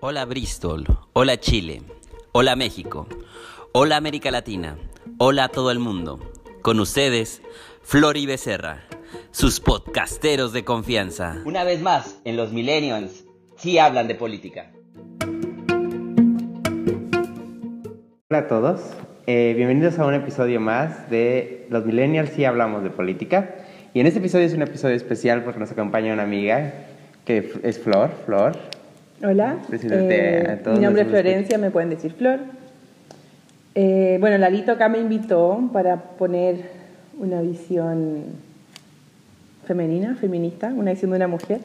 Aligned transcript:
Hola 0.00 0.26
Bristol, 0.26 0.84
hola 1.12 1.40
Chile, 1.40 1.82
hola 2.30 2.54
México, 2.54 3.08
hola 3.72 3.96
América 3.96 4.30
Latina, 4.30 4.78
hola 5.18 5.44
a 5.44 5.48
todo 5.48 5.72
el 5.72 5.80
mundo. 5.80 6.20
Con 6.62 6.78
ustedes, 6.78 7.42
Flor 7.82 8.16
y 8.16 8.24
Becerra, 8.24 8.84
sus 9.32 9.58
podcasteros 9.58 10.52
de 10.52 10.64
confianza. 10.64 11.42
Una 11.44 11.64
vez 11.64 11.82
más, 11.82 12.20
en 12.24 12.36
los 12.36 12.52
Millennials, 12.52 13.24
sí 13.56 13.78
hablan 13.78 14.06
de 14.06 14.14
política. 14.14 14.70
Hola 18.30 18.38
a 18.38 18.46
todos, 18.46 18.80
eh, 19.26 19.54
bienvenidos 19.56 19.98
a 19.98 20.06
un 20.06 20.14
episodio 20.14 20.60
más 20.60 21.10
de 21.10 21.66
Los 21.70 21.84
Millennials 21.84 22.30
sí 22.30 22.44
hablamos 22.44 22.84
de 22.84 22.90
política. 22.90 23.56
Y 23.94 23.98
en 23.98 24.06
este 24.06 24.20
episodio 24.20 24.46
es 24.46 24.54
un 24.54 24.62
episodio 24.62 24.94
especial 24.94 25.42
porque 25.42 25.58
nos 25.58 25.72
acompaña 25.72 26.12
una 26.12 26.22
amiga 26.22 26.72
que 27.24 27.52
es 27.64 27.80
Flor. 27.80 28.12
Flor, 28.26 28.56
Hola, 29.22 29.58
a 29.70 29.74
eh, 29.74 30.60
todos 30.62 30.78
mi 30.78 30.84
nombre 30.84 31.02
es 31.02 31.08
Florencia, 31.08 31.58
me 31.58 31.70
pueden 31.70 31.90
decir 31.90 32.12
Flor. 32.12 32.38
Eh, 33.74 34.16
bueno, 34.20 34.38
Lalito 34.38 34.72
acá 34.72 34.88
me 34.88 34.98
invitó 34.98 35.68
para 35.72 35.96
poner 35.96 36.70
una 37.18 37.42
visión 37.42 38.24
femenina, 39.66 40.14
feminista, 40.14 40.68
una 40.68 40.92
visión 40.92 41.10
de 41.10 41.16
una 41.16 41.28
mujer. 41.28 41.60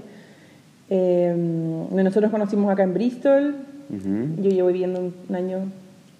Eh, 0.89 1.33
nosotros 1.91 2.31
conocimos 2.31 2.71
acá 2.71 2.83
en 2.83 2.93
Bristol, 2.93 3.55
yo 3.89 4.49
llevo 4.49 4.69
viviendo 4.69 4.99
un, 4.99 5.13
un 5.29 5.35
año 5.35 5.59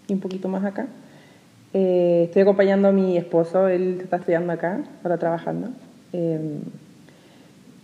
y 0.07 0.13
un 0.13 0.19
poquito 0.19 0.47
más 0.49 0.63
acá. 0.63 0.87
Eh, 1.73 2.25
estoy 2.25 2.43
acompañando 2.43 2.87
a 2.87 2.91
mi 2.91 3.17
esposo, 3.17 3.67
él 3.67 3.99
está 4.01 4.17
estudiando 4.17 4.53
acá, 4.53 4.81
ahora 5.03 5.17
trabajando. 5.17 5.69
Eh, 6.13 6.59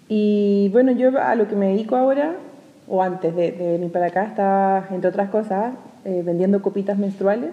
y 0.07 0.69
bueno, 0.71 0.91
yo 0.91 1.19
a 1.19 1.33
lo 1.35 1.47
que 1.47 1.55
me 1.55 1.69
dedico 1.69 1.95
ahora, 1.95 2.35
o 2.89 3.03
antes 3.03 3.35
de, 3.35 3.51
de 3.51 3.71
venir 3.73 3.91
para 3.91 4.07
acá, 4.07 4.25
estaba, 4.25 4.87
entre 4.91 5.09
otras 5.09 5.29
cosas, 5.29 5.73
eh, 6.05 6.23
vendiendo 6.25 6.61
copitas 6.61 6.97
menstruales, 6.97 7.51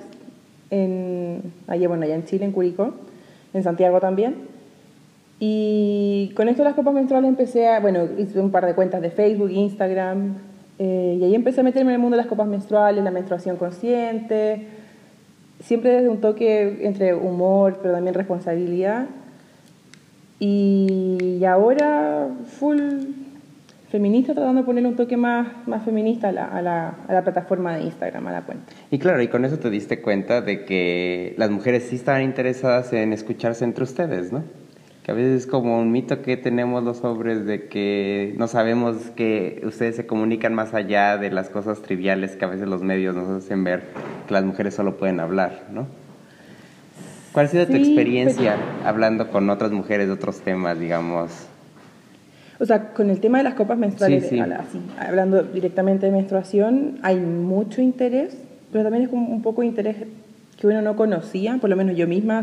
en, 0.70 1.52
allá, 1.66 1.88
bueno, 1.88 2.04
allá 2.04 2.14
en 2.14 2.24
Chile, 2.24 2.44
en 2.44 2.52
Curicó, 2.52 2.94
en 3.52 3.62
Santiago 3.62 4.00
también. 4.00 4.34
Y 5.38 6.32
con 6.34 6.48
esto 6.48 6.62
de 6.62 6.70
las 6.70 6.74
copas 6.74 6.94
menstruales 6.94 7.28
empecé 7.28 7.68
a, 7.68 7.80
bueno, 7.80 8.08
hice 8.18 8.40
un 8.40 8.50
par 8.50 8.64
de 8.64 8.74
cuentas 8.74 9.02
de 9.02 9.10
Facebook, 9.10 9.50
Instagram, 9.50 10.36
eh, 10.78 11.18
y 11.20 11.24
ahí 11.24 11.34
empecé 11.34 11.60
a 11.60 11.64
meterme 11.64 11.90
en 11.90 11.96
el 11.96 12.00
mundo 12.00 12.16
de 12.16 12.22
las 12.22 12.28
copas 12.28 12.46
menstruales, 12.46 13.02
la 13.02 13.10
menstruación 13.10 13.56
consciente, 13.56 14.66
siempre 15.60 15.92
desde 15.92 16.08
un 16.08 16.20
toque 16.20 16.86
entre 16.86 17.14
humor, 17.14 17.78
pero 17.82 17.94
también 17.94 18.14
responsabilidad. 18.14 19.06
Y, 20.38 21.42
ahora 21.46 22.28
full 22.58 22.80
feminista, 23.90 24.34
tratando 24.34 24.60
de 24.62 24.66
poner 24.66 24.84
un 24.86 24.96
toque 24.96 25.16
más, 25.16 25.48
más 25.66 25.84
feminista 25.84 26.28
a 26.28 26.32
la, 26.32 26.44
a, 26.46 26.60
la, 26.62 26.88
a 27.08 27.12
la 27.12 27.22
plataforma 27.22 27.76
de 27.76 27.84
Instagram, 27.84 28.26
a 28.26 28.32
la 28.32 28.42
cuenta. 28.42 28.72
Y 28.90 28.98
claro, 28.98 29.22
y 29.22 29.28
con 29.28 29.44
eso 29.44 29.58
te 29.58 29.70
diste 29.70 30.00
cuenta 30.02 30.40
de 30.40 30.64
que 30.64 31.34
las 31.38 31.50
mujeres 31.50 31.84
sí 31.88 31.96
estaban 31.96 32.22
interesadas 32.22 32.92
en 32.92 33.12
escucharse 33.12 33.64
entre 33.64 33.84
ustedes, 33.84 34.32
¿no? 34.32 34.42
Que 35.04 35.12
a 35.12 35.14
veces 35.14 35.42
es 35.42 35.46
como 35.46 35.78
un 35.78 35.92
mito 35.92 36.20
que 36.20 36.36
tenemos 36.36 36.82
los 36.82 37.04
hombres 37.04 37.46
de 37.46 37.68
que 37.68 38.34
no 38.38 38.48
sabemos 38.48 38.96
que 39.14 39.62
ustedes 39.64 39.94
se 39.94 40.04
comunican 40.04 40.52
más 40.52 40.74
allá 40.74 41.16
de 41.16 41.30
las 41.30 41.48
cosas 41.48 41.80
triviales 41.80 42.34
que 42.34 42.44
a 42.44 42.48
veces 42.48 42.66
los 42.66 42.82
medios 42.82 43.14
nos 43.14 43.28
hacen 43.28 43.62
ver 43.62 43.84
que 44.26 44.34
las 44.34 44.42
mujeres 44.44 44.74
solo 44.74 44.96
pueden 44.96 45.20
hablar, 45.20 45.66
¿no? 45.70 45.86
¿Cuál 47.30 47.46
ha 47.46 47.48
sido 47.50 47.66
tu 47.66 47.74
Sí, 47.74 47.78
experiencia 47.78 48.56
hablando 48.84 49.30
con 49.30 49.48
otras 49.48 49.70
mujeres 49.70 50.08
de 50.08 50.12
otros 50.14 50.40
temas, 50.40 50.80
digamos? 50.80 51.30
O 52.58 52.64
sea, 52.64 52.88
con 52.94 53.10
el 53.10 53.20
tema 53.20 53.38
de 53.38 53.44
las 53.44 53.54
copas 53.54 53.76
menstruales, 53.78 54.22
Sí, 54.24 54.30
sí. 54.30 54.38
a 54.40 54.46
la- 54.46 54.56
así, 54.56 54.78
hablando 54.98 55.42
directamente 55.42 56.06
de 56.06 56.12
menstruación, 56.12 56.98
hay 57.02 57.16
mucho 57.20 57.82
interés, 57.82 58.36
pero 58.72 58.84
también 58.84 59.04
es 59.04 59.08
como 59.10 59.28
un 59.28 59.42
poco 59.42 59.60
de 59.60 59.66
interés 59.68 59.96
que 60.58 60.66
uno 60.66 60.80
no 60.80 60.96
conocía, 60.96 61.58
por 61.60 61.68
lo 61.68 61.76
menos 61.76 61.96
yo 61.96 62.06
misma, 62.08 62.42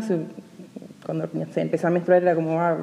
cuando 1.04 1.28
se 1.52 1.60
empezó 1.60 1.88
a 1.88 1.90
menstruar 1.90 2.22
era 2.22 2.34
como, 2.36 2.60
ah, 2.60 2.76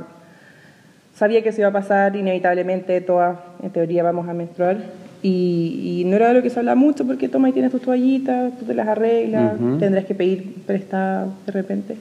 sabía 1.15 1.41
que 1.41 1.51
se 1.51 1.61
iba 1.61 1.69
a 1.69 1.73
pasar 1.73 2.15
inevitablemente, 2.15 2.99
todas 3.01 3.37
en 3.63 3.69
teoría 3.69 4.03
vamos 4.03 4.27
a 4.27 4.33
menstruar, 4.33 4.77
y, 5.23 6.01
y 6.01 6.05
no 6.05 6.15
era 6.17 6.29
de 6.29 6.33
lo 6.33 6.41
que 6.41 6.49
se 6.49 6.59
habla 6.59 6.75
mucho, 6.75 7.05
porque 7.05 7.29
toma 7.29 7.47
y 7.49 7.53
tienes 7.53 7.71
tus 7.71 7.81
toallitas, 7.81 8.57
tú 8.59 8.65
te 8.65 8.73
las 8.73 8.87
arreglas, 8.87 9.53
tendrás 9.79 10.05
que 10.05 10.15
pedir 10.15 10.55
prestada 10.65 11.27
de 11.45 11.51
repente. 11.51 11.95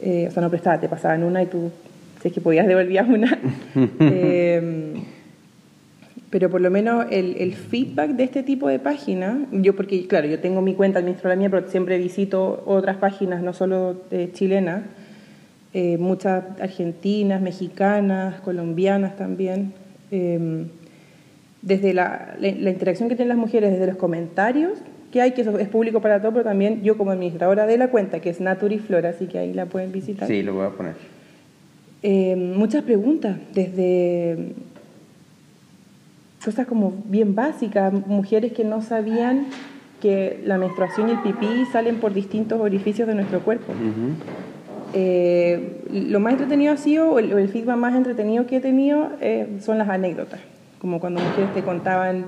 Eh, 0.00 0.26
o 0.28 0.30
sea, 0.32 0.42
no 0.42 0.50
prestada, 0.50 0.80
te 0.80 0.88
pasaban 0.88 1.22
una 1.22 1.42
y 1.42 1.46
tú, 1.46 1.70
si 2.24 2.28
es 2.28 2.34
que 2.34 2.40
podías, 2.40 2.66
devolvías 2.66 3.06
una. 3.08 3.38
Eh, 4.00 4.94
pero 6.30 6.50
por 6.50 6.60
lo 6.60 6.68
menos 6.70 7.06
el, 7.10 7.36
el 7.38 7.54
feedback 7.54 8.10
de 8.12 8.24
este 8.24 8.42
tipo 8.42 8.66
de 8.66 8.80
páginas, 8.80 9.36
yo 9.52 9.76
porque, 9.76 10.06
claro, 10.08 10.26
yo 10.26 10.40
tengo 10.40 10.60
mi 10.62 10.74
cuenta, 10.74 10.98
administro 10.98 11.28
la 11.30 11.36
mía, 11.36 11.48
pero 11.48 11.68
siempre 11.68 11.96
visito 11.98 12.62
otras 12.66 12.96
páginas, 12.96 13.40
no 13.42 13.52
solo 13.52 14.00
eh, 14.10 14.30
chilenas, 14.32 14.82
eh, 15.74 15.96
muchas 15.98 16.42
argentinas, 16.60 17.40
mexicanas, 17.40 18.40
colombianas 18.40 19.16
también. 19.16 19.74
Eh, 20.10 20.64
desde 21.62 21.94
la, 21.94 22.34
la- 22.40 22.50
la 22.52 22.70
interacción 22.70 23.08
que 23.08 23.14
tienen 23.16 23.28
las 23.28 23.38
mujeres, 23.38 23.70
desde 23.72 23.86
los 23.86 23.96
comentarios 23.96 24.72
que 25.12 25.20
hay, 25.22 25.30
que 25.32 25.42
eso 25.42 25.56
es 25.60 25.68
público 25.68 26.00
para 26.00 26.20
todo, 26.20 26.32
pero 26.32 26.44
también 26.44 26.82
yo 26.82 26.98
como 26.98 27.12
administradora 27.12 27.66
de 27.66 27.78
la 27.78 27.88
cuenta, 27.88 28.18
que 28.18 28.30
es 28.30 28.40
Naturiflora, 28.40 29.10
así 29.10 29.26
que 29.26 29.38
ahí 29.38 29.52
la 29.54 29.66
pueden 29.66 29.92
visitar. 29.92 30.26
Sí, 30.26 30.42
lo 30.42 30.54
voy 30.54 30.66
a 30.66 30.70
poner. 30.70 30.94
Eh, 32.06 32.36
muchas 32.36 32.82
preguntas, 32.82 33.38
desde 33.54 34.52
cosas 36.44 36.66
como 36.66 36.92
bien 37.06 37.34
básicas, 37.34 37.94
mujeres 37.94 38.52
que 38.52 38.62
no 38.62 38.82
sabían 38.82 39.46
que 40.02 40.38
la 40.44 40.58
menstruación 40.58 41.08
y 41.08 41.12
el 41.12 41.22
pipí 41.22 41.64
salen 41.72 42.00
por 42.00 42.12
distintos 42.12 42.60
orificios 42.60 43.08
de 43.08 43.14
nuestro 43.14 43.40
cuerpo. 43.40 43.72
Eh, 44.92 45.80
lo 45.90 46.20
más 46.20 46.34
entretenido 46.34 46.74
ha 46.74 46.76
sido, 46.76 47.08
o 47.08 47.18
el, 47.18 47.48
feedback 47.48 47.78
más 47.78 47.94
entretenido 47.94 48.46
que 48.46 48.56
he 48.56 48.60
tenido, 48.60 49.08
eh, 49.22 49.56
son 49.62 49.78
las 49.78 49.88
anécdotas, 49.88 50.40
como 50.82 51.00
cuando 51.00 51.22
mujeres 51.22 51.54
te 51.54 51.62
contaban 51.62 52.26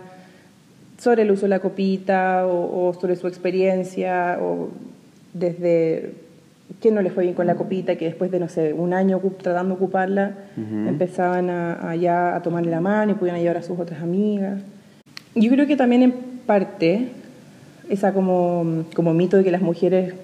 sobre 0.97 1.25
el 1.25 1.31
uso 1.31 1.43
de 1.43 1.49
la 1.51 1.59
copita 1.59 2.47
o, 2.47 2.89
o 2.89 2.95
sobre 2.95 3.15
su 3.17 3.29
experiencia, 3.29 4.39
o 4.41 4.71
desde 5.35 6.26
que 6.81 6.91
no 6.91 7.01
les 7.03 7.13
fue 7.13 7.23
bien 7.25 7.35
con 7.35 7.47
la 7.47 7.55
copita, 7.55 7.97
que 7.97 8.05
después 8.07 8.31
de, 8.31 8.39
no 8.41 8.49
sé, 8.49 8.73
un 8.73 8.93
año 8.93 9.21
tratando 9.41 9.75
de 9.75 9.81
ocuparla, 9.83 10.35
Ujú. 10.57 10.89
empezaban 10.89 11.49
a, 11.51 11.91
a 11.91 11.97
ya 11.97 12.37
a 12.37 12.43
tomarle 12.43 12.71
la 12.71 12.81
mano 12.81 13.13
y 13.13 13.15
podían 13.15 13.39
llevar 13.41 13.57
a 13.59 13.63
sus 13.63 13.79
otras 13.79 14.03
amigas. 14.03 14.61
Yo 15.35 15.51
creo 15.51 15.67
que 15.67 15.77
también 15.77 16.03
en 16.03 16.13
parte 16.47 17.09
esa 17.89 18.13
como, 18.13 18.85
como 18.95 19.15
mito 19.15 19.37
de 19.37 19.45
que 19.45 19.51
las 19.51 19.63
mujeres 19.63 20.15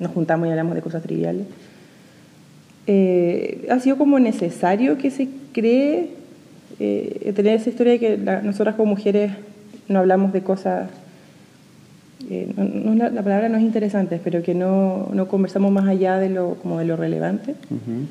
nos 0.00 0.10
juntamos 0.12 0.46
y 0.48 0.50
hablamos 0.50 0.74
de 0.74 0.80
cosas 0.82 1.02
triviales, 1.02 1.46
eh, 2.86 3.66
ha 3.70 3.78
sido 3.80 3.96
como 3.96 4.18
necesario 4.18 4.98
que 4.98 5.10
se 5.10 5.28
cree 5.52 6.10
eh, 6.80 7.32
tener 7.34 7.54
esa 7.56 7.70
historia 7.70 7.92
de 7.94 7.98
que 8.00 8.18
la- 8.18 8.42
nosotras 8.42 8.74
como 8.74 8.90
mujeres 8.90 9.32
no 9.88 10.00
hablamos 10.00 10.32
de 10.32 10.42
cosas, 10.42 10.90
eh, 12.30 12.52
no- 12.56 12.64
no- 12.64 12.94
la, 12.94 13.10
la 13.10 13.22
palabra 13.22 13.48
no 13.48 13.56
es 13.58 13.62
interesante, 13.62 14.20
pero 14.22 14.42
que 14.42 14.54
no, 14.54 15.08
no 15.12 15.28
conversamos 15.28 15.70
más 15.72 15.86
allá 15.86 16.18
de 16.18 16.30
lo, 16.30 16.54
como 16.54 16.78
de 16.78 16.84
lo 16.84 16.96
relevante. 16.96 17.52
Ujú. 17.70 18.06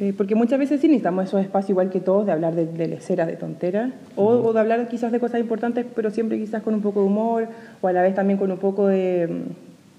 Eh, 0.00 0.12
porque 0.16 0.34
muchas 0.34 0.58
veces 0.58 0.80
sí 0.80 0.88
necesitamos 0.88 1.26
esos 1.26 1.40
espacios 1.40 1.70
igual 1.70 1.88
que 1.90 2.00
todos 2.00 2.26
de 2.26 2.32
hablar 2.32 2.56
de, 2.56 2.66
de 2.66 2.88
leceras, 2.88 3.28
de 3.28 3.36
tonteras, 3.36 3.92
o, 4.16 4.24
o 4.26 4.52
de 4.52 4.58
hablar 4.58 4.88
quizás 4.88 5.12
de 5.12 5.20
cosas 5.20 5.38
importantes, 5.40 5.86
pero 5.94 6.10
siempre 6.10 6.36
quizás 6.36 6.62
con 6.62 6.74
un 6.74 6.80
poco 6.82 7.00
de 7.00 7.06
humor, 7.06 7.48
o 7.80 7.86
a 7.86 7.92
la 7.92 8.02
vez 8.02 8.14
también 8.14 8.36
con 8.38 8.50
un 8.50 8.58
poco 8.58 8.88
de, 8.88 9.28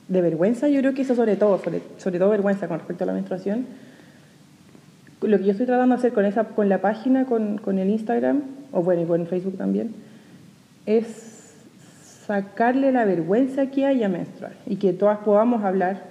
de 0.09 0.21
vergüenza. 0.21 0.67
Yo 0.67 0.81
creo 0.81 0.93
que 0.93 1.03
eso 1.03 1.15
sobre 1.15 1.37
todo, 1.37 1.59
sobre, 1.63 1.81
sobre 1.97 2.19
todo 2.19 2.29
vergüenza 2.29 2.67
con 2.67 2.77
respecto 2.79 3.05
a 3.05 3.07
la 3.07 3.13
menstruación. 3.13 3.65
Lo 5.21 5.37
que 5.37 5.45
yo 5.45 5.51
estoy 5.51 5.65
tratando 5.65 5.95
de 5.95 5.99
hacer 5.99 6.11
con, 6.11 6.25
esa, 6.25 6.43
con 6.43 6.67
la 6.67 6.81
página, 6.81 7.25
con, 7.25 7.57
con 7.57 7.79
el 7.79 7.89
Instagram, 7.89 8.41
o 8.73 8.83
bueno, 8.83 9.03
y 9.03 9.05
con 9.05 9.25
Facebook 9.27 9.57
también, 9.57 9.91
es 10.85 11.34
sacarle 12.27 12.91
la 12.91 13.05
vergüenza 13.05 13.67
que 13.67 13.85
hay 13.85 14.03
a 14.03 14.09
menstruar 14.09 14.53
y 14.65 14.77
que 14.77 14.93
todas 14.93 15.19
podamos 15.19 15.63
hablar 15.63 16.03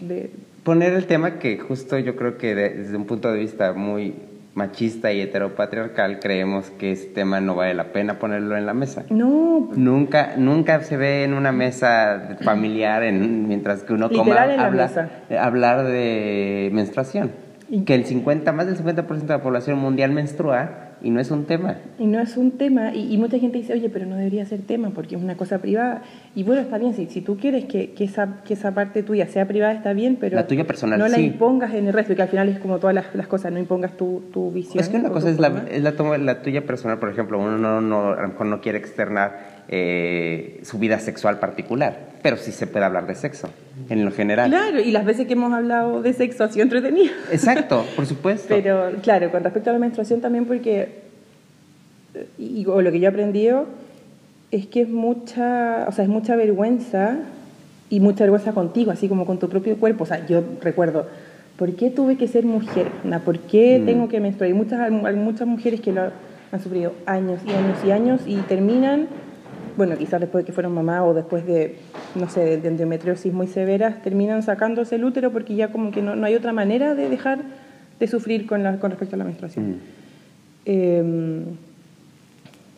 de, 0.00 0.30
poner 0.64 0.92
el 0.94 1.06
tema 1.06 1.38
que 1.38 1.58
justo 1.58 1.98
yo 1.98 2.16
creo 2.16 2.36
que 2.38 2.54
de- 2.54 2.70
desde 2.70 2.96
un 2.96 3.06
punto 3.06 3.32
de 3.32 3.38
vista 3.38 3.72
muy 3.72 4.14
machista 4.54 5.12
y 5.12 5.20
heteropatriarcal 5.20 6.18
creemos 6.18 6.70
que 6.70 6.92
ese 6.92 7.06
tema 7.06 7.40
no 7.40 7.54
vale 7.54 7.72
la 7.74 7.84
pena 7.92 8.18
ponerlo 8.18 8.56
en 8.56 8.66
la 8.66 8.74
mesa. 8.74 9.04
No, 9.08 9.70
Nunca, 9.74 10.34
nunca 10.36 10.82
se 10.82 10.96
ve 10.96 11.24
en 11.24 11.34
una 11.34 11.52
mesa 11.52 12.36
familiar 12.42 13.02
en- 13.04 13.46
mientras 13.48 13.82
que 13.84 13.92
uno 13.92 14.08
coma 14.10 14.46
Literal 14.46 14.60
habla- 14.60 15.08
hablar 15.40 15.84
de 15.86 16.68
menstruación. 16.72 17.30
Y- 17.70 17.84
Que 17.84 17.94
el 17.94 18.04
50, 18.04 18.52
más 18.52 18.66
del 18.66 18.76
50% 18.76 19.32
de 19.32 19.38
la 19.38 19.42
población 19.42 19.78
mundial 19.78 20.10
menstrua 20.10 20.89
y 21.02 21.10
no 21.10 21.20
es 21.20 21.30
un 21.30 21.44
tema. 21.44 21.76
Y 21.98 22.06
no 22.06 22.20
es 22.20 22.36
un 22.36 22.52
tema, 22.52 22.94
y, 22.94 23.12
y 23.12 23.16
mucha 23.18 23.38
gente 23.38 23.58
dice, 23.58 23.72
oye, 23.72 23.88
pero 23.88 24.06
no 24.06 24.16
debería 24.16 24.44
ser 24.44 24.60
tema 24.60 24.90
porque 24.90 25.16
es 25.16 25.22
una 25.22 25.36
cosa 25.36 25.58
privada. 25.58 26.02
Y 26.34 26.42
bueno, 26.42 26.60
está 26.62 26.78
bien, 26.78 26.94
si, 26.94 27.06
si 27.06 27.20
tú 27.20 27.36
quieres 27.36 27.64
que, 27.64 27.92
que, 27.92 28.04
esa, 28.04 28.42
que 28.44 28.54
esa 28.54 28.72
parte 28.74 29.02
tuya 29.02 29.26
sea 29.26 29.46
privada, 29.46 29.72
está 29.72 29.92
bien, 29.92 30.16
pero 30.20 30.36
La 30.36 30.46
tuya 30.46 30.66
personal, 30.66 30.98
no 30.98 31.08
la 31.08 31.16
sí. 31.16 31.24
impongas 31.26 31.74
en 31.74 31.86
el 31.86 31.92
resto, 31.92 32.14
que 32.14 32.22
al 32.22 32.28
final 32.28 32.48
es 32.48 32.58
como 32.58 32.78
todas 32.78 32.94
las, 32.94 33.14
las 33.14 33.26
cosas, 33.26 33.52
no 33.52 33.58
impongas 33.58 33.96
tu, 33.96 34.22
tu 34.32 34.50
visión. 34.50 34.80
Es 34.82 34.88
que 34.88 34.96
una 34.98 35.10
cosa 35.10 35.30
es 35.30 35.38
la, 35.38 35.64
es 35.70 35.82
la, 35.82 35.92
toma- 35.92 36.18
la 36.18 36.42
tuya 36.42 36.66
personal, 36.66 36.98
por 36.98 37.08
ejemplo, 37.10 37.38
uno 37.38 37.58
no, 37.58 37.80
no- 37.80 38.12
a 38.12 38.22
lo 38.22 38.28
mejor 38.28 38.46
no 38.46 38.60
quiere 38.60 38.78
externar 38.78 39.59
eh, 39.72 40.60
su 40.64 40.78
vida 40.80 40.98
sexual 40.98 41.38
particular, 41.38 41.96
pero 42.22 42.36
sí 42.36 42.50
se 42.50 42.66
puede 42.66 42.84
hablar 42.84 43.06
de 43.06 43.14
sexo, 43.14 43.48
en 43.88 44.04
lo 44.04 44.10
general. 44.10 44.50
Claro, 44.50 44.80
y 44.80 44.90
las 44.90 45.04
veces 45.04 45.28
que 45.28 45.34
hemos 45.34 45.52
hablado 45.52 46.02
de 46.02 46.12
sexo 46.12 46.42
ha 46.42 46.48
sido 46.48 46.64
entretenido. 46.64 47.12
Exacto, 47.30 47.84
por 47.96 48.04
supuesto. 48.06 48.48
Pero 48.48 48.90
claro, 49.02 49.30
con 49.30 49.44
respecto 49.44 49.70
a 49.70 49.72
la 49.72 49.78
menstruación 49.78 50.20
también 50.20 50.44
porque, 50.46 50.88
eh, 52.14 52.26
y, 52.38 52.66
o 52.66 52.82
lo 52.82 52.90
que 52.90 52.98
yo 52.98 53.06
he 53.06 53.08
aprendido, 53.08 53.66
es 54.50 54.66
que 54.66 54.80
es 54.80 54.88
mucha, 54.88 55.84
o 55.88 55.92
sea, 55.92 56.02
es 56.04 56.10
mucha 56.10 56.34
vergüenza 56.34 57.18
y 57.88 58.00
mucha 58.00 58.24
vergüenza 58.24 58.50
contigo, 58.52 58.90
así 58.90 59.08
como 59.08 59.24
con 59.24 59.38
tu 59.38 59.48
propio 59.48 59.76
cuerpo. 59.76 60.02
O 60.02 60.06
sea, 60.08 60.26
yo 60.26 60.42
recuerdo, 60.60 61.06
¿por 61.56 61.76
qué 61.76 61.90
tuve 61.90 62.16
que 62.16 62.26
ser 62.26 62.44
mujer? 62.44 62.88
¿Por 63.24 63.38
qué 63.38 63.78
Mm. 63.80 63.86
tengo 63.86 64.08
que 64.08 64.18
menstruar? 64.18 64.48
Hay 64.48 64.54
muchas, 64.54 64.80
hay 64.80 65.16
muchas 65.16 65.46
mujeres 65.46 65.80
que 65.80 65.92
lo 65.92 66.10
han 66.50 66.60
sufrido 66.60 66.92
años 67.06 67.40
y 67.46 67.50
años 67.52 67.78
y 67.86 67.90
años 67.92 68.20
y 68.26 68.34
terminan, 68.48 69.06
bueno, 69.80 69.96
quizás 69.96 70.20
después 70.20 70.44
de 70.44 70.46
que 70.46 70.52
fueron 70.52 70.74
mamá 70.74 71.02
o 71.06 71.14
después 71.14 71.46
de, 71.46 71.76
no 72.14 72.28
sé, 72.28 72.58
de, 72.58 72.68
endometriosis 72.68 73.32
muy 73.32 73.46
severas, 73.46 74.02
terminan 74.02 74.42
sacándose 74.42 74.96
el 74.96 75.04
útero 75.04 75.32
porque 75.32 75.54
ya 75.54 75.72
como 75.72 75.90
que 75.90 76.02
no, 76.02 76.16
no 76.16 76.26
hay 76.26 76.34
otra 76.34 76.52
manera 76.52 76.94
de 76.94 77.08
dejar 77.08 77.40
de 77.98 78.06
sufrir 78.06 78.46
con, 78.46 78.62
la, 78.62 78.78
con 78.78 78.90
respecto 78.90 79.16
a 79.16 79.18
la 79.18 79.24
menstruación. 79.24 79.70
Mm. 79.70 79.74
Eh, 80.66 81.44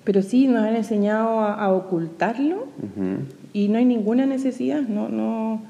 pero 0.05 0.23
sí 0.23 0.47
nos 0.47 0.63
han 0.63 0.77
enseñado 0.77 1.41
a, 1.41 1.55
a 1.55 1.73
ocultarlo 1.73 2.69
y 3.53 3.67
no 3.67 3.79
hay 3.79 3.85
ninguna 3.85 4.25
necesidad, 4.25 4.83
no, 4.83 5.09
no, 5.09 5.61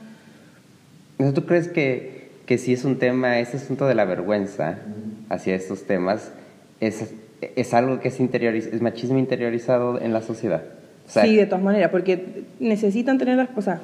¿Tú 1.35 1.46
crees 1.46 1.69
que, 1.69 2.28
que 2.44 2.58
si 2.58 2.75
es 2.75 2.85
un 2.85 2.99
tema, 2.99 3.38
ese 3.38 3.56
asunto 3.56 3.87
de 3.87 3.94
la 3.94 4.05
vergüenza 4.05 4.81
hacia 5.31 5.55
estos 5.55 5.85
temas, 5.85 6.31
es, 6.81 7.14
es 7.40 7.73
algo 7.73 8.00
que 8.00 8.08
es, 8.08 8.20
interioriz- 8.20 8.69
es 8.70 8.82
machismo 8.82 9.19
interiorizado 9.19 9.99
en 9.99 10.12
la 10.12 10.20
sociedad? 10.20 10.62
Sea, 11.12 11.25
sí, 11.25 11.37
de 11.37 11.47
todas 11.47 11.62
maneras, 11.62 11.91
porque 11.91 12.43
necesitan 12.61 13.19
tener 13.19 13.37
las 13.37 13.49
cosas. 13.49 13.81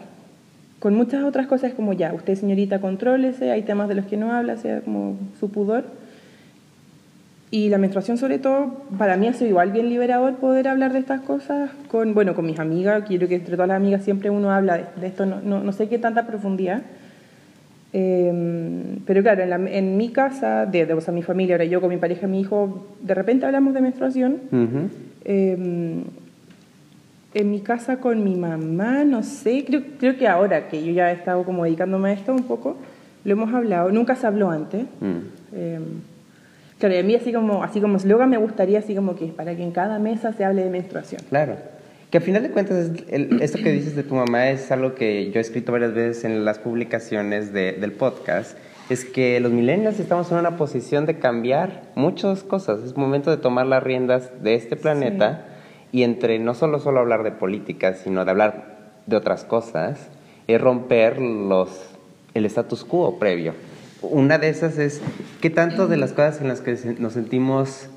Con 0.79 0.95
muchas 0.95 1.25
otras 1.25 1.47
cosas 1.47 1.73
como 1.75 1.93
ya, 1.93 2.13
usted 2.15 2.35
señorita 2.37 2.81
contrólese, 2.81 3.51
hay 3.51 3.63
temas 3.63 3.89
de 3.89 3.97
los 3.97 4.07
que 4.07 4.17
no 4.17 4.33
habla, 4.33 4.57
sea 4.57 4.81
como 4.81 5.17
su 5.41 5.51
pudor. 5.51 5.85
Y 7.51 7.69
la 7.71 7.79
menstruación 7.79 8.19
sobre 8.19 8.39
todo, 8.39 8.75
para 8.99 9.17
mí 9.17 9.27
ha 9.27 9.33
sido 9.33 9.49
igual 9.51 9.73
bien 9.73 9.89
liberador 9.89 10.35
poder 10.37 10.69
hablar 10.69 10.93
de 10.93 10.99
estas 10.99 11.23
cosas 11.23 11.71
con, 11.91 12.13
bueno, 12.15 12.35
con 12.35 12.45
mis 12.47 12.59
amigas, 12.59 13.05
quiero 13.09 13.27
que 13.27 13.37
entre 13.37 13.55
todas 13.57 13.69
las 13.69 13.77
amigas 13.79 14.05
siempre 14.05 14.29
uno 14.31 14.51
habla 14.51 14.77
de, 14.77 14.85
de 15.01 15.07
esto, 15.07 15.25
no, 15.27 15.41
no, 15.41 15.63
no 15.63 15.73
sé 15.73 15.89
qué 15.89 15.99
tanta 15.99 16.27
profundidad. 16.27 16.83
Eh, 17.95 18.99
pero 19.07 19.23
claro, 19.23 19.43
en, 19.43 19.51
la- 19.51 19.57
en 19.71 19.97
mi 19.97 20.11
casa, 20.11 20.67
de, 20.67 20.85
de, 20.87 20.93
o 20.93 21.01
sea, 21.01 21.15
mi 21.15 21.23
familia, 21.23 21.55
ahora 21.55 21.65
yo 21.65 21.81
con 21.81 21.89
mi 21.91 21.97
pareja, 21.97 22.27
mi 22.27 22.41
hijo, 22.41 22.87
de 23.03 23.15
repente 23.15 23.47
hablamos 23.47 23.73
de 23.75 23.81
menstruación. 23.81 24.37
Eh, 25.25 26.03
en 27.35 27.51
mi 27.51 27.61
casa 27.61 27.99
con 28.01 28.25
mi 28.25 28.37
mamá, 28.37 29.05
no 29.05 29.23
sé, 29.23 29.65
creo, 29.67 29.83
creo 29.99 30.17
que 30.17 30.27
ahora 30.27 30.69
que 30.69 30.85
yo 30.85 30.93
ya 30.93 31.11
he 31.11 31.15
estado 31.15 31.45
como 31.45 31.65
dedicándome 31.65 32.11
a 32.11 32.13
esto 32.13 32.33
un 32.33 32.45
poco, 32.45 32.77
lo 33.25 33.33
hemos 33.33 33.53
hablado, 33.53 33.91
nunca 33.91 34.17
se 34.17 34.27
habló 34.27 34.51
antes. 34.51 34.85
Mm. 35.01 35.17
Eh, 35.55 35.79
claro, 36.79 36.95
y 36.95 36.99
a 36.99 37.03
mí 37.03 37.15
así 37.15 37.33
como, 37.33 37.63
así 37.63 37.81
como 37.81 37.97
eslogan 37.97 38.31
me 38.31 38.39
gustaría 38.39 38.79
así 38.79 38.95
como 38.95 39.15
que 39.17 39.27
para 39.27 39.55
que 39.55 39.63
en 39.63 39.73
cada 39.73 39.99
mesa 39.99 40.33
se 40.33 40.45
hable 40.45 40.65
de 40.65 40.71
menstruación. 40.71 41.21
Claro. 41.29 41.57
Que 42.11 42.17
al 42.19 42.25
final 42.25 42.43
de 42.43 42.51
cuentas, 42.51 42.91
el- 43.09 43.43
esto 43.43 43.59
que 43.59 43.71
dices 43.71 43.95
de 43.95 44.03
tu 44.03 44.15
mamá 44.15 44.49
es 44.49 44.73
algo 44.73 44.95
que 44.95 45.31
yo 45.31 45.39
he 45.39 45.43
escrito 45.43 45.73
varias 45.73 45.93
veces 45.93 46.25
en 46.25 46.47
las 46.47 46.59
publicaciones 46.59 47.53
de- 47.53 47.73
del 47.73 47.93
podcast. 47.93 48.57
Es 48.89 49.05
que 49.05 49.39
los 49.41 49.53
millennials 49.53 50.01
estamos 50.01 50.33
en 50.33 50.39
una 50.39 50.57
posición 50.57 51.05
de 51.05 51.19
cambiar 51.19 51.83
muchas 51.95 52.43
cosas. 52.43 52.83
Es 52.83 52.97
momento 52.97 53.31
de 53.31 53.37
tomar 53.37 53.67
las 53.67 53.83
riendas 53.83 54.31
de 54.43 54.55
este 54.55 54.77
planeta 54.77 55.45
y 55.93 56.02
entre 56.02 56.38
no 56.38 56.55
solo, 56.55 56.79
solo 56.81 57.00
hablar 57.00 57.23
de 57.23 57.32
política, 57.32 57.94
sino 57.94 58.25
de 58.25 58.31
hablar 58.31 58.79
de 59.06 59.17
otras 59.17 59.44
cosas, 59.44 60.08
es 60.46 60.61
romper 60.61 61.20
los, 61.20 61.69
el 62.35 62.44
status 62.46 62.85
quo 62.85 63.19
previo. 63.19 63.55
Una 64.02 64.38
de 64.38 64.49
esas 64.49 64.79
es 64.79 65.00
qué 65.40 65.50
tanto 65.50 65.88
de 65.88 65.96
las 65.96 66.12
cosas 66.12 66.40
en 66.40 66.49
las 66.49 66.61
que 66.61 66.76
nos 66.99 67.14
sentimos 67.14 67.88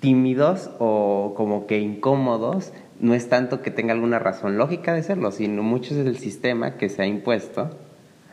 tímidos 0.00 0.70
o 0.78 1.34
como 1.36 1.66
que 1.66 1.78
incómodos 1.78 2.72
no 2.98 3.14
es 3.14 3.28
tanto 3.28 3.62
que 3.62 3.70
tenga 3.70 3.92
alguna 3.92 4.18
razón 4.18 4.58
lógica 4.58 4.94
de 4.94 5.02
serlo, 5.02 5.30
sino 5.32 5.62
mucho 5.62 5.94
es 5.94 6.06
el 6.06 6.18
sistema 6.18 6.76
que 6.76 6.88
se 6.88 7.02
ha 7.02 7.06
impuesto 7.06 7.70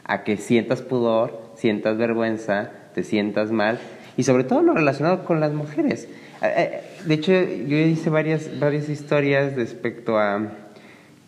a 0.03 0.23
que 0.23 0.37
sientas 0.37 0.81
pudor, 0.81 1.39
sientas 1.55 1.97
vergüenza, 1.97 2.71
te 2.95 3.03
sientas 3.03 3.51
mal 3.51 3.79
y 4.17 4.23
sobre 4.23 4.43
todo 4.43 4.61
lo 4.61 4.73
relacionado 4.73 5.23
con 5.25 5.39
las 5.39 5.53
mujeres. 5.53 6.07
De 7.05 7.13
hecho, 7.15 7.31
yo 7.31 7.77
hice 7.77 8.09
varias, 8.09 8.59
varias 8.59 8.89
historias 8.89 9.55
respecto 9.55 10.17
a 10.17 10.51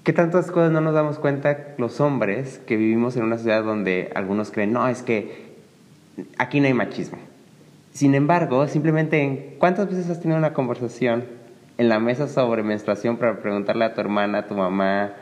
qué 0.03 0.13
tantas 0.13 0.51
cosas 0.51 0.71
no 0.71 0.81
nos 0.81 0.93
damos 0.93 1.19
cuenta 1.19 1.75
los 1.77 1.99
hombres 2.01 2.59
que 2.65 2.75
vivimos 2.75 3.15
en 3.17 3.23
una 3.23 3.37
sociedad 3.37 3.63
donde 3.63 4.11
algunos 4.15 4.51
creen, 4.51 4.73
no, 4.73 4.87
es 4.87 5.01
que 5.01 5.51
aquí 6.37 6.59
no 6.59 6.67
hay 6.67 6.73
machismo. 6.73 7.17
Sin 7.93 8.15
embargo, 8.15 8.67
simplemente, 8.67 9.21
en 9.21 9.55
¿cuántas 9.57 9.89
veces 9.89 10.09
has 10.09 10.21
tenido 10.21 10.37
una 10.37 10.53
conversación 10.53 11.25
en 11.77 11.89
la 11.89 11.99
mesa 11.99 12.27
sobre 12.27 12.63
menstruación 12.63 13.17
para 13.17 13.41
preguntarle 13.41 13.85
a 13.85 13.93
tu 13.93 14.01
hermana, 14.01 14.39
a 14.39 14.47
tu 14.47 14.55
mamá? 14.55 15.13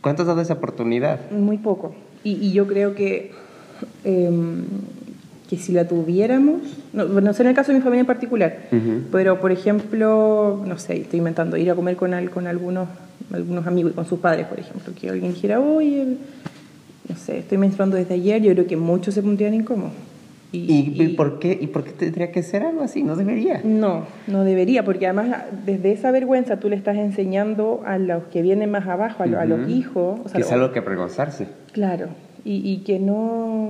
¿Cuánto 0.00 0.22
has 0.22 0.28
dado 0.28 0.40
esa 0.40 0.54
oportunidad? 0.54 1.30
Muy 1.30 1.58
poco. 1.58 1.94
Y, 2.22 2.32
y 2.32 2.52
yo 2.52 2.66
creo 2.66 2.94
que, 2.94 3.32
em, 4.04 4.64
que 5.50 5.56
si 5.56 5.72
la 5.72 5.84
tuviéramos, 5.88 6.60
no, 6.92 7.04
no 7.06 7.32
sé 7.34 7.42
en 7.42 7.48
el 7.48 7.54
caso 7.56 7.72
de 7.72 7.78
mi 7.78 7.82
familia 7.82 8.00
en 8.02 8.06
particular, 8.06 8.56
pero 9.10 9.40
por 9.40 9.50
ejemplo, 9.50 10.62
no 10.64 10.78
sé, 10.78 10.98
estoy 11.00 11.18
inventando, 11.18 11.56
ir 11.56 11.68
a 11.70 11.74
comer 11.74 11.96
con, 11.96 12.14
al- 12.14 12.30
con 12.30 12.46
algunos, 12.46 12.88
algunos 13.32 13.66
amigos 13.66 13.90
y 13.92 13.94
con 13.96 14.06
sus 14.06 14.20
padres, 14.20 14.46
por 14.46 14.60
ejemplo, 14.60 14.92
que 14.98 15.10
alguien 15.10 15.34
dijera, 15.34 15.58
oye, 15.58 16.16
no 17.08 17.16
sé, 17.16 17.38
estoy 17.38 17.58
menstruando 17.58 17.96
desde 17.96 18.14
ayer, 18.14 18.40
yo 18.40 18.52
creo 18.52 18.66
que 18.68 18.76
muchos 18.76 19.12
se 19.14 19.22
pondrían 19.22 19.52
incómodos. 19.54 19.92
¿Y, 20.52 20.94
y 21.00 21.08
por 21.16 21.38
qué, 21.38 21.56
¿Y 21.60 21.68
por 21.68 21.84
qué 21.84 21.92
tendría 21.92 22.32
que 22.32 22.42
ser 22.42 22.64
algo 22.64 22.82
así? 22.82 23.02
No 23.04 23.14
debería. 23.14 23.60
No, 23.64 24.04
no 24.26 24.42
debería, 24.44 24.84
porque 24.84 25.06
además 25.06 25.42
desde 25.64 25.92
esa 25.92 26.10
vergüenza 26.10 26.58
tú 26.58 26.68
le 26.68 26.74
estás 26.76 26.96
enseñando 26.96 27.82
a 27.86 27.98
los 27.98 28.24
que 28.24 28.42
vienen 28.42 28.68
más 28.70 28.86
abajo, 28.88 29.22
a, 29.22 29.26
lo- 29.26 29.38
a 29.40 29.44
los 29.46 29.68
hijos. 29.68 30.18
o 30.24 30.28
sea, 30.28 30.36
que 30.36 30.42
es 30.42 30.50
algo 30.52 30.72
que 30.72 30.80
avergonzarse. 30.80 31.46
Claro, 31.72 32.08
y, 32.44 32.70
y 32.72 32.78
que 32.78 32.98
no 32.98 33.68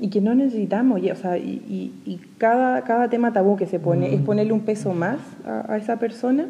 y 0.00 0.08
que 0.10 0.20
no 0.20 0.34
necesitamos, 0.34 1.02
ya, 1.02 1.12
o 1.12 1.16
sea, 1.16 1.38
y, 1.38 1.62
y- 1.68 1.92
y 2.10 2.20
cada, 2.38 2.82
cada 2.84 3.08
tema 3.08 3.32
tabú 3.32 3.56
que 3.56 3.66
se 3.66 3.78
pone 3.80 4.14
es 4.14 4.20
ponerle 4.20 4.52
un 4.52 4.60
peso 4.60 4.92
más 4.94 5.18
a, 5.46 5.72
a 5.72 5.76
esa 5.76 5.98
persona 5.98 6.46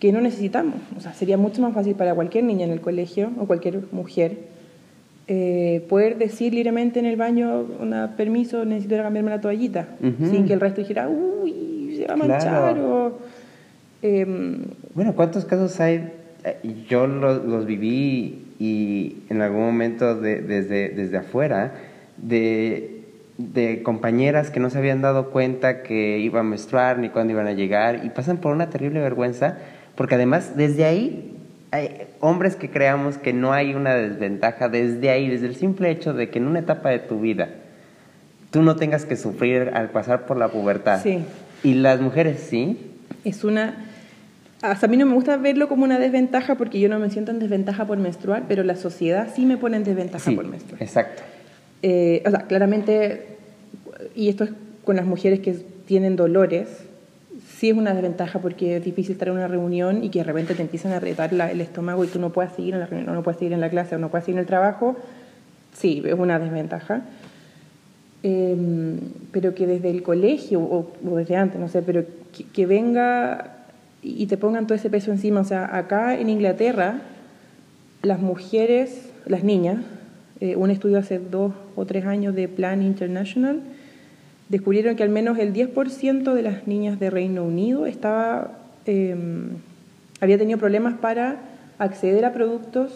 que 0.00 0.12
no 0.12 0.20
necesitamos. 0.20 0.74
O 0.96 1.00
sea, 1.00 1.14
sería 1.14 1.36
mucho 1.38 1.62
más 1.62 1.72
fácil 1.72 1.94
para 1.94 2.14
cualquier 2.14 2.44
niña 2.44 2.64
en 2.66 2.72
el 2.72 2.80
colegio 2.80 3.30
o 3.38 3.46
cualquier 3.46 3.80
mujer 3.92 4.36
eh, 5.28 5.82
poder 5.88 6.18
decir 6.18 6.52
libremente 6.52 6.98
en 6.98 7.06
el 7.06 7.16
baño, 7.16 7.64
una 7.80 8.14
permiso, 8.16 8.64
necesito 8.66 8.94
ir 8.96 9.00
a 9.00 9.04
cambiarme 9.04 9.30
la 9.30 9.40
toallita, 9.40 9.88
sin 10.28 10.44
que 10.46 10.52
el 10.52 10.60
resto 10.60 10.82
dijera, 10.82 11.08
uy, 11.08 11.94
se 11.96 12.06
va 12.06 12.12
a 12.14 12.16
Claro. 12.16 12.28
manchar 12.28 12.78
o... 12.80 13.18
em, 14.02 14.58
Bueno, 14.94 15.14
¿cuántos 15.14 15.46
casos 15.46 15.80
hay? 15.80 16.10
Eh, 16.44 16.58
Yo 16.90 17.06
lo- 17.06 17.42
los 17.42 17.64
viví 17.64 18.43
y 18.58 19.16
en 19.30 19.40
algún 19.42 19.62
momento 19.62 20.14
de- 20.20 20.40
desde, 20.40 20.88
desde 20.90 21.16
afuera 21.18 21.72
de, 22.16 23.00
de 23.38 23.82
compañeras 23.82 24.50
que 24.50 24.60
no 24.60 24.70
se 24.70 24.78
habían 24.78 25.02
dado 25.02 25.30
cuenta 25.30 25.82
que 25.82 26.18
iban 26.18 26.46
a 26.46 26.48
menstruar 26.50 26.98
ni 26.98 27.08
cuándo 27.08 27.32
iban 27.32 27.46
a 27.48 27.52
llegar 27.52 28.04
y 28.04 28.10
pasan 28.10 28.36
por 28.38 28.52
una 28.52 28.70
terrible 28.70 29.00
vergüenza 29.00 29.58
porque 29.96 30.14
además 30.14 30.56
desde 30.56 30.84
ahí 30.84 31.30
hay 31.72 32.06
hombres 32.20 32.54
que 32.54 32.70
creamos 32.70 33.18
que 33.18 33.32
no 33.32 33.52
hay 33.52 33.74
una 33.74 33.94
desventaja 33.94 34.68
desde 34.68 35.10
ahí, 35.10 35.28
desde 35.28 35.46
el 35.48 35.56
simple 35.56 35.90
hecho 35.90 36.12
de 36.14 36.30
que 36.30 36.38
en 36.38 36.46
una 36.46 36.60
etapa 36.60 36.90
de 36.90 37.00
tu 37.00 37.20
vida 37.20 37.48
tú 38.52 38.62
no 38.62 38.76
tengas 38.76 39.04
que 39.04 39.16
sufrir 39.16 39.72
al 39.74 39.90
pasar 39.90 40.26
por 40.26 40.36
la 40.36 40.46
pubertad. 40.48 41.02
Sí. 41.02 41.18
Y 41.64 41.74
las 41.74 42.00
mujeres 42.00 42.38
sí. 42.48 42.78
es 43.24 43.42
una... 43.42 43.86
Hasta 44.70 44.86
a 44.86 44.88
mí 44.88 44.96
no 44.96 45.04
me 45.06 45.12
gusta 45.14 45.36
verlo 45.36 45.68
como 45.68 45.84
una 45.84 45.98
desventaja 45.98 46.54
porque 46.54 46.80
yo 46.80 46.88
no 46.88 46.98
me 46.98 47.10
siento 47.10 47.30
en 47.32 47.38
desventaja 47.38 47.86
por 47.86 47.98
menstruar, 47.98 48.44
pero 48.48 48.62
la 48.64 48.76
sociedad 48.76 49.28
sí 49.34 49.44
me 49.44 49.56
pone 49.58 49.76
en 49.76 49.84
desventaja 49.84 50.30
Sí, 50.30 50.34
por 50.36 50.46
menstruar. 50.46 50.82
exacto. 50.82 51.22
Eh, 51.82 52.22
o 52.26 52.30
sea, 52.30 52.40
claramente, 52.46 53.26
y 54.14 54.30
esto 54.30 54.44
es 54.44 54.50
con 54.84 54.96
las 54.96 55.04
mujeres 55.04 55.40
que 55.40 55.52
tienen 55.86 56.16
dolores, 56.16 56.68
sí 57.58 57.68
es 57.70 57.76
una 57.76 57.92
desventaja 57.92 58.38
porque 58.38 58.76
es 58.76 58.84
difícil 58.84 59.12
estar 59.12 59.28
en 59.28 59.34
una 59.34 59.48
reunión 59.48 60.02
y 60.02 60.08
que 60.08 60.20
de 60.20 60.24
repente 60.24 60.54
te 60.54 60.62
empiezan 60.62 60.92
a 60.92 60.96
apretar 60.96 61.32
la- 61.34 61.50
el 61.50 61.60
estómago 61.60 62.02
y 62.04 62.06
tú 62.08 62.18
no 62.18 62.30
puedas 62.30 62.54
seguir 62.54 62.72
en 62.74 62.80
la 62.80 62.86
reunión, 62.86 63.10
o 63.10 63.14
no 63.14 63.22
puedes 63.22 63.38
seguir 63.38 63.52
en 63.52 63.60
la 63.60 63.68
clase, 63.68 63.96
o 63.96 63.98
no 63.98 64.08
puedes 64.08 64.24
seguir 64.24 64.36
en 64.38 64.40
el 64.40 64.46
trabajo. 64.46 64.96
Sí, 65.74 66.02
es 66.06 66.14
una 66.14 66.38
desventaja. 66.38 67.02
em, 68.22 69.00
pero 69.32 69.54
que 69.54 69.66
desde 69.66 69.90
el 69.90 70.02
colegio 70.02 70.58
o, 70.60 70.90
desde 71.18 71.36
antes, 71.36 71.60
no 71.60 71.68
sé, 71.68 71.82
pero 71.82 72.04
que, 72.54 72.64
venga 72.64 73.53
y 74.04 74.26
te 74.26 74.36
pongan 74.36 74.66
todo 74.66 74.76
ese 74.76 74.90
peso 74.90 75.10
encima. 75.10 75.40
O 75.40 75.44
sea, 75.44 75.76
acá 75.76 76.18
en 76.18 76.28
Inglaterra, 76.28 77.00
las 78.02 78.20
mujeres, 78.20 79.10
las 79.24 79.42
niñas, 79.42 79.78
eh, 80.40 80.56
un 80.56 80.70
estudio 80.70 80.98
hace 80.98 81.18
dos 81.18 81.52
o 81.74 81.86
tres 81.86 82.04
años 82.04 82.34
de 82.34 82.46
Plan 82.46 82.82
International, 82.82 83.60
descubrieron 84.50 84.94
que 84.94 85.02
al 85.02 85.08
menos 85.08 85.38
el 85.38 85.54
10% 85.54 86.34
de 86.34 86.42
las 86.42 86.66
niñas 86.66 87.00
de 87.00 87.08
Reino 87.08 87.44
Unido 87.44 87.86
estaba, 87.86 88.58
em, 88.84 89.56
había 90.20 90.36
tenido 90.36 90.58
problemas 90.58 90.98
para 90.98 91.38
acceder 91.78 92.26
a 92.26 92.32
productos 92.32 92.92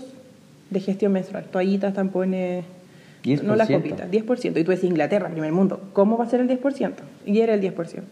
de 0.68 0.80
gestión 0.80 1.12
menstrual, 1.12 1.44
toallitas, 1.44 1.94
tampones, 1.94 2.66
10%. 3.22 3.42
no 3.46 3.56
las 3.56 3.70
copitas, 3.70 4.10
10%. 4.10 4.60
Y 4.60 4.64
tú 4.64 4.70
decís 4.70 4.84
Inglaterra, 4.84 5.30
primer 5.30 5.52
mundo, 5.52 5.80
¿cómo 5.94 6.18
va 6.18 6.26
a 6.26 6.28
ser 6.28 6.40
el 6.40 6.48
10%? 6.48 7.02
Y 7.24 7.40
era 7.40 7.54
el 7.54 7.62
10%. 7.62 8.02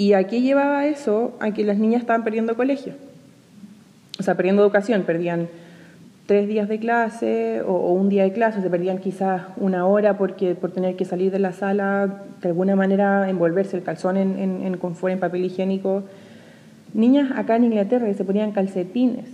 ¿Y 0.00 0.14
a 0.14 0.24
qué 0.24 0.40
llevaba 0.40 0.86
eso? 0.86 1.36
A 1.40 1.50
que 1.50 1.62
las 1.62 1.76
niñas 1.76 2.00
estaban 2.00 2.24
perdiendo 2.24 2.56
colegio. 2.56 2.94
O 4.18 4.22
sea, 4.22 4.34
perdiendo 4.34 4.62
educación, 4.62 5.02
perdían 5.02 5.48
tres 6.24 6.48
días 6.48 6.70
de 6.70 6.78
clase 6.78 7.60
o, 7.66 7.92
un 7.92 8.08
día 8.08 8.22
de 8.22 8.32
clase, 8.32 8.62
se 8.62 8.70
perdían 8.70 8.96
quizás 8.96 9.42
una 9.58 9.84
hora 9.84 10.16
porque 10.16 10.54
por 10.54 10.72
tener 10.72 10.96
que 10.96 11.04
salir 11.04 11.30
de 11.30 11.38
la 11.38 11.52
sala, 11.52 12.22
de 12.40 12.48
alguna 12.48 12.76
manera 12.76 13.28
envolverse 13.28 13.76
el 13.76 13.82
calzón 13.82 14.16
en, 14.16 14.38
en, 14.38 14.62
en 14.62 14.78
confort, 14.78 15.12
en 15.12 15.20
papel 15.20 15.44
higiénico. 15.44 16.04
Niñas 16.94 17.32
acá 17.36 17.56
en 17.56 17.64
Inglaterra 17.64 18.06
que 18.06 18.14
se 18.14 18.24
ponían 18.24 18.52
calcetines 18.52 19.26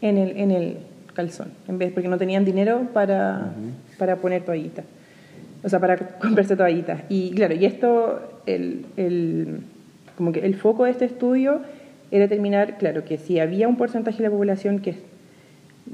en 0.00 0.16
el, 0.16 0.38
en 0.38 0.52
el 0.52 0.76
calzón, 1.12 1.48
en 1.68 1.76
vez, 1.76 1.92
porque 1.92 2.08
no 2.08 2.16
tenían 2.16 2.46
dinero 2.46 2.88
para, 2.94 3.52
para 3.98 4.16
poner 4.16 4.42
toallitas, 4.42 4.86
o 5.62 5.68
sea, 5.68 5.80
para 5.80 5.98
comprarse 6.18 6.56
toallitas. 6.56 7.02
Y 7.10 7.32
claro, 7.32 7.52
y 7.52 7.66
esto, 7.66 8.35
el, 8.46 9.60
como 10.16 10.32
que 10.32 10.40
el 10.40 10.54
foco 10.54 10.84
de 10.84 10.90
este 10.90 11.04
estudio 11.04 11.60
era 12.10 12.24
determinar, 12.24 12.78
claro, 12.78 13.04
que 13.04 13.18
si 13.18 13.38
había 13.40 13.68
un 13.68 13.76
porcentaje 13.76 14.18
de 14.18 14.24
la 14.24 14.30
población 14.30 14.80
que 14.80 14.96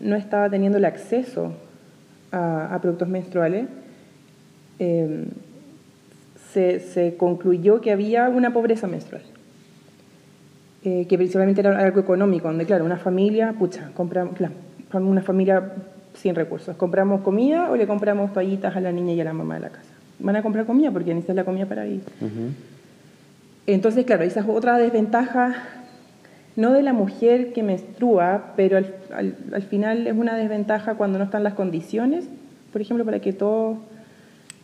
no 0.00 0.16
estaba 0.16 0.49
teniendo 0.50 0.78
el 0.78 0.85
acceso 0.85 1.54
a, 2.30 2.78
productos 2.80 3.09
menstruales, 3.09 3.66
eh, 4.78 5.26
se, 6.52 7.16
concluyó 7.16 7.80
que 7.80 7.92
había 7.92 8.28
una 8.28 8.52
pobreza 8.52 8.87
menstrual, 8.87 9.23
eh, 10.85 11.06
que 11.09 11.16
principalmente 11.16 11.61
era 11.61 11.78
algo 11.78 12.00
económico, 12.00 12.49
donde, 12.49 12.66
claro, 12.66 12.85
una 12.85 12.99
familia, 12.99 13.54
pucha, 13.59 13.90
compramos, 13.94 14.35
una 14.92 15.23
familia 15.23 15.73
sin 16.14 16.35
recursos, 16.35 16.76
compramos 16.76 17.23
comida 17.23 17.71
o 17.71 17.76
le 17.76 17.87
compramos 17.87 18.32
toallitas 18.32 18.76
a 18.76 18.80
la 18.80 18.92
niña 18.92 19.14
y 19.14 19.21
a 19.21 19.25
la 19.25 19.32
mamá 19.32 19.54
de 19.54 19.61
la 19.61 19.71
casa. 19.71 19.91
Van 20.22 20.36
a 20.36 20.42
comprar 20.42 20.64
comida 20.64 20.90
porque 20.90 21.10
necesitan 21.10 21.36
la 21.36 21.44
comida 21.44 21.66
para 21.66 21.86
ir. 21.86 22.00
Entonces, 23.66 24.04
claro, 24.04 24.22
esa 24.24 24.40
es 24.40 24.46
otra 24.48 24.78
desventaja 24.78 25.54
no 26.56 26.72
de 26.72 26.82
la 26.82 26.92
mujer 26.92 27.52
que 27.52 27.62
menstrua, 27.62 28.52
pero 28.56 28.76
al, 28.76 29.62
final 29.62 30.06
es 30.06 30.14
una 30.14 30.36
desventaja 30.36 30.94
cuando 30.94 31.18
no 31.18 31.24
están 31.24 31.44
las 31.44 31.54
condiciones, 31.54 32.26
por 32.72 32.82
ejemplo, 32.82 33.04
para 33.04 33.20
que 33.20 33.32
todo, 33.32 33.78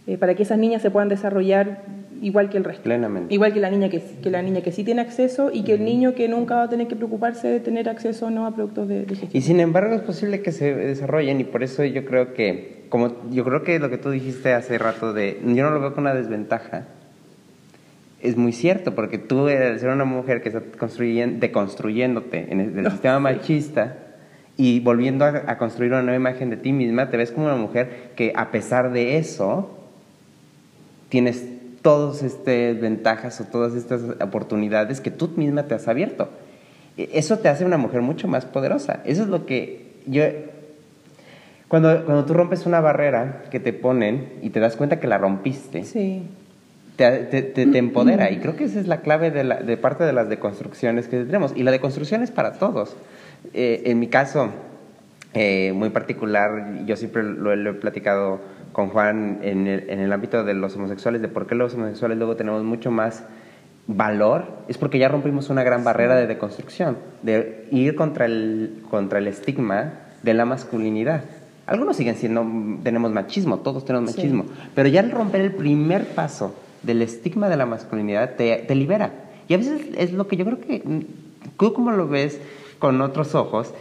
eh, 0.06 0.18
para 0.18 0.34
que 0.34 0.42
esas 0.42 0.58
niñas 0.58 0.82
se 0.82 0.90
puedan 0.90 1.08
desarrollar 1.08 1.82
igual 2.20 2.50
que 2.50 2.58
el 2.58 2.64
resto. 2.64 2.82
Plenamente. 2.82 3.32
Igual 3.32 3.54
que 3.54 3.60
la 3.60 3.70
niña 3.70 3.88
que, 3.88 4.02
que 4.22 4.30
la 4.30 4.42
niña 4.42 4.60
que 4.60 4.72
sí 4.72 4.84
tiene 4.84 5.00
acceso 5.00 5.50
y 5.52 5.62
que 5.62 5.74
el 5.74 5.84
niño 5.84 6.14
que 6.14 6.28
nunca 6.28 6.56
va 6.56 6.64
a 6.64 6.68
tener 6.68 6.88
que 6.88 6.96
preocuparse 6.96 7.48
de 7.48 7.60
tener 7.60 7.88
acceso 7.88 8.26
o 8.26 8.30
no 8.30 8.44
a 8.44 8.54
productos 8.54 8.88
de, 8.88 9.06
de 9.06 9.16
Y 9.32 9.40
sin 9.40 9.60
embargo 9.60 9.94
es 9.94 10.02
posible 10.02 10.42
que 10.42 10.52
se 10.52 10.74
desarrollen 10.74 11.40
y 11.40 11.44
por 11.44 11.62
eso 11.62 11.84
yo 11.84 12.04
creo 12.04 12.34
que, 12.34 12.77
como 12.88 13.30
yo 13.30 13.44
creo 13.44 13.62
que 13.62 13.78
lo 13.78 13.90
que 13.90 13.98
tú 13.98 14.10
dijiste 14.10 14.54
hace 14.54 14.78
rato 14.78 15.12
de, 15.12 15.40
yo 15.44 15.64
no 15.64 15.70
lo 15.70 15.80
veo 15.80 15.94
como 15.94 16.08
una 16.08 16.14
desventaja, 16.14 16.86
es 18.20 18.36
muy 18.36 18.52
cierto, 18.52 18.94
porque 18.94 19.18
tú, 19.18 19.46
al 19.46 19.78
ser 19.78 19.90
una 19.90 20.04
mujer 20.04 20.42
que 20.42 20.48
está 20.48 20.60
construyendo, 20.78 21.38
deconstruyéndote 21.38 22.52
en 22.52 22.60
el, 22.60 22.90
sistema 22.90 23.20
machista 23.20 23.96
y 24.56 24.80
volviendo 24.80 25.24
a, 25.24 25.56
construir 25.56 25.92
una 25.92 26.02
nueva 26.02 26.16
imagen 26.16 26.50
de 26.50 26.56
ti 26.56 26.72
misma, 26.72 27.10
te 27.10 27.16
ves 27.16 27.30
como 27.30 27.46
una 27.46 27.56
mujer 27.56 28.10
que 28.16 28.32
a 28.34 28.50
pesar 28.50 28.92
de 28.92 29.18
eso, 29.18 29.78
tienes 31.08 31.46
todas 31.80 32.24
estas 32.24 32.80
ventajas 32.80 33.40
o 33.40 33.44
todas 33.44 33.74
estas 33.74 34.02
oportunidades 34.20 35.00
que 35.00 35.12
tú 35.12 35.30
misma 35.36 35.64
te 35.64 35.74
has 35.74 35.86
abierto. 35.86 36.28
E, 36.96 37.10
eso 37.14 37.38
te 37.38 37.48
hace 37.48 37.64
una 37.64 37.76
mujer 37.76 38.02
mucho 38.02 38.26
más 38.26 38.44
poderosa. 38.46 39.00
Eso 39.04 39.22
es 39.22 39.28
lo 39.28 39.46
que 39.46 39.92
yo... 40.06 40.24
Cuando, 41.68 42.04
cuando 42.04 42.24
tú 42.24 42.34
rompes 42.34 42.66
una 42.66 42.80
barrera 42.80 43.44
que 43.50 43.60
te 43.60 43.72
ponen 43.72 44.38
y 44.42 44.50
te 44.50 44.60
das 44.60 44.76
cuenta 44.76 45.00
que 45.00 45.06
la 45.06 45.18
rompiste, 45.18 45.84
sí 45.84 46.26
te, 46.98 47.42
te, 47.42 47.78
empodera. 47.78 48.30
Y 48.30 48.38
creo 48.38 48.56
que 48.56 48.64
esa 48.64 48.80
es 48.80 48.88
la 48.88 49.00
clave 49.02 49.30
de, 49.30 49.44
la, 49.44 49.56
de 49.60 49.76
parte 49.76 50.02
de 50.02 50.12
las 50.12 50.28
deconstrucciones 50.28 51.06
que 51.06 51.24
tenemos. 51.24 51.52
Y 51.54 51.62
la 51.62 51.70
deconstrucción 51.70 52.22
es 52.22 52.32
para 52.32 52.54
todos. 52.54 52.96
Eh, 53.54 53.82
en 53.86 54.00
mi 54.00 54.08
caso, 54.08 54.50
eh, 55.32 55.72
muy 55.74 55.90
particular, 55.90 56.84
yo 56.86 56.96
siempre 56.96 57.22
lo, 57.22 57.52
he 57.52 57.72
platicado 57.74 58.40
con 58.72 58.88
Juan 58.88 59.38
en 59.42 59.68
el, 59.68 59.88
en 59.88 60.00
el 60.00 60.12
ámbito 60.12 60.42
de 60.42 60.54
los 60.54 60.74
homosexuales, 60.74 61.22
de 61.22 61.28
por 61.28 61.46
qué 61.46 61.54
los 61.54 61.74
homosexuales 61.74 62.18
luego 62.18 62.34
tenemos 62.34 62.64
mucho 62.64 62.90
más 62.90 63.24
valor, 63.86 64.46
es 64.66 64.76
porque 64.76 64.98
ya 64.98 65.08
rompimos 65.08 65.50
una 65.50 65.62
gran 65.62 65.84
barrera 65.84 66.16
de 66.16 66.26
deconstrucción, 66.26 66.98
de 67.22 67.68
ir 67.70 67.94
contra 67.94 68.26
el, 68.26 68.82
contra 68.90 69.20
el 69.20 69.28
estigma 69.28 69.92
de 70.24 70.34
la 70.34 70.44
masculinidad. 70.44 71.22
Algunos 71.68 71.98
siguen 71.98 72.16
siendo, 72.16 72.46
tenemos 72.82 73.12
machismo, 73.12 73.58
todos 73.58 73.84
tenemos 73.84 74.16
machismo, 74.16 74.46
pero 74.74 74.88
ya 74.88 75.00
al 75.00 75.10
romper 75.10 75.42
el 75.42 75.52
primer 75.52 76.06
paso 76.14 76.54
del 76.82 77.02
estigma 77.02 77.50
de 77.50 77.58
la 77.58 77.66
masculinidad 77.66 78.36
te, 78.36 78.56
te 78.56 78.74
libera. 78.74 79.12
Y 79.48 79.54
a 79.54 79.58
veces 79.58 79.82
es 79.98 80.14
lo 80.14 80.26
que 80.26 80.38
yo 80.38 80.46
creo 80.46 80.60
que, 80.60 81.04
tú 81.58 81.74
como 81.74 81.90
lo 81.90 82.08
ves 82.08 82.40
con 82.78 83.02
otros 83.02 83.34
ojos, 83.34 83.74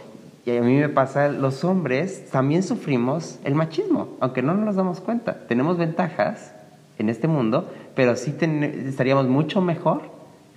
y 0.44 0.54
a 0.54 0.60
mí 0.60 0.74
me 0.76 0.90
pasa, 0.90 1.28
los 1.28 1.64
hombres 1.64 2.28
también 2.30 2.62
sufrimos 2.62 3.38
el 3.44 3.54
machismo, 3.54 4.16
aunque 4.20 4.42
no 4.42 4.52
nos 4.52 4.76
damos 4.76 5.00
cuenta. 5.00 5.46
Tenemos 5.48 5.78
ventajas 5.78 6.52
en 6.98 7.08
este 7.08 7.26
mundo, 7.26 7.70
pero 7.94 8.16
sí 8.16 8.34
estaríamos 8.40 9.28
mucho 9.28 9.62
mejor 9.62 10.02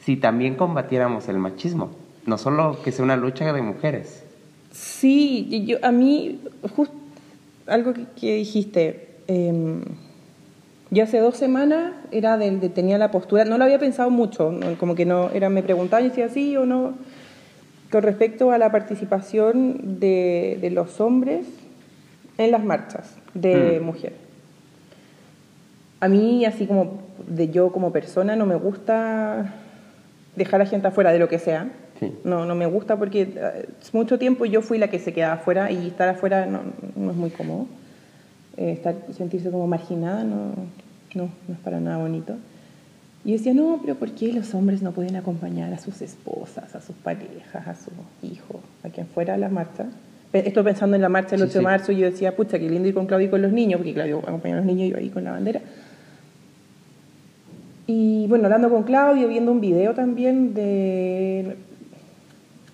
si 0.03 0.17
también 0.17 0.55
combatiéramos 0.55 1.29
el 1.29 1.37
machismo, 1.37 1.91
no 2.25 2.37
solo 2.37 2.81
que 2.83 2.91
sea 2.91 3.05
una 3.05 3.15
lucha 3.15 3.53
de 3.53 3.61
mujeres. 3.61 4.23
Sí, 4.71 5.65
yo, 5.65 5.77
a 5.81 5.91
mí, 5.91 6.39
justo 6.75 7.00
algo 7.67 7.93
que, 7.93 8.35
dijiste, 8.35 9.07
eh, 9.27 9.83
yo 10.89 11.03
hace 11.03 11.19
dos 11.19 11.37
semanas 11.37 11.93
era 12.11 12.37
de, 12.37 12.51
tenía 12.69 12.97
la 12.97 13.11
postura, 13.11 13.45
no 13.45 13.57
lo 13.57 13.63
había 13.63 13.79
pensado 13.79 14.09
mucho, 14.09 14.53
como 14.77 14.93
que 14.93 15.05
no, 15.05 15.29
era, 15.31 15.49
me 15.49 15.63
preguntaba 15.63 16.07
si 16.09 16.29
sí 16.29 16.57
o 16.57 16.65
no, 16.65 16.95
con 17.89 18.03
respecto 18.03 18.51
a 18.51 18.57
la 18.57 18.71
participación 18.71 19.99
de, 19.99 20.69
los 20.73 20.99
hombres 20.99 21.45
en 22.37 22.51
las 22.51 22.63
marchas 22.63 23.15
de 23.33 23.79
mm. 23.79 23.85
mujeres. 23.85 24.19
A 26.01 26.09
mí, 26.09 26.45
así 26.45 26.65
como 26.65 26.99
de 27.25 27.49
yo 27.49 27.71
como 27.71 27.93
persona, 27.93 28.35
no 28.35 28.45
me 28.45 28.55
gusta 28.55 29.53
dejar 30.35 30.61
a 30.61 30.65
gente 30.65 30.87
afuera 30.87 31.11
de 31.11 31.19
lo 31.19 31.27
que 31.27 31.39
sea. 31.39 31.69
No, 32.23 32.45
no 32.45 32.55
me 32.55 32.65
gusta 32.65 32.97
porque 32.97 33.31
eh, 33.35 33.69
mucho 33.93 34.17
tiempo 34.17 34.45
yo 34.45 34.63
fui 34.63 34.79
la 34.79 34.87
que 34.87 34.97
se 34.97 35.13
quedaba 35.13 35.35
afuera 35.35 35.71
y 35.71 35.87
estar 35.87 36.09
afuera 36.09 36.47
no, 36.47 36.61
no 36.95 37.11
es 37.11 37.17
muy 37.17 37.29
cómodo. 37.29 37.67
Eh, 38.57 38.71
estar, 38.71 38.95
sentirse 39.15 39.51
como 39.51 39.67
marginada 39.67 40.23
no, 40.23 40.53
no, 41.13 41.29
no 41.47 41.53
es 41.53 41.59
para 41.63 41.79
nada 41.79 41.97
bonito. 41.97 42.35
Y 43.23 43.33
decía, 43.33 43.53
no, 43.53 43.79
pero 43.81 43.95
¿por 43.95 44.11
qué 44.11 44.33
los 44.33 44.53
hombres 44.55 44.81
no 44.81 44.93
pueden 44.93 45.15
acompañar 45.15 45.71
a 45.73 45.77
sus 45.77 46.01
esposas, 46.01 46.73
a 46.73 46.81
sus 46.81 46.95
parejas, 46.95 47.67
a 47.67 47.75
sus 47.75 47.93
hijos, 48.23 48.61
a 48.83 48.89
quien 48.89 49.05
fuera 49.05 49.35
a 49.35 49.37
la 49.37 49.49
marcha? 49.49 49.85
Estoy 50.33 50.63
pensando 50.63 50.95
en 50.95 51.01
la 51.01 51.09
marcha 51.09 51.31
del 51.31 51.43
8 51.43 51.59
de 51.59 51.61
marzo 51.61 51.91
y 51.91 51.97
yo 51.97 52.09
decía, 52.09 52.35
pucha, 52.35 52.57
qué 52.57 52.67
lindo 52.67 52.87
ir 52.87 52.93
con 52.95 53.05
Claudio 53.05 53.27
y 53.27 53.29
con 53.29 53.41
los 53.41 53.51
niños, 53.51 53.77
porque 53.77 53.93
Claudio 53.93 54.19
acompaña 54.19 54.55
a 54.55 54.57
los 54.57 54.65
niños 54.65 54.87
y 54.87 54.91
yo 54.91 54.97
ahí 54.97 55.09
con 55.09 55.23
la 55.23 55.31
bandera. 55.31 55.61
Y 57.91 58.25
bueno, 58.27 58.45
hablando 58.45 58.69
con 58.69 58.83
Claudio, 58.83 59.27
viendo 59.27 59.51
un 59.51 59.59
video 59.59 59.93
también 59.93 60.53
de... 60.53 61.57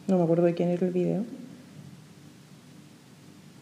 No 0.08 0.18
me 0.18 0.24
acuerdo 0.24 0.46
de 0.46 0.54
quién 0.54 0.70
era 0.70 0.86
el 0.86 0.94
video 0.94 1.24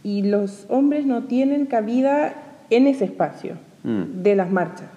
y 0.05 0.21
los 0.21 0.67
hombres 0.69 1.07
no 1.07 1.23
tienen 1.23 1.65
cabida 1.65 2.35
en 2.69 2.85
ese 2.85 3.05
espacio 3.05 3.55
mm. 3.83 4.21
de 4.21 4.35
las 4.35 4.51
marchas. 4.51 4.87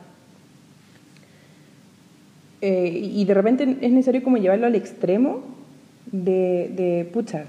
Eh, 2.60 2.90
y 3.14 3.24
de 3.24 3.32
repente 3.32 3.78
es 3.80 3.90
necesario 3.90 4.22
como 4.22 4.36
llevarlo 4.36 4.66
al 4.66 4.74
extremo 4.74 5.40
de, 6.12 6.70
de, 6.76 7.08
pucha, 7.10 7.44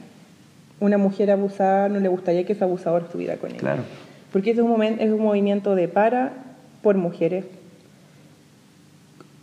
una 0.80 0.98
mujer 0.98 1.32
abusada 1.32 1.89
no 1.89 2.00
le 2.00 2.08
gustaría 2.08 2.46
que 2.46 2.56
su 2.56 2.63
abusador 2.63 3.04
estuviera 3.04 3.36
con 3.36 3.50
ella. 3.50 3.60
Claro. 3.60 3.84
Porque 4.32 4.51
es 4.51 4.58
un, 4.60 4.70
momento, 4.70 5.04
es 5.04 5.12
un 5.12 5.22
movimiento 5.22 5.75
de 5.75 5.89
para 5.89 6.32
por 6.82 6.96
mujeres 6.96 7.44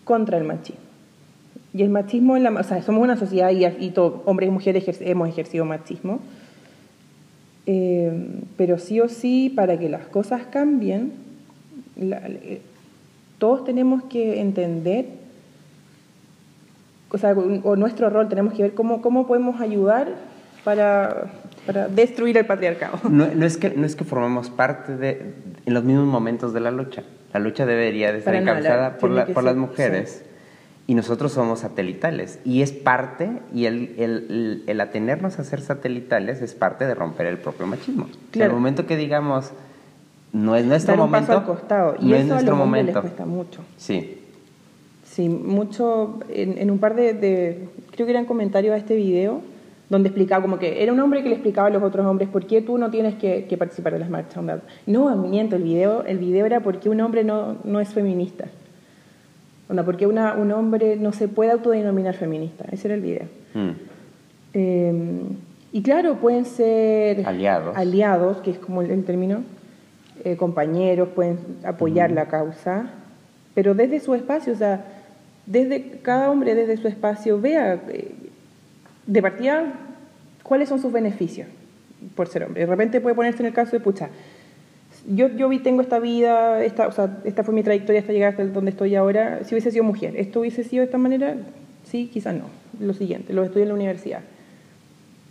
contra 0.06 0.38
el 0.38 0.44
machismo. 0.44 0.80
Y 1.74 1.82
el 1.82 1.90
machismo, 1.90 2.38
en 2.38 2.44
la, 2.44 2.52
o 2.52 2.62
sea, 2.62 2.80
somos 2.82 3.02
una 3.02 3.18
sociedad 3.18 3.50
y, 3.50 3.66
y 3.66 3.90
todo, 3.90 4.22
hombres 4.24 4.48
y 4.48 4.52
mujeres 4.52 4.98
hemos 5.02 5.28
ejercido 5.28 5.66
machismo, 5.66 6.20
eh, 7.66 8.28
pero 8.56 8.78
sí 8.78 9.00
o 9.00 9.08
sí, 9.08 9.52
para 9.54 9.78
que 9.78 9.88
las 9.90 10.06
cosas 10.06 10.42
cambien, 10.50 11.12
todos 13.38 13.64
tenemos 13.64 14.04
que 14.04 14.40
entender, 14.40 15.06
o 17.10 17.18
sea, 17.18 17.32
o 17.32 17.76
nuestro 17.76 18.08
rol, 18.08 18.28
tenemos 18.28 18.54
que 18.54 18.62
ver 18.62 18.74
cómo, 18.74 19.02
cómo 19.02 19.26
podemos 19.26 19.60
ayudar 19.60 20.08
para, 20.64 21.26
para 21.66 21.88
destruir 21.88 22.36
el 22.38 22.46
patriarcado. 22.46 22.98
No, 23.08 23.26
no 23.34 23.44
es 23.46 23.56
que, 23.56 23.70
no 23.70 23.84
es 23.86 23.96
que 23.96 24.04
formemos 24.04 24.50
parte 24.50 24.96
de, 24.96 25.32
en 25.66 25.74
los 25.74 25.84
mismos 25.84 26.06
momentos 26.06 26.52
de 26.52 26.60
la 26.60 26.70
lucha. 26.70 27.02
La 27.32 27.40
lucha 27.40 27.66
debería 27.66 28.12
de 28.12 28.18
estar 28.18 28.32
Para 28.34 28.44
nada, 28.44 28.58
encabezada 28.58 28.98
por, 28.98 29.10
tiene 29.10 29.26
la- 29.26 29.34
por 29.34 29.44
las 29.44 29.56
mujeres 29.56 30.22
y 30.86 30.94
nosotros 30.94 31.32
somos 31.32 31.60
satelitales. 31.60 32.38
Y 32.44 32.62
es 32.62 32.72
parte, 32.72 33.28
y 33.52 33.66
el, 33.66 33.94
el, 33.98 34.26
el- 34.30 34.62
el 34.66 34.80
atenernos 34.80 35.38
a 35.38 35.44
ser 35.44 35.60
satelitales 35.60 36.40
es 36.42 36.54
parte 36.54 36.86
de 36.86 36.94
romper 36.94 37.26
el 37.26 37.38
propio 37.38 37.66
machismo. 37.66 38.04
O 38.04 38.08
sea, 38.08 38.16
Claro. 38.30 38.50
el 38.52 38.56
momento 38.56 38.86
que 38.86 38.96
digamos, 38.96 39.50
no 40.32 40.54
es 40.56 40.64
nuestro 40.64 40.92
Dar 40.92 41.00
un 41.04 41.10
momento, 41.10 41.26
paso 41.28 41.40
al 41.40 41.46
costado. 41.46 41.96
Y 42.00 42.06
no 42.06 42.14
es 42.16 42.22
eso 42.24 42.30
a 42.32 42.34
nuestro 42.36 42.54
los 42.56 42.62
hombres 42.64 42.84
les 42.86 42.94
momento. 42.94 43.00
cuesta 43.16 43.26
mucho. 43.26 43.60
Sí. 43.76 44.18
Sí, 45.04 45.28
mucho, 45.30 46.20
en, 46.28 46.58
en 46.58 46.70
un 46.70 46.78
par 46.78 46.94
de, 46.94 47.14
de- 47.14 47.68
creo 47.92 48.06
que 48.06 48.12
eran 48.12 48.26
comentarios 48.26 48.74
a 48.74 48.76
este 48.76 48.94
video, 48.96 49.40
donde 49.88 50.08
explicaba 50.08 50.42
como 50.42 50.58
que 50.58 50.82
era 50.82 50.92
un 50.92 51.00
hombre 51.00 51.22
que 51.22 51.28
le 51.28 51.36
explicaba 51.36 51.68
a 51.68 51.70
los 51.70 51.82
otros 51.82 52.04
hombres 52.06 52.28
por 52.28 52.46
qué 52.46 52.60
tú 52.60 52.76
no 52.78 52.90
tienes 52.90 53.14
que, 53.14 53.44
que 53.44 53.56
participar 53.56 53.92
de 53.92 54.00
las 54.00 54.10
marchas. 54.10 54.42
No, 54.86 55.16
miento, 55.16 55.56
el 55.56 55.62
video, 55.62 56.04
el 56.04 56.18
video 56.18 56.46
era 56.46 56.60
por 56.60 56.80
qué 56.80 56.88
un 56.88 57.00
hombre 57.00 57.24
no, 57.24 57.56
no 57.64 57.80
es 57.80 57.88
feminista. 57.90 58.46
Onda, 59.68 59.84
por 59.84 59.96
qué 59.96 60.06
una, 60.06 60.34
un 60.34 60.52
hombre 60.52 60.96
no 60.96 61.12
se 61.12 61.28
puede 61.28 61.50
autodenominar 61.50 62.14
feminista. 62.14 62.64
Ese 62.70 62.88
era 62.88 62.94
el 62.94 63.00
video. 63.00 63.24
Mm. 63.54 63.70
Eh, 64.54 65.22
y 65.72 65.82
claro, 65.82 66.16
pueden 66.16 66.44
ser 66.44 67.26
Aliados. 67.26 67.76
aliados, 67.76 68.38
que 68.38 68.50
es 68.50 68.58
como 68.58 68.82
el, 68.82 68.90
el 68.90 69.04
término, 69.04 69.42
eh, 70.24 70.36
compañeros, 70.36 71.10
pueden 71.14 71.38
apoyar 71.64 72.10
la 72.10 72.26
causa, 72.26 72.86
pero 73.54 73.74
desde 73.74 74.00
su 74.00 74.14
espacio, 74.14 74.52
o 74.52 74.56
sea, 74.56 74.84
desde 75.46 75.98
cada 76.02 76.30
hombre 76.30 76.54
desde 76.54 76.76
su 76.76 76.88
espacio 76.88 77.40
vea 77.40 77.80
eh, 77.88 78.12
de 79.06 79.22
partida 79.22 79.72
cuáles 80.42 80.68
son 80.68 80.80
sus 80.80 80.92
beneficios 80.92 81.48
por 82.14 82.28
ser 82.28 82.44
hombre. 82.44 82.60
De 82.60 82.66
repente 82.66 83.00
puede 83.00 83.14
ponerse 83.14 83.42
en 83.42 83.46
el 83.46 83.52
caso 83.52 83.72
de, 83.72 83.80
pucha, 83.80 84.10
yo, 85.08 85.28
yo 85.28 85.48
tengo 85.62 85.82
esta 85.82 85.98
vida, 85.98 86.62
esta, 86.64 86.88
o 86.88 86.92
sea, 86.92 87.18
esta 87.24 87.44
fue 87.44 87.54
mi 87.54 87.62
trayectoria 87.62 88.00
hasta 88.00 88.12
llegar 88.12 88.30
hasta 88.30 88.44
donde 88.46 88.70
estoy 88.70 88.94
ahora. 88.94 89.40
Si 89.44 89.54
hubiese 89.54 89.70
sido 89.70 89.84
mujer, 89.84 90.16
¿esto 90.16 90.40
hubiese 90.40 90.64
sido 90.64 90.80
de 90.80 90.86
esta 90.86 90.98
manera? 90.98 91.36
Sí, 91.84 92.10
quizás 92.12 92.34
no. 92.34 92.44
Lo 92.80 92.92
siguiente, 92.94 93.32
lo 93.32 93.44
estudié 93.44 93.62
en 93.62 93.68
la 93.68 93.74
universidad. 93.74 94.20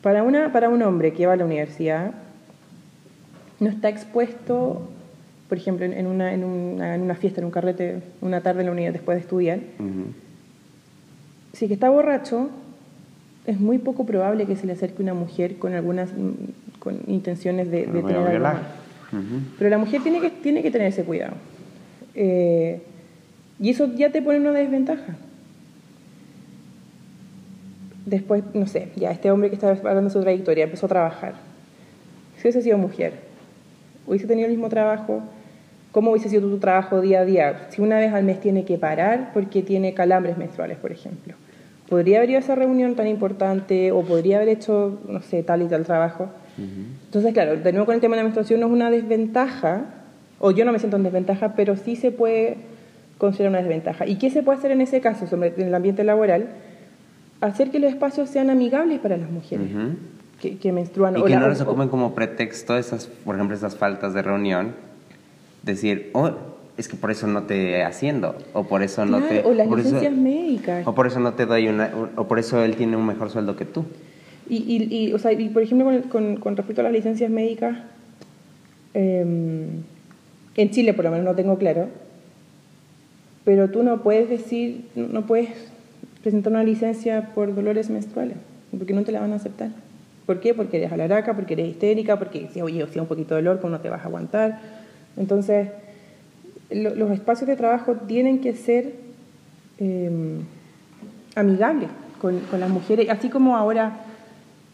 Para, 0.01 0.23
una, 0.23 0.51
para 0.51 0.69
un 0.69 0.81
hombre 0.83 1.13
que 1.13 1.25
va 1.25 1.33
a 1.33 1.35
la 1.35 1.45
universidad, 1.45 2.11
no 3.59 3.69
está 3.69 3.89
expuesto, 3.89 4.89
por 5.49 5.57
ejemplo, 5.57 5.85
en, 5.85 6.07
una, 6.07 6.33
en, 6.33 6.43
una, 6.43 6.95
en 6.95 7.01
una 7.01 7.15
fiesta, 7.15 7.41
en 7.41 7.45
un 7.45 7.51
carrete, 7.51 8.01
una 8.21 8.41
tarde 8.41 8.61
en 8.61 8.67
la 8.67 8.71
universidad 8.71 8.99
después 8.99 9.17
de 9.17 9.21
estudiar. 9.21 9.59
Ujú. 9.79 10.13
Si 11.53 11.67
que 11.67 11.73
está 11.73 11.89
borracho, 11.89 12.49
es 13.47 13.59
muy 13.59 13.77
poco 13.77 14.05
probable 14.05 14.45
que 14.45 14.55
se 14.55 14.65
le 14.65 14.73
acerque 14.73 15.01
una 15.01 15.13
mujer 15.13 15.57
con 15.57 15.73
algunas 15.73 16.11
mm, 16.11 16.79
con 16.79 16.99
intenciones 17.07 17.69
de, 17.69 17.85
de 17.85 18.01
tener 18.01 18.45
algo. 18.45 18.59
Pero 19.57 19.69
la 19.69 19.77
mujer 19.77 20.01
tiene 20.03 20.19
que, 20.19 20.29
tiene 20.29 20.61
que 20.61 20.71
tener 20.71 20.87
ese 20.87 21.03
cuidado. 21.03 21.35
Eh, 22.15 22.81
y 23.59 23.69
eso 23.69 23.93
ya 23.95 24.11
te 24.11 24.21
pone 24.21 24.39
una 24.39 24.51
desventaja. 24.51 25.15
Después, 28.05 28.43
no 28.53 28.67
sé, 28.67 28.89
ya 28.95 29.11
este 29.11 29.31
hombre 29.31 29.49
que 29.49 29.55
estaba 29.55 29.73
hablando 29.73 30.03
de 30.03 30.09
su 30.11 30.21
trayectoria 30.21 30.65
empezó 30.65 30.85
a 30.85 30.89
trabajar. 30.89 31.33
Si 32.35 32.41
hubiese 32.43 32.61
sido 32.61 32.77
mujer, 32.77 33.13
hubiese 34.05 34.27
tenido 34.27 34.47
el 34.47 34.51
mismo 34.51 34.69
trabajo, 34.69 35.23
¿cómo 35.91 36.11
hubiese 36.11 36.29
sido 36.29 36.47
tu 36.49 36.57
trabajo 36.59 37.01
día 37.01 37.21
a 37.21 37.25
día? 37.25 37.67
Si 37.69 37.81
una 37.81 37.97
vez 37.97 38.13
al 38.13 38.23
mes 38.23 38.41
tiene 38.41 38.65
que 38.65 38.77
parar 38.77 39.31
porque 39.33 39.63
tiene 39.63 39.93
calambres 39.93 40.37
menstruales, 40.37 40.77
por 40.77 40.91
ejemplo. 40.91 41.35
¿Podría 41.89 42.17
haber 42.17 42.31
ido 42.31 42.37
a 42.37 42.41
esa 42.41 42.55
reunión 42.55 42.95
tan 42.95 43.07
importante 43.07 43.91
o 43.91 44.01
podría 44.03 44.37
haber 44.37 44.49
hecho, 44.49 44.99
no 45.07 45.21
sé, 45.21 45.43
tal 45.43 45.61
y 45.61 45.67
tal 45.67 45.83
trabajo? 45.85 46.29
Entonces, 46.57 47.33
claro, 47.33 47.57
de 47.57 47.71
nuevo 47.73 47.85
con 47.85 47.95
el 47.95 48.01
tema 48.01 48.15
de 48.15 48.21
la 48.21 48.23
menstruación 48.23 48.59
no 48.61 48.67
es 48.67 48.71
una 48.73 48.89
desventaja, 48.89 49.85
o 50.39 50.51
yo 50.51 50.65
no 50.65 50.71
me 50.71 50.79
siento 50.79 50.97
en 50.97 51.03
desventaja, 51.03 51.53
pero 51.55 51.75
sí 51.75 51.95
se 51.95 52.11
puede 52.11 52.57
considerar 53.17 53.49
una 53.51 53.59
desventaja. 53.59 54.07
¿Y 54.07 54.15
qué 54.15 54.29
se 54.29 54.41
puede 54.41 54.57
hacer 54.59 54.71
en 54.71 54.81
ese 54.81 54.99
caso, 55.01 55.27
sobre 55.27 55.53
en 55.55 55.67
el 55.67 55.75
ambiente 55.75 56.03
laboral? 56.03 56.47
Hacer 57.41 57.69
que 57.71 57.79
los 57.79 57.89
espacios 57.91 58.29
sean 58.29 58.49
amigables 58.49 58.99
para 58.99 59.17
las 59.17 59.29
mujeres 59.29 59.69
Ujú. 59.73 59.95
que, 60.41 60.57
que 60.57 60.71
menstruan. 60.71 61.17
Y 61.17 61.19
o 61.21 61.25
que 61.25 61.31
la- 61.33 61.39
no 61.41 61.47
nos 61.49 61.61
ocupen 61.61 61.89
como 61.89 62.15
pretexto 62.15 62.77
esas, 62.77 63.07
por 63.07 63.35
ejemplo, 63.35 63.55
esas 63.55 63.75
faltas 63.75 64.13
de 64.13 64.21
reunión. 64.21 64.73
Decir, 65.63 66.09
oh, 66.13 66.31
es 66.77 66.87
que 66.87 66.97
por 66.97 67.09
eso 67.11 67.25
no 67.27 67.43
te 67.43 67.83
haciendo, 67.83 68.35
o 68.53 68.65
por 68.65 68.83
eso 68.83 69.05
no 69.05 69.19
Claro, 69.19 69.41
te... 69.43 69.47
o 69.47 69.53
las 69.53 69.67
por 69.67 69.79
eso- 69.79 69.87
licencias 69.89 70.13
médicas. 70.13 70.85
o 70.87 70.93
por 70.93 71.07
eso 71.07 71.19
no 71.19 71.33
te 71.33 71.45
doy 71.45 71.67
una... 71.69 71.89
O 72.17 72.27
por 72.27 72.37
eso 72.39 72.63
él 72.63 72.75
tiene 72.75 72.97
un 72.97 73.05
mejor 73.05 73.29
sueldo 73.29 73.55
que 73.55 73.65
tú. 73.65 73.85
Y, 74.49 74.57
y, 74.57 74.93
y, 75.07 75.13
o 75.13 75.19
sea, 75.19 75.31
y 75.31 75.49
por 75.49 75.63
ejemplo, 75.63 75.85
con, 75.85 76.01
con, 76.03 76.35
con 76.37 76.57
respecto 76.57 76.81
a 76.81 76.83
las 76.83 76.93
licencias 76.93 77.29
médicas, 77.31 77.77
eh, 78.93 79.65
en 80.57 80.69
Chile 80.71 80.93
por 80.93 81.05
lo 81.05 81.11
menos 81.11 81.25
no 81.25 81.35
tengo 81.35 81.57
claro, 81.57 81.87
pero 83.43 83.69
tú 83.69 83.83
no 83.83 84.01
puedes 84.01 84.29
decir, 84.29 84.85
no 84.95 85.25
puedes 85.25 85.49
presentar 86.21 86.51
una 86.53 86.63
licencia 86.63 87.31
por 87.35 87.53
dolores 87.53 87.89
menstruales, 87.89 88.37
porque 88.77 88.93
no 88.93 89.03
te 89.03 89.11
la 89.11 89.19
van 89.19 89.33
a 89.33 89.35
aceptar. 89.35 89.69
¿Por 90.25 90.39
qué? 90.39 90.53
Porque 90.55 90.77
eres 90.77 90.91
alaraca, 90.91 91.35
porque 91.35 91.53
eres 91.53 91.67
histérica, 91.69 92.17
porque 92.17 92.49
si 92.51 92.61
oye, 92.61 92.83
si 92.87 92.93
hay 92.95 92.99
un 93.01 93.07
poquito 93.07 93.35
de 93.35 93.43
dolor, 93.43 93.59
¿cómo 93.61 93.71
no 93.71 93.79
te 93.81 93.89
vas 93.89 94.01
a 94.01 94.05
aguantar? 94.07 94.59
Entonces, 95.17 95.69
lo- 96.71 96.95
los 96.95 97.11
espacios 97.11 97.47
de 97.47 97.55
trabajo 97.55 97.93
tienen 98.07 98.39
que 98.39 98.53
ser 98.53 98.93
eh, 99.79 100.39
amigables 101.35 101.89
con, 102.21 102.39
con 102.51 102.59
las 102.59 102.69
mujeres, 102.69 103.09
así 103.09 103.29
como 103.29 103.57
ahora, 103.57 103.97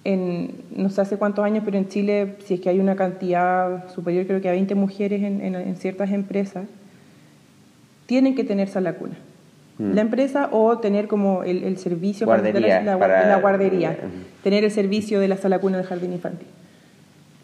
en 0.03 0.51
no 0.75 0.89
sé 0.89 1.01
hace 1.01 1.17
cuántos 1.17 1.43
años, 1.45 1.63
pero 1.65 1.77
en 1.77 1.87
Chile, 1.89 2.35
si 2.45 2.55
es 2.55 2.59
que 2.59 2.69
hay 2.69 2.79
una 2.79 2.95
cantidad 2.95 3.89
superior, 3.93 4.25
creo 4.25 4.41
que 4.41 4.49
a 4.49 4.51
20 4.53 4.73
mujeres 4.75 5.21
en, 5.23 5.41
en- 5.41 5.55
en 5.55 5.75
ciertas 5.75 6.11
empresas, 6.11 6.65
tienen 8.05 8.35
que 8.35 8.43
tener 8.43 8.67
sala 8.67 8.93
cuna. 8.93 9.15
Mm. 9.77 9.93
La 9.93 10.01
empresa 10.01 10.49
o 10.51 10.77
tener 10.79 11.07
como 11.07 11.43
el, 11.43 11.63
el 11.63 11.77
servicio 11.77 12.25
de 12.25 12.31
la, 12.85 12.91
la- 12.93 12.99
para- 12.99 13.27
la 13.27 13.37
guardería, 13.41 13.97
tener 14.43 14.63
el 14.63 14.71
servicio 14.71 15.19
de 15.19 15.27
la 15.27 15.37
sala 15.37 15.59
cuna 15.59 15.77
del 15.77 15.85
jardín 15.85 16.13
infantil. 16.13 16.47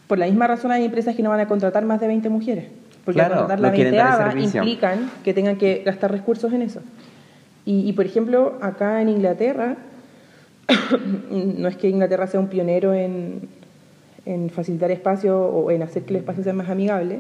Por 0.07 0.17
la 0.19 0.25
misma 0.25 0.47
razón 0.47 0.71
hay 0.71 0.85
empresas 0.85 1.15
que 1.15 1.23
no 1.23 1.29
van 1.29 1.39
a 1.39 1.47
contratar 1.47 1.85
más 1.85 1.99
de 1.99 2.07
20 2.07 2.29
mujeres, 2.29 2.65
porque 3.07 3.21
Claro, 3.21 3.47
la 3.47 3.71
quieren 3.71 3.95
dar 3.95 4.19
el 4.19 4.35
20 4.35 4.51
servicio. 4.51 4.61
implican 4.63 5.09
que 5.23 5.33
tengan 5.33 5.55
que 5.55 5.81
gastar 5.85 6.11
recursos 6.11 6.51
en 6.51 6.61
eso. 6.61 6.81
Y, 7.65 7.87
y, 7.87 7.93
por 7.93 8.05
ejemplo, 8.05 8.57
acá 8.59 9.01
en 9.01 9.07
Inglaterra, 9.07 9.77
no 11.31 11.69
es 11.69 11.77
que 11.77 11.87
Inglaterra 11.87 12.27
sea 12.27 12.41
un 12.41 12.47
pionero 12.47 12.93
en, 12.93 13.47
en 14.25 14.49
facilitar 14.49 14.91
espacio 14.91 15.39
o 15.39 15.71
en 15.71 15.83
hacer 15.83 16.03
que 16.03 16.09
el 16.09 16.17
espacio 16.17 16.43
sea 16.43 16.51
más 16.51 16.69
amigable, 16.69 17.19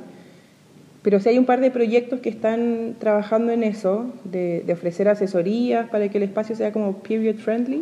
pero 1.03 1.21
sí 1.21 1.29
hay 1.29 1.37
un 1.37 1.45
par 1.45 1.61
de 1.61 1.71
proyectos 1.71 2.19
que 2.19 2.27
están 2.27 2.95
trabajando 2.99 3.53
en 3.53 3.63
eso, 3.63 4.07
de, 4.25 4.61
de 4.67 4.73
ofrecer 4.73 5.07
asesorías 5.07 5.89
para 5.89 6.09
que 6.09 6.17
el 6.17 6.23
espacio 6.25 6.53
sea 6.53 6.73
como 6.73 6.97
period 6.97 7.35
friendly. 7.35 7.81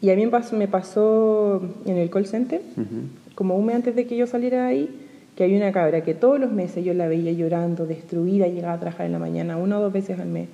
Y 0.00 0.10
a 0.10 0.14
mí 0.14 0.24
me 0.24 0.30
pasó, 0.30 0.56
me 0.56 0.68
pasó 0.68 1.62
en 1.84 1.96
el 1.96 2.10
call 2.10 2.26
center, 2.26 2.60
Ujú. 2.76 3.08
como 3.34 3.56
un 3.56 3.66
mes 3.66 3.74
antes 3.74 3.96
de 3.96 4.06
que 4.06 4.16
yo 4.16 4.28
saliera 4.28 4.62
de 4.62 4.68
ahí, 4.68 5.01
que 5.42 5.46
había 5.46 5.56
una 5.58 5.72
cabra 5.72 6.02
que 6.04 6.14
todos 6.14 6.38
los 6.38 6.52
meses 6.52 6.84
yo 6.84 6.94
la 6.94 7.08
veía 7.08 7.32
llorando, 7.32 7.84
destruida, 7.84 8.46
llegaba 8.46 8.74
a 8.74 8.78
trabajar 8.78 9.06
en 9.06 9.12
la 9.12 9.18
mañana, 9.18 9.56
una 9.56 9.78
o 9.78 9.82
dos 9.82 9.92
veces 9.92 10.20
al 10.20 10.28
mes. 10.28 10.48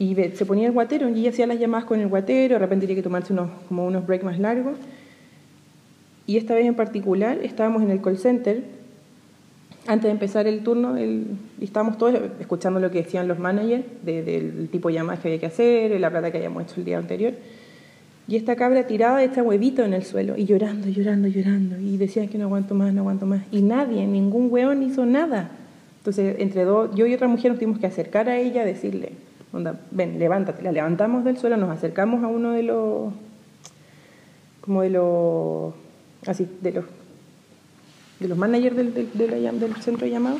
Y 0.00 0.16
se 0.34 0.44
ponía 0.44 0.66
el 0.66 0.72
guatero 0.72 1.08
y 1.08 1.28
hacía 1.28 1.46
las 1.46 1.60
llamadas 1.60 1.84
con 1.84 2.00
el 2.00 2.08
guatero, 2.08 2.54
de 2.54 2.58
repente 2.58 2.86
tenía 2.86 2.96
que 2.96 3.04
tomarse 3.04 3.32
unos, 3.32 3.50
como 3.68 3.86
unos 3.86 4.04
breaks 4.04 4.24
más 4.24 4.40
largos. 4.40 4.74
Y 6.26 6.36
esta 6.36 6.54
vez 6.56 6.66
en 6.66 6.74
particular 6.74 7.38
estábamos 7.44 7.82
en 7.84 7.90
el 7.92 8.00
call 8.00 8.18
center, 8.18 8.64
antes 9.86 10.04
de 10.04 10.10
empezar 10.10 10.48
el 10.48 10.64
turno, 10.64 10.96
el- 10.96 11.26
estábamos 11.60 11.96
todos 11.96 12.14
escuchando 12.40 12.80
lo 12.80 12.90
que 12.90 13.02
decían 13.04 13.28
los 13.28 13.38
managers 13.38 13.84
de- 14.04 14.24
del 14.24 14.68
tipo 14.68 14.88
de 14.88 14.94
llamadas 14.94 15.20
que 15.20 15.28
había 15.28 15.38
que 15.40 15.46
hacer, 15.46 16.00
la 16.00 16.10
plata 16.10 16.32
que 16.32 16.38
habíamos 16.38 16.64
hecho 16.64 16.74
el 16.78 16.84
día 16.84 16.98
anterior. 16.98 17.34
Y 18.28 18.36
esta 18.36 18.54
cabra 18.56 18.86
tirada 18.86 19.22
hecha 19.22 19.42
huevito 19.42 19.82
en 19.84 19.94
el 19.94 20.04
suelo 20.04 20.36
y 20.36 20.44
llorando, 20.44 20.88
llorando, 20.88 21.28
llorando. 21.28 21.78
Y 21.80 21.96
decían 21.96 22.28
que 22.28 22.38
no 22.38 22.44
aguanto 22.44 22.74
más, 22.74 22.94
no 22.94 23.00
aguanto 23.00 23.26
más. 23.26 23.42
Y 23.50 23.62
nadie, 23.62 24.06
ningún 24.06 24.48
weón 24.50 24.82
hizo 24.82 25.04
nada. 25.04 25.50
Entonces, 25.98 26.36
entre 26.38 26.64
dos, 26.64 26.94
yo 26.94 27.06
y 27.06 27.14
otra 27.14 27.28
mujer 27.28 27.50
nos 27.50 27.58
tuvimos 27.58 27.78
que 27.80 27.86
acercar 27.86 28.28
a 28.28 28.36
ella, 28.38 28.64
decirle, 28.64 29.12
onda, 29.52 29.80
ven, 29.90 30.18
levántate. 30.18 30.62
La 30.62 30.72
levantamos 30.72 31.24
del 31.24 31.36
suelo, 31.36 31.56
nos 31.56 31.70
acercamos 31.70 32.22
a 32.24 32.28
uno 32.28 32.52
de 32.52 32.62
los, 32.62 33.12
como 34.60 34.82
de 34.82 34.90
los, 34.90 35.74
así, 36.26 36.48
de 36.60 36.72
los, 36.72 36.84
de 38.20 38.28
los 38.28 38.38
managers 38.38 38.76
del, 38.76 38.94
del, 38.94 39.08
de 39.14 39.28
la 39.28 39.36
llam- 39.38 39.58
del 39.58 39.74
centro 39.76 40.06
de 40.06 40.12
llamado. 40.12 40.38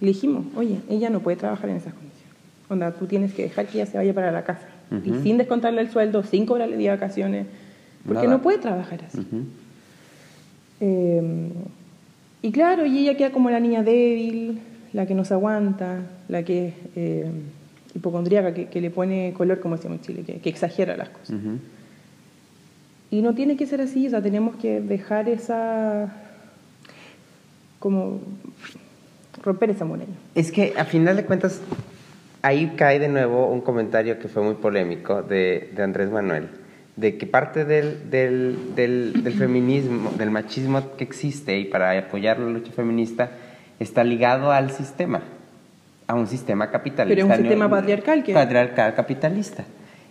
Y 0.00 0.04
le 0.06 0.12
dijimos, 0.12 0.46
oye, 0.56 0.80
ella 0.88 1.10
no 1.10 1.20
puede 1.20 1.36
trabajar 1.36 1.68
en 1.70 1.76
esas 1.76 1.92
condiciones. 1.92 2.34
Onda, 2.70 2.92
tú 2.92 3.06
tienes 3.06 3.34
que 3.34 3.42
dejar 3.44 3.66
que 3.66 3.78
ella 3.78 3.86
se 3.90 3.98
vaya 3.98 4.14
para 4.14 4.32
la 4.32 4.44
casa. 4.44 4.66
Y 5.04 5.22
sin 5.22 5.36
descontarle 5.38 5.80
el 5.82 5.90
sueldo, 5.90 6.22
sin 6.22 6.46
cobrarle 6.46 6.76
día 6.76 6.92
de 6.92 6.96
vacaciones, 6.96 7.46
porque 8.06 8.22
Nada. 8.22 8.36
no 8.36 8.42
puede 8.42 8.58
trabajar 8.58 9.00
así. 9.06 9.26
Eh, 10.80 11.50
y 12.42 12.52
claro, 12.52 12.86
y 12.86 12.98
ella 12.98 13.16
queda 13.16 13.30
como 13.32 13.50
la 13.50 13.60
niña 13.60 13.82
débil, 13.82 14.60
la 14.92 15.06
que 15.06 15.14
no 15.14 15.24
se 15.24 15.34
aguanta, 15.34 16.02
la 16.28 16.42
que 16.42 16.68
es 16.68 16.74
eh, 16.96 17.30
hipocondríaca, 17.94 18.54
que, 18.54 18.66
que 18.66 18.80
le 18.80 18.90
pone 18.90 19.34
color, 19.36 19.60
como 19.60 19.76
decimos 19.76 19.98
en 19.98 20.04
Chile, 20.04 20.22
que, 20.24 20.40
que 20.40 20.48
exagera 20.48 20.96
las 20.96 21.10
cosas. 21.10 21.30
Ujú. 21.36 21.58
Y 23.10 23.22
no 23.22 23.34
tiene 23.34 23.56
que 23.56 23.66
ser 23.66 23.80
así, 23.80 24.06
o 24.06 24.10
sea, 24.10 24.22
tenemos 24.22 24.56
que 24.56 24.80
dejar 24.80 25.28
esa. 25.28 26.14
como. 27.78 28.20
romper 29.42 29.70
esa 29.70 29.84
muralla. 29.84 30.12
Es 30.34 30.52
que 30.52 30.74
a 30.76 30.84
final 30.84 31.16
de 31.16 31.24
cuentas, 31.24 31.60
ahí 32.42 32.74
cae 32.76 32.98
de 32.98 33.08
nuevo 33.08 33.46
un 33.48 33.60
comentario 33.60 34.18
que 34.18 34.28
fue 34.28 34.42
muy 34.42 34.54
polémico 34.54 35.22
de, 35.22 35.70
de 35.74 35.82
Andrés 35.82 36.10
Manuel, 36.10 36.48
de 36.96 37.16
que 37.16 37.26
parte 37.26 37.64
del, 37.64 38.10
del, 38.10 38.74
del, 38.74 39.24
del 39.24 39.32
feminismo, 39.34 40.10
del 40.16 40.30
machismo 40.30 40.96
que 40.96 41.04
existe 41.04 41.58
y 41.58 41.64
para 41.64 41.96
apoyar 41.98 42.38
la 42.38 42.48
lucha 42.48 42.72
feminista, 42.72 43.30
está 43.78 44.02
ligado 44.04 44.50
al 44.52 44.70
sistema, 44.70 45.22
a 46.06 46.14
un 46.14 46.26
sistema 46.26 46.70
capitalista. 46.70 47.14
Pero 47.22 47.32
es 47.32 47.38
un 47.38 47.44
sistema 47.44 47.68
patriarcal 47.70 48.22
que- 48.24 48.32
Patriarcal 48.34 48.94
capitalista. 48.94 49.64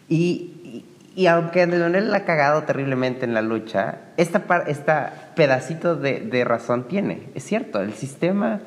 Y, 0.09 0.83
y, 1.15 1.21
y 1.21 1.27
aunque 1.27 1.61
Andrés 1.63 1.81
Manuel 1.81 2.11
la 2.11 2.17
ha 2.17 2.25
cagado 2.25 2.63
terriblemente 2.63 3.25
en 3.25 3.33
la 3.33 3.41
lucha, 3.41 3.95
esta, 4.17 4.43
par- 4.43 4.69
esta 4.69 5.31
pedacito 5.35 5.95
de, 5.95 6.19
de 6.21 6.43
razón 6.45 6.87
tiene. 6.87 7.23
Es 7.35 7.43
cierto, 7.43 7.81
el 7.81 7.93
sistema... 7.93 8.59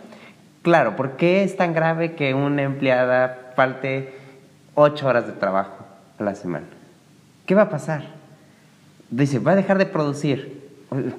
Claro, 0.63 0.95
¿por 0.95 1.17
qué 1.17 1.43
es 1.43 1.57
tan 1.57 1.73
grave 1.73 2.13
que 2.13 2.35
una 2.35 2.61
empleada 2.61 3.50
falte 3.61 4.15
ocho 4.75 5.07
horas 5.07 5.27
de 5.27 5.35
trabajo 5.35 5.85
a 6.19 6.23
la 6.23 6.35
semana? 6.35 6.65
¿Qué 7.45 7.55
va 7.55 7.63
a 7.63 7.69
pasar? 7.69 8.05
Dice, 9.11 9.39
va 9.39 9.53
a 9.53 9.57
dejar 9.57 9.77
de 9.77 9.85
producir. 9.85 10.61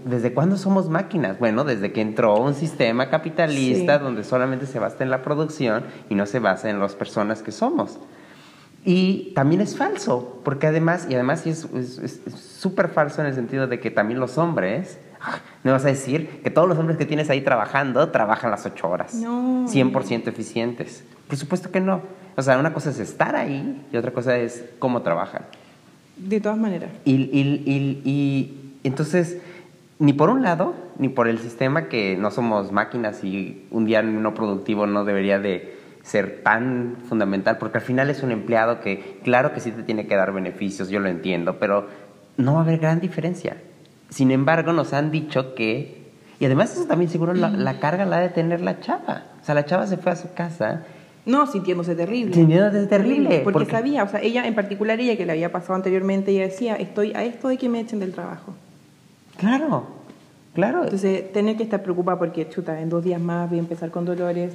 ¿Desde 0.05 0.33
cuándo 0.33 0.57
somos 0.57 0.89
máquinas? 0.89 1.37
Bueno, 1.37 1.63
desde 1.63 1.91
que 1.93 2.01
entró 2.01 2.35
un 2.41 2.55
sistema 2.55 3.11
capitalista 3.11 3.97
Sí. 3.99 4.03
donde 4.03 4.23
solamente 4.23 4.65
se 4.65 4.79
basa 4.79 5.03
en 5.03 5.11
la 5.11 5.21
producción 5.21 5.83
y 6.09 6.15
no 6.15 6.25
se 6.25 6.39
basa 6.39 6.71
en 6.71 6.79
las 6.79 6.95
personas 6.95 7.43
que 7.43 7.51
somos. 7.51 7.99
Y 8.83 9.33
también 9.35 9.61
es 9.61 9.77
falso, 9.77 10.41
porque 10.43 10.65
además, 10.65 11.05
y 11.07 11.13
además 11.13 11.45
es 11.45 11.67
súper 12.35 12.87
falso 12.89 13.21
en 13.21 13.27
el 13.27 13.35
sentido 13.35 13.67
de 13.67 13.79
que 13.79 13.91
también 13.91 14.19
los 14.19 14.39
hombres, 14.39 14.97
me 15.63 15.71
vas 15.71 15.83
a 15.85 15.87
decir 15.87 16.41
que 16.43 16.49
todos 16.49 16.67
los 16.67 16.77
hombres 16.77 16.97
que 16.97 17.05
tienes 17.05 17.29
ahí 17.29 17.41
trabajando 17.41 18.09
trabajan 18.09 18.51
las 18.51 18.65
ocho 18.65 18.89
horas, 18.89 19.13
No. 19.15 19.65
100% 19.67 20.27
eficientes. 20.27 21.03
Por 21.27 21.37
supuesto 21.37 21.71
que 21.71 21.79
no. 21.79 22.01
O 22.35 22.41
sea, 22.41 22.57
una 22.57 22.73
cosa 22.73 22.89
es 22.89 22.99
estar 22.99 23.35
ahí 23.35 23.85
y 23.91 23.97
otra 23.97 24.11
cosa 24.11 24.37
es 24.37 24.65
cómo 24.79 25.01
trabajan. 25.01 25.43
De 26.17 26.39
todas 26.39 26.57
maneras. 26.57 26.89
Y, 27.05 27.13
y- 27.15 27.63
y- 27.65 28.01
y 28.09 28.73
entonces, 28.83 29.37
ni 29.99 30.13
por 30.13 30.29
un 30.29 30.41
lado, 30.41 30.73
ni 30.97 31.09
por 31.09 31.27
el 31.27 31.39
sistema 31.39 31.87
que 31.87 32.17
no 32.17 32.31
somos 32.31 32.71
máquinas 32.71 33.23
y 33.23 33.65
un 33.71 33.85
día 33.85 34.01
no 34.01 34.33
productivo 34.33 34.87
no 34.87 35.03
debería 35.05 35.39
de 35.39 35.77
ser 36.03 36.41
tan 36.43 36.95
fundamental, 37.07 37.57
porque 37.59 37.77
al 37.77 37.83
final 37.83 38.09
es 38.09 38.23
un 38.23 38.31
empleado 38.31 38.81
que, 38.81 39.19
claro 39.23 39.53
que 39.53 39.59
sí 39.59 39.71
te 39.71 39.83
tiene 39.83 40.07
que 40.07 40.15
dar 40.15 40.31
beneficios, 40.33 40.89
yo 40.89 40.99
lo 40.99 41.09
entiendo, 41.09 41.57
pero 41.59 41.87
no 42.37 42.53
va 42.55 42.59
a 42.61 42.63
haber 42.63 42.79
gran 42.79 42.99
diferencia. 42.99 43.57
Sin 44.11 44.29
embargo, 44.31 44.73
nos 44.73 44.93
han 44.93 45.09
dicho 45.09 45.55
que, 45.55 46.03
y 46.39 46.45
además 46.45 46.71
eso 46.75 46.85
también 46.85 47.09
seguro 47.09 47.33
la, 47.33 47.49
la 47.49 47.79
carga 47.79 48.05
la 48.05 48.17
ha 48.17 48.21
de 48.21 48.29
tener 48.29 48.61
la 48.61 48.79
chava. 48.79 49.23
O 49.41 49.45
sea, 49.45 49.55
la 49.55 49.65
chava 49.65 49.87
se 49.87 49.97
fue 49.97 50.11
a 50.11 50.15
su 50.15 50.33
casa 50.33 50.83
No, 51.25 51.47
sintiéndose 51.47 51.95
terrible. 51.95 52.33
Sintiéndose 52.35 52.85
terrible, 52.87 53.39
Porque, 53.43 53.59
porque- 53.59 53.71
sabía, 53.71 54.03
o 54.03 54.07
sea, 54.09 54.21
ella 54.21 54.45
en 54.45 54.53
particular, 54.53 54.99
ella 54.99 55.15
que 55.17 55.25
le 55.25 55.31
había 55.31 55.51
pasado 55.51 55.75
anteriormente, 55.75 56.31
ella 56.31 56.43
decía, 56.43 56.75
estoy 56.75 57.13
a 57.13 57.23
esto 57.23 57.47
de 57.47 57.57
que 57.57 57.69
me 57.69 57.79
echen 57.79 57.99
del 57.99 58.11
trabajo. 58.11 58.53
Claro, 59.37 59.85
claro. 60.53 60.83
Entonces, 60.83 61.31
tener 61.31 61.55
que 61.57 61.63
estar 61.63 61.81
preocupada 61.81 62.19
porque, 62.19 62.47
chuta, 62.49 62.81
en 62.81 62.89
dos 62.89 63.03
días 63.03 63.21
más 63.21 63.49
voy 63.49 63.59
a 63.59 63.61
empezar 63.61 63.89
con 63.91 64.03
dolores, 64.05 64.51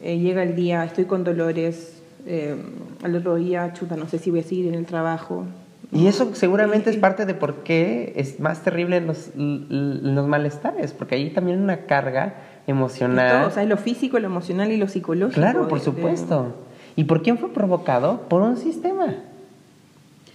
eh, 0.00 0.18
llega 0.18 0.42
el 0.42 0.56
día, 0.56 0.84
estoy 0.84 1.04
con 1.04 1.22
dolores, 1.22 2.00
eh, 2.26 2.56
al 3.02 3.14
otro 3.14 3.34
día, 3.36 3.72
chuta, 3.74 3.96
no 3.96 4.08
sé 4.08 4.18
si 4.18 4.30
voy 4.30 4.40
a 4.40 4.42
seguir 4.44 4.66
en 4.68 4.74
el 4.74 4.86
trabajo. 4.86 5.44
Y 5.92 6.06
eso 6.06 6.34
seguramente 6.34 6.88
es 6.90 6.96
parte 6.96 7.26
de 7.26 7.34
por 7.34 7.64
qué 7.64 8.12
es 8.16 8.38
más 8.38 8.62
terrible 8.62 9.00
los, 9.00 9.30
los 9.36 10.26
malestares, 10.28 10.92
porque 10.92 11.16
ahí 11.16 11.30
también 11.30 11.58
hay 11.58 11.64
una 11.64 11.78
carga 11.86 12.34
emocional. 12.68 13.38
todo, 13.40 13.48
o 13.48 13.50
sea, 13.50 13.62
es 13.64 13.68
lo 13.68 13.76
físico, 13.76 14.18
lo 14.20 14.26
emocional 14.26 14.70
y 14.70 14.76
lo 14.76 14.86
psicológico. 14.86 15.40
claro, 15.40 15.66
por 15.68 15.78
de- 15.78 15.84
supuesto. 15.84 16.54
¿Y 16.96 17.04
por 17.04 17.22
quién 17.22 17.38
fue 17.38 17.52
provocado? 17.52 18.22
Por 18.28 18.42
un 18.42 18.56
sistema. 18.56 19.14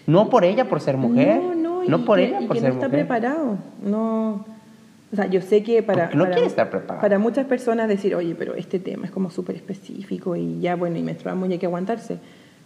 No 0.08 0.30
por 0.30 0.44
ella 0.46 0.66
por 0.68 0.82
ser 0.82 0.98
mujer. 0.98 1.42
No, 1.42 1.56
no, 1.56 1.84
y 1.84 2.04
por 2.04 2.18
que, 2.18 2.26
ella 2.26 2.42
y 2.42 2.48
por 2.48 2.56
que 2.58 2.62
ser 2.62 2.70
no 2.70 2.76
está 2.76 2.88
mujer. 2.88 3.08
preparado. 3.08 3.58
No, 3.84 4.46
o 5.12 5.16
sea, 5.16 5.28
yo 5.28 5.42
sé 5.42 5.64
que 5.64 5.82
para, 5.84 6.10
no 6.14 6.26
para, 6.26 6.38
estar 6.40 6.70
preparado. 6.70 7.02
para 7.02 7.18
muchas 7.20 7.46
personas 7.46 7.88
decir, 7.88 8.14
oye, 8.16 8.36
pero 8.36 8.56
este 8.56 8.80
tema 8.80 9.06
es 9.06 9.12
como 9.12 9.32
súper 9.32 9.56
específico 9.56 10.36
y 10.36 10.60
ya, 10.60 10.76
bueno, 10.76 10.98
y 10.98 11.04
menstruamos 11.04 11.48
y 11.50 11.54
hay 11.54 11.60
que 11.60 11.66
aguantarse. 11.66 12.18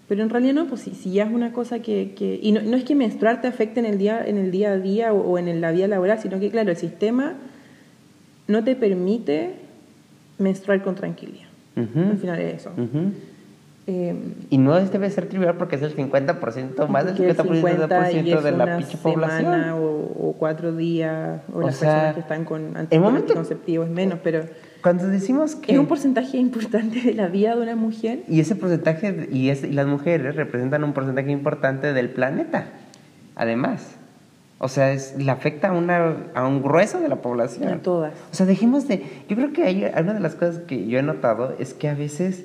Pero 0.09 0.23
en 0.23 0.29
realidad 0.29 0.55
no, 0.55 0.65
pues 0.65 0.81
si, 0.81 0.91
si 0.95 1.11
ya 1.11 1.23
es 1.25 1.31
una 1.31 1.53
cosa 1.53 1.79
que... 1.79 2.13
que 2.17 2.37
y 2.41 2.51
no, 2.51 2.61
no 2.61 2.75
es 2.75 2.83
que 2.83 2.95
menstruar 2.95 3.39
te 3.41 3.47
afecte 3.47 3.79
en 3.79 3.85
el 3.85 3.97
día, 3.99 4.21
en 4.25 4.37
el 4.37 4.49
día 4.51 4.71
a 4.71 4.77
día 4.77 5.13
o, 5.13 5.21
o 5.21 5.37
en 5.37 5.61
la 5.61 5.71
vida 5.71 5.87
laboral, 5.87 6.19
sino 6.19 6.39
que, 6.39 6.49
claro, 6.49 6.71
el 6.71 6.77
sistema 6.77 7.35
no 8.47 8.63
te 8.63 8.75
permite 8.75 9.51
menstruar 10.39 10.81
con 10.83 10.95
tranquilidad. 10.95 11.47
Al 11.77 12.17
final 12.17 12.39
es 12.41 12.55
eso. 12.61 12.71
Eh, 13.87 14.15
Y 14.49 14.57
no 14.57 14.75
debe 14.79 15.09
ser 15.09 15.27
trivial 15.27 15.55
porque 15.57 15.75
es 15.77 15.81
el 15.81 15.95
50%, 15.95 16.87
más 16.89 17.05
del 17.05 17.15
Porque 17.15 17.29
el 17.31 17.37
50%, 17.37 17.55
50 17.55 18.11
y 18.11 18.31
es 18.33 18.43
de 18.43 18.51
la 18.51 18.77
pinche 18.77 18.97
población. 18.97 19.69
o, 19.71 19.77
o 19.81 20.35
cuatro 20.37 20.75
días, 20.75 21.41
o, 21.53 21.59
O 21.59 21.61
las 21.61 21.75
sea, 21.77 21.89
personas 21.89 22.13
que 22.15 22.19
están 22.21 22.45
con 22.45 22.61
el 22.89 22.99
momento- 22.99 23.25
anticonceptivos 23.33 23.89
menos, 23.89 24.19
pero 24.23 24.43
Cuando 24.81 25.07
decimos 25.07 25.55
que... 25.55 25.73
es 25.73 25.77
un 25.79 25.87
porcentaje 25.87 26.37
importante 26.37 27.01
de 27.01 27.13
la 27.13 27.27
vida 27.27 27.55
de 27.55 27.61
una 27.61 27.75
mujer. 27.75 28.23
Y 28.29 28.39
ese 28.39 28.55
porcentaje, 28.55 29.27
y, 29.31 29.49
es- 29.49 29.63
y 29.63 29.71
las 29.73 29.87
mujeres 29.87 30.35
representan 30.35 30.83
un 30.83 30.93
porcentaje 30.93 31.31
importante 31.31 31.91
del 31.93 32.09
planeta, 32.09 32.67
además. 33.35 33.95
O 34.61 34.67
sea, 34.67 34.91
es, 34.91 35.15
le 35.17 35.31
afecta 35.31 35.69
a, 35.69 35.71
una, 35.73 36.15
a 36.33 36.45
un 36.47 36.61
grueso 36.61 36.99
de 36.99 37.07
la 37.09 37.17
población. 37.17 37.67
A 37.73 37.77
todas. 37.81 38.13
O 38.31 38.35
sea, 38.35 38.45
dejemos 38.45 38.87
de... 38.87 39.03
Yo 39.29 39.35
creo 39.35 39.53
que 39.53 39.63
hay, 39.63 39.83
una 39.85 40.13
de 40.13 40.19
las 40.19 40.35
cosas 40.35 40.59
que 40.59 40.87
yo 40.87 40.99
he 40.99 41.03
notado 41.03 41.55
es 41.59 41.73
que 41.73 41.87
a 41.87 41.93
veces 41.93 42.43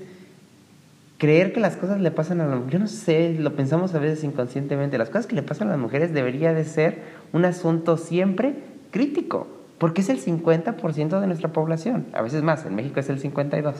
creer 1.18 1.52
que 1.52 1.60
las 1.60 1.76
cosas 1.76 2.00
le 2.00 2.10
pasan 2.10 2.40
a 2.40 2.46
las 2.46 2.58
Yo 2.68 2.78
no 2.78 2.86
sé, 2.88 3.34
lo 3.38 3.54
pensamos 3.56 3.94
a 3.94 3.98
veces 3.98 4.24
inconscientemente. 4.24 4.98
Las 4.98 5.08
cosas 5.08 5.26
que 5.26 5.34
le 5.36 5.42
pasan 5.42 5.68
a 5.68 5.72
las 5.72 5.80
mujeres 5.80 6.12
debería 6.12 6.52
de 6.52 6.64
ser 6.64 6.98
un 7.32 7.44
asunto 7.44 7.96
siempre 7.96 8.54
crítico, 8.90 9.48
porque 9.78 10.02
es 10.02 10.08
el 10.08 10.22
50% 10.22 11.20
de 11.20 11.26
nuestra 11.26 11.52
población. 11.52 12.06
A 12.12 12.22
veces 12.22 12.42
más, 12.42 12.64
en 12.64 12.74
México 12.74 13.00
es 13.00 13.08
el 13.08 13.20
52%. 13.20 13.74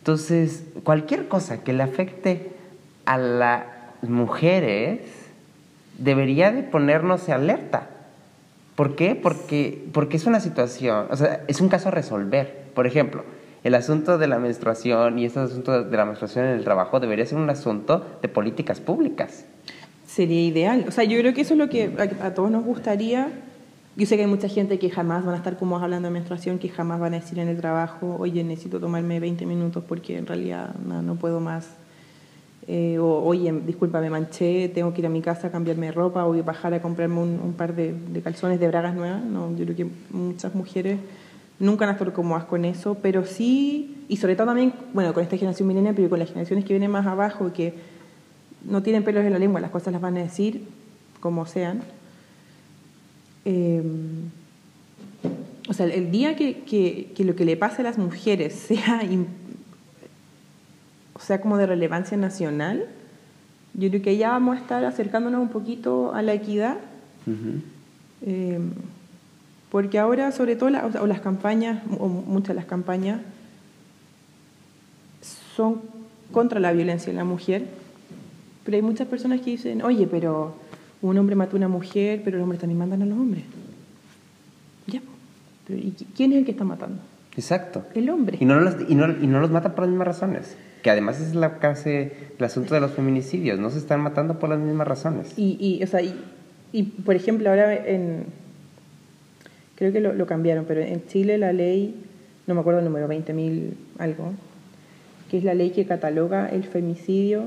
Entonces, 0.00 0.64
cualquier 0.82 1.28
cosa 1.28 1.62
que 1.62 1.72
le 1.72 1.82
afecte 1.82 2.52
a 3.04 3.18
las 3.18 3.64
mujeres 4.02 5.00
debería 5.98 6.52
de 6.52 6.62
ponernos 6.62 7.28
en 7.28 7.34
alerta. 7.34 7.88
¿Por 8.76 8.96
qué? 8.96 9.14
Porque, 9.14 9.84
porque 9.92 10.16
es 10.16 10.26
una 10.26 10.40
situación, 10.40 11.06
o 11.10 11.16
sea, 11.16 11.44
es 11.48 11.60
un 11.60 11.68
caso 11.68 11.88
a 11.88 11.90
resolver. 11.90 12.70
Por 12.74 12.86
ejemplo, 12.86 13.24
el 13.62 13.74
asunto 13.74 14.16
de 14.16 14.26
la 14.26 14.38
menstruación 14.38 15.18
y 15.18 15.26
este 15.26 15.40
asunto 15.40 15.84
de 15.84 15.96
la 15.96 16.06
menstruación 16.06 16.46
en 16.46 16.52
el 16.52 16.64
trabajo 16.64 16.98
debería 16.98 17.26
ser 17.26 17.36
un 17.36 17.50
asunto 17.50 18.06
de 18.22 18.28
políticas 18.28 18.80
públicas. 18.80 19.44
Sería 20.06 20.40
ideal. 20.40 20.86
O 20.88 20.90
sea, 20.92 21.04
yo 21.04 21.18
creo 21.18 21.34
que 21.34 21.42
eso 21.42 21.54
es 21.54 21.58
lo 21.58 21.68
que 21.68 21.92
a, 21.98 22.26
a 22.26 22.34
todos 22.34 22.50
nos 22.50 22.64
gustaría. 22.64 23.28
Yo 23.96 24.06
sé 24.06 24.16
que 24.16 24.22
hay 24.22 24.28
mucha 24.28 24.48
gente 24.48 24.78
que 24.78 24.88
jamás 24.88 25.24
van 25.24 25.34
a 25.34 25.38
estar 25.38 25.58
como 25.58 25.78
hablando 25.78 26.08
de 26.08 26.12
menstruación, 26.12 26.58
que 26.58 26.68
jamás 26.68 27.00
van 27.00 27.14
a 27.14 27.20
decir 27.20 27.38
en 27.38 27.48
el 27.48 27.56
trabajo, 27.56 28.16
oye, 28.18 28.44
necesito 28.44 28.78
tomarme 28.78 29.18
20 29.18 29.46
minutos 29.46 29.82
porque 29.86 30.16
en 30.16 30.26
realidad 30.26 30.74
no, 30.76 31.02
no 31.02 31.16
puedo 31.16 31.40
más. 31.40 31.68
Eh, 32.68 32.98
o, 33.00 33.24
oye, 33.24 33.52
disculpa, 33.66 34.00
me 34.00 34.10
manché, 34.10 34.68
tengo 34.68 34.94
que 34.94 35.00
ir 35.00 35.06
a 35.06 35.10
mi 35.10 35.22
casa 35.22 35.48
a 35.48 35.50
cambiarme 35.50 35.86
de 35.86 35.92
ropa 35.92 36.24
o 36.24 36.40
bajar 36.44 36.72
a 36.72 36.80
comprarme 36.80 37.20
un, 37.20 37.54
par 37.54 37.74
de, 37.74 37.94
calzones 38.22 38.60
de 38.60 38.68
bragas 38.68 38.94
nuevas. 38.94 39.24
No, 39.24 39.50
yo 39.56 39.64
creo 39.64 39.76
que 39.76 39.86
muchas 40.10 40.54
mujeres 40.54 41.00
nunca 41.58 41.84
han 41.84 41.90
estado 41.90 42.12
cómodas 42.12 42.44
con 42.44 42.64
eso, 42.64 42.96
pero 43.02 43.24
sí, 43.26 44.04
y 44.08 44.18
sobre 44.18 44.36
todo 44.36 44.46
también, 44.46 44.72
bueno, 44.94 45.12
con 45.12 45.24
esta 45.24 45.36
generación 45.36 45.66
milenial, 45.66 45.96
pero 45.96 46.08
con 46.08 46.20
las 46.20 46.28
generaciones 46.28 46.64
que 46.64 46.72
vienen 46.72 46.92
más 46.92 47.06
abajo, 47.08 47.52
que 47.52 47.74
no 48.64 48.84
tienen 48.84 49.02
pelos 49.02 49.24
en 49.24 49.32
la 49.32 49.40
lengua, 49.40 49.60
las 49.60 49.70
cosas 49.70 49.92
las 49.92 50.00
van 50.00 50.16
a 50.18 50.20
decir 50.20 50.64
como 51.18 51.46
sean. 51.46 51.82
Eh, 53.44 53.82
o 55.68 55.72
sea, 55.72 55.86
el 55.86 56.10
día 56.10 56.36
que, 56.36 56.60
que, 56.62 57.12
que 57.14 57.24
lo 57.24 57.36
que 57.36 57.44
le 57.44 57.56
pase 57.56 57.82
a 57.82 57.84
las 57.84 57.96
mujeres 57.98 58.54
sea, 58.68 59.02
o 61.14 61.20
sea 61.20 61.40
como 61.40 61.56
de 61.56 61.66
relevancia 61.66 62.16
nacional, 62.16 62.86
yo 63.74 63.88
creo 63.88 64.02
que 64.02 64.16
ya 64.16 64.30
vamos 64.30 64.56
a 64.56 64.60
estar 64.60 64.84
acercándonos 64.84 65.40
un 65.40 65.48
poquito 65.48 66.12
a 66.14 66.22
la 66.22 66.32
equidad. 66.34 66.76
Eh, 68.26 68.58
porque 69.70 69.98
ahora, 70.00 70.32
sobre 70.32 70.56
todo, 70.56 70.70
la- 70.70 70.84
o 70.84 70.90
sea, 70.92 71.02
o 71.02 71.06
las 71.06 71.20
campañas, 71.20 71.80
o 71.98 72.08
muchas 72.08 72.48
de 72.48 72.54
las 72.54 72.64
campañas, 72.64 73.20
son 75.56 75.80
contra 76.32 76.58
la 76.60 76.72
violencia 76.72 77.10
en 77.10 77.16
la 77.16 77.24
mujer, 77.24 77.66
pero 78.64 78.76
hay 78.76 78.82
muchas 78.82 79.06
personas 79.08 79.40
que 79.40 79.50
dicen, 79.52 79.82
oye, 79.82 80.06
pero 80.06 80.54
un 81.02 81.18
hombre 81.18 81.34
mató 81.36 81.56
a 81.56 81.58
una 81.58 81.68
mujer, 81.68 82.22
pero 82.24 82.36
los 82.38 82.44
hombres 82.44 82.60
también 82.60 82.78
mandan 82.78 83.02
a 83.02 83.06
los 83.06 83.18
hombres. 83.18 83.44
Ya, 84.86 85.00
pero 85.66 85.78
¿y 85.78 85.92
qui- 85.92 86.06
quién 86.16 86.32
es 86.32 86.38
el 86.38 86.44
que 86.44 86.50
está 86.52 86.64
matando? 86.64 86.98
Exacto. 87.36 87.84
el 87.94 88.10
hombre. 88.10 88.38
Y 88.40 88.44
no, 88.44 88.60
los, 88.60 88.76
y, 88.88 88.94
no, 88.94 89.06
y 89.10 89.26
no 89.26 89.40
los 89.40 89.50
mata 89.50 89.74
por 89.74 89.84
las 89.84 89.90
mismas 89.90 90.06
razones. 90.08 90.56
Que 90.82 90.90
además 90.90 91.20
es 91.20 91.34
la 91.34 91.58
casi 91.58 91.90
el 91.90 92.44
asunto 92.44 92.74
de 92.74 92.80
los 92.80 92.90
feminicidios. 92.92 93.58
No 93.58 93.70
se 93.70 93.78
están 93.78 94.00
matando 94.00 94.38
por 94.38 94.48
las 94.50 94.58
mismas 94.58 94.88
razones. 94.88 95.32
Y, 95.38 95.56
y, 95.60 95.82
o 95.82 95.86
sea, 95.86 96.02
y, 96.02 96.14
y, 96.72 96.82
por 96.84 97.14
ejemplo, 97.14 97.48
ahora 97.50 97.74
en. 97.74 98.24
Creo 99.76 99.92
que 99.92 100.00
lo, 100.00 100.12
lo 100.12 100.26
cambiaron, 100.26 100.64
pero 100.66 100.80
en 100.80 101.06
Chile 101.06 101.38
la 101.38 101.52
ley, 101.52 101.94
no 102.46 102.54
me 102.54 102.60
acuerdo 102.60 102.80
el 102.80 102.84
número, 102.84 103.08
20.000 103.08 103.72
algo, 103.98 104.32
que 105.30 105.38
es 105.38 105.44
la 105.44 105.54
ley 105.54 105.70
que 105.70 105.86
cataloga 105.86 106.48
el 106.48 106.64
femicidio, 106.64 107.44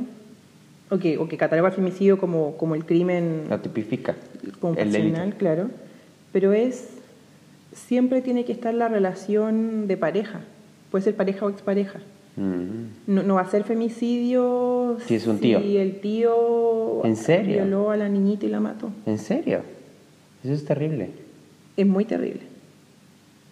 o 0.94 1.00
que, 1.00 1.18
o 1.18 1.28
que 1.28 1.38
cataloga 1.38 1.70
el 1.70 1.76
femicidio 1.76 2.18
como, 2.18 2.56
como 2.58 2.76
el 2.76 2.86
crimen 2.86 3.46
Lo 3.50 3.60
tipifica. 3.60 4.16
como 4.60 4.76
el 4.78 4.92
delito. 4.92 5.20
claro, 5.38 5.70
pero 6.32 6.54
es 6.54 6.90
siempre 7.74 8.22
tiene 8.22 8.46
que 8.46 8.52
estar 8.52 8.74
la 8.74 8.88
relación 8.88 9.88
de 9.88 9.98
pareja, 9.98 10.42
puede 10.92 11.04
ser 11.04 11.16
pareja 11.16 11.46
o 11.46 11.50
expareja. 11.50 12.00
Mm. 12.36 13.14
No, 13.14 13.24
no 13.24 13.36
va 13.36 13.42
a 13.42 13.50
ser 13.50 13.64
femicidio 13.64 14.98
Si 15.06 15.16
es 15.16 15.28
un 15.28 15.40
tío. 15.40 15.60
si 15.62 15.78
el 15.78 16.00
tío 16.00 17.04
¿En 17.06 17.16
serio? 17.16 17.58
violó 17.58 17.92
a 17.92 17.98
la 17.98 18.10
niñita 18.10 18.46
y 18.46 18.50
la 18.50 18.60
mató. 18.60 18.90
¿En 19.06 19.18
serio? 19.20 19.62
Eso 20.44 20.54
es 20.54 20.66
terrible. 20.66 21.12
Es 21.78 21.86
muy 21.86 22.06
terrible. 22.06 22.42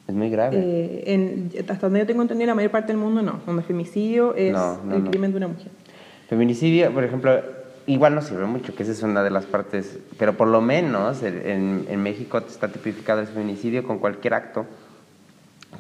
Es 0.08 0.16
muy 0.16 0.30
grave. 0.30 0.58
Eh, 0.60 1.04
en- 1.14 1.52
hasta 1.70 1.76
donde 1.88 2.00
yo 2.00 2.06
tengo 2.08 2.22
entendido, 2.24 2.48
la 2.48 2.56
mayor 2.56 2.72
parte 2.72 2.88
del 2.92 2.98
mundo 2.98 3.22
no, 3.22 3.40
donde 3.46 3.62
femicidio 3.64 4.36
es 4.36 4.52
No, 4.52 4.84
no, 4.84 4.96
el 4.96 5.04
crimen 5.10 5.32
de 5.32 5.38
una 5.38 5.48
mujer. 5.48 5.68
Feminicidio, 6.32 6.94
por 6.94 7.04
ejemplo, 7.04 7.42
igual 7.88 8.16
no 8.16 8.22
sirve 8.22 8.46
mucho, 8.46 8.74
que 8.74 8.84
esa 8.84 8.94
es 8.94 9.04
una 9.04 9.22
de 9.22 9.32
las 9.32 9.46
partes, 9.46 10.00
pero 10.18 10.38
por 10.38 10.48
lo 10.48 10.62
menos 10.62 11.24
en, 11.24 11.86
en- 11.90 12.02
México 12.02 12.38
está 12.38 12.70
tipificado 12.70 13.20
el 13.20 13.28
feminicidio 13.28 13.84
con 13.84 14.00
cualquier 14.00 14.36
acto 14.36 14.66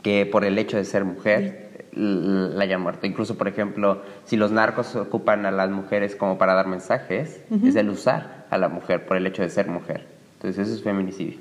que 0.03 0.25
por 0.25 0.43
el 0.43 0.57
hecho 0.57 0.75
de 0.75 0.83
ser 0.83 1.05
mujer 1.05 1.85
la 1.93 2.65
haya 2.65 2.77
muerto. 2.77 3.07
Incluso, 3.07 3.37
por 3.37 3.47
ejemplo, 3.47 4.01
si 4.25 4.35
los 4.35 4.51
narcos 4.51 4.93
ocupan 4.97 5.45
a 5.45 5.51
las 5.51 5.69
mujeres 5.69 6.17
como 6.17 6.37
para 6.37 6.53
dar 6.53 6.67
mensajes, 6.67 7.39
es 7.65 7.75
el 7.77 7.89
usar 7.89 8.45
a 8.49 8.57
la 8.57 8.67
mujer 8.67 9.05
por 9.05 9.15
el 9.15 9.25
hecho 9.27 9.43
de 9.43 9.49
ser 9.49 9.69
mujer. 9.69 10.05
Entonces 10.35 10.67
eso 10.67 10.75
es 10.75 10.83
feminicidio. 10.83 11.37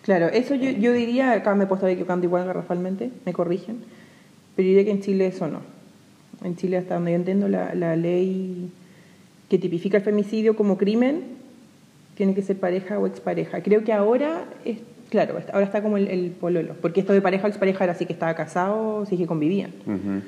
Claro, 0.00 0.28
eso 0.28 0.54
yo, 0.54 0.70
yo 0.70 0.94
diría, 0.94 1.32
acá 1.32 1.54
me 1.54 1.64
he 1.64 1.66
puesto 1.66 1.86
equivocando 1.86 2.24
igual 2.24 2.46
garrafalmente, 2.46 3.10
me 3.26 3.34
corrigen, 3.34 3.84
pero 4.56 4.66
diría 4.66 4.84
que 4.86 4.92
en 4.92 5.02
Chile 5.02 5.26
eso 5.26 5.46
no. 5.46 5.60
En 6.44 6.56
Chile, 6.56 6.78
hasta 6.78 6.94
donde 6.94 7.10
yo 7.12 7.16
entiendo, 7.16 7.48
la, 7.48 7.74
la 7.74 7.96
ley 7.96 8.70
que 9.48 9.58
tipifica 9.58 9.98
el 9.98 10.02
femicidio 10.04 10.56
como 10.56 10.78
crimen 10.78 11.22
tiene 12.16 12.34
que 12.34 12.42
ser 12.42 12.56
pareja 12.58 12.98
o 12.98 13.06
expareja. 13.06 13.62
Creo 13.62 13.84
que 13.84 13.92
ahora, 13.92 14.44
es, 14.64 14.78
claro, 15.10 15.38
ahora 15.52 15.66
está 15.66 15.82
como 15.82 15.96
el, 15.96 16.08
el 16.08 16.30
pololo, 16.30 16.74
porque 16.80 17.00
esto 17.00 17.12
de 17.12 17.20
pareja 17.20 17.46
o 17.46 17.48
expareja 17.48 17.84
era 17.84 17.92
así 17.92 18.06
que 18.06 18.12
estaba 18.12 18.34
casado, 18.34 19.04
sí 19.06 19.16
que 19.16 19.26
convivían. 19.26 19.70
Ujú. 19.86 20.22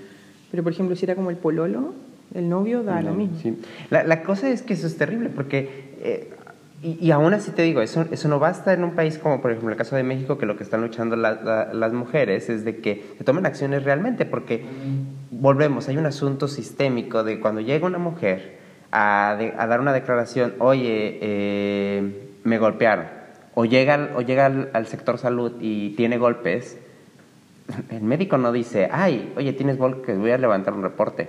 Pero, 0.50 0.62
por 0.62 0.72
ejemplo, 0.72 0.96
si 0.96 1.04
era 1.04 1.14
como 1.14 1.30
el 1.30 1.36
pololo, 1.36 1.94
el 2.34 2.48
novio, 2.48 2.82
da 2.82 3.00
lo 3.02 3.14
mismo. 3.14 3.36
Sí. 3.42 3.56
La, 3.90 4.04
la 4.04 4.22
cosa 4.22 4.48
es 4.50 4.62
que 4.62 4.74
eso 4.74 4.86
es 4.86 4.96
terrible 4.96 5.28
porque, 5.28 5.68
eh, 6.00 6.30
y, 6.82 6.98
y 7.06 7.10
aún 7.10 7.32
así 7.34 7.50
te 7.52 7.62
digo, 7.62 7.80
eso, 7.82 8.06
eso 8.10 8.28
no 8.28 8.38
basta 8.38 8.72
en 8.72 8.84
un 8.84 8.92
país 8.92 9.18
como 9.18 9.40
por 9.40 9.50
ejemplo 9.50 9.70
el 9.70 9.76
caso 9.76 9.96
de 9.96 10.02
México, 10.02 10.36
que 10.38 10.46
lo 10.46 10.56
que 10.56 10.64
están 10.64 10.80
luchando 10.82 11.14
la- 11.16 11.40
la- 11.42 11.72
las 11.74 11.92
mujeres 11.92 12.48
es 12.50 12.64
de 12.64 12.78
que 12.78 13.04
se 13.18 13.24
tomen 13.24 13.46
acciones 13.46 13.84
realmente, 13.84 14.24
porque 14.26 14.62
volvemos, 15.42 15.88
hay 15.88 15.96
un 15.96 16.06
asunto 16.06 16.46
sistémico 16.48 17.24
de 17.24 17.40
cuando 17.40 17.60
llega 17.60 17.84
una 17.86 17.98
mujer 17.98 18.58
a, 18.92 19.34
de- 19.38 19.52
a 19.58 19.66
dar 19.66 19.80
una 19.80 19.92
declaración, 19.92 20.54
oye, 20.60 21.18
eh, 21.20 22.28
me 22.44 22.58
golpearon, 22.58 23.06
o 23.54 23.64
llega, 23.64 24.10
o 24.14 24.20
llega 24.22 24.46
al, 24.46 24.70
al 24.72 24.86
sector 24.86 25.18
salud 25.18 25.52
y 25.60 25.90
tiene 25.96 26.16
golpes, 26.18 26.78
el 27.90 28.02
médico 28.02 28.38
no 28.38 28.52
dice, 28.52 28.88
ay, 28.92 29.32
oye, 29.36 29.52
tienes 29.52 29.78
golpes, 29.78 30.16
voy 30.18 30.30
a 30.30 30.38
levantar 30.38 30.74
un 30.74 30.82
reporte 30.82 31.28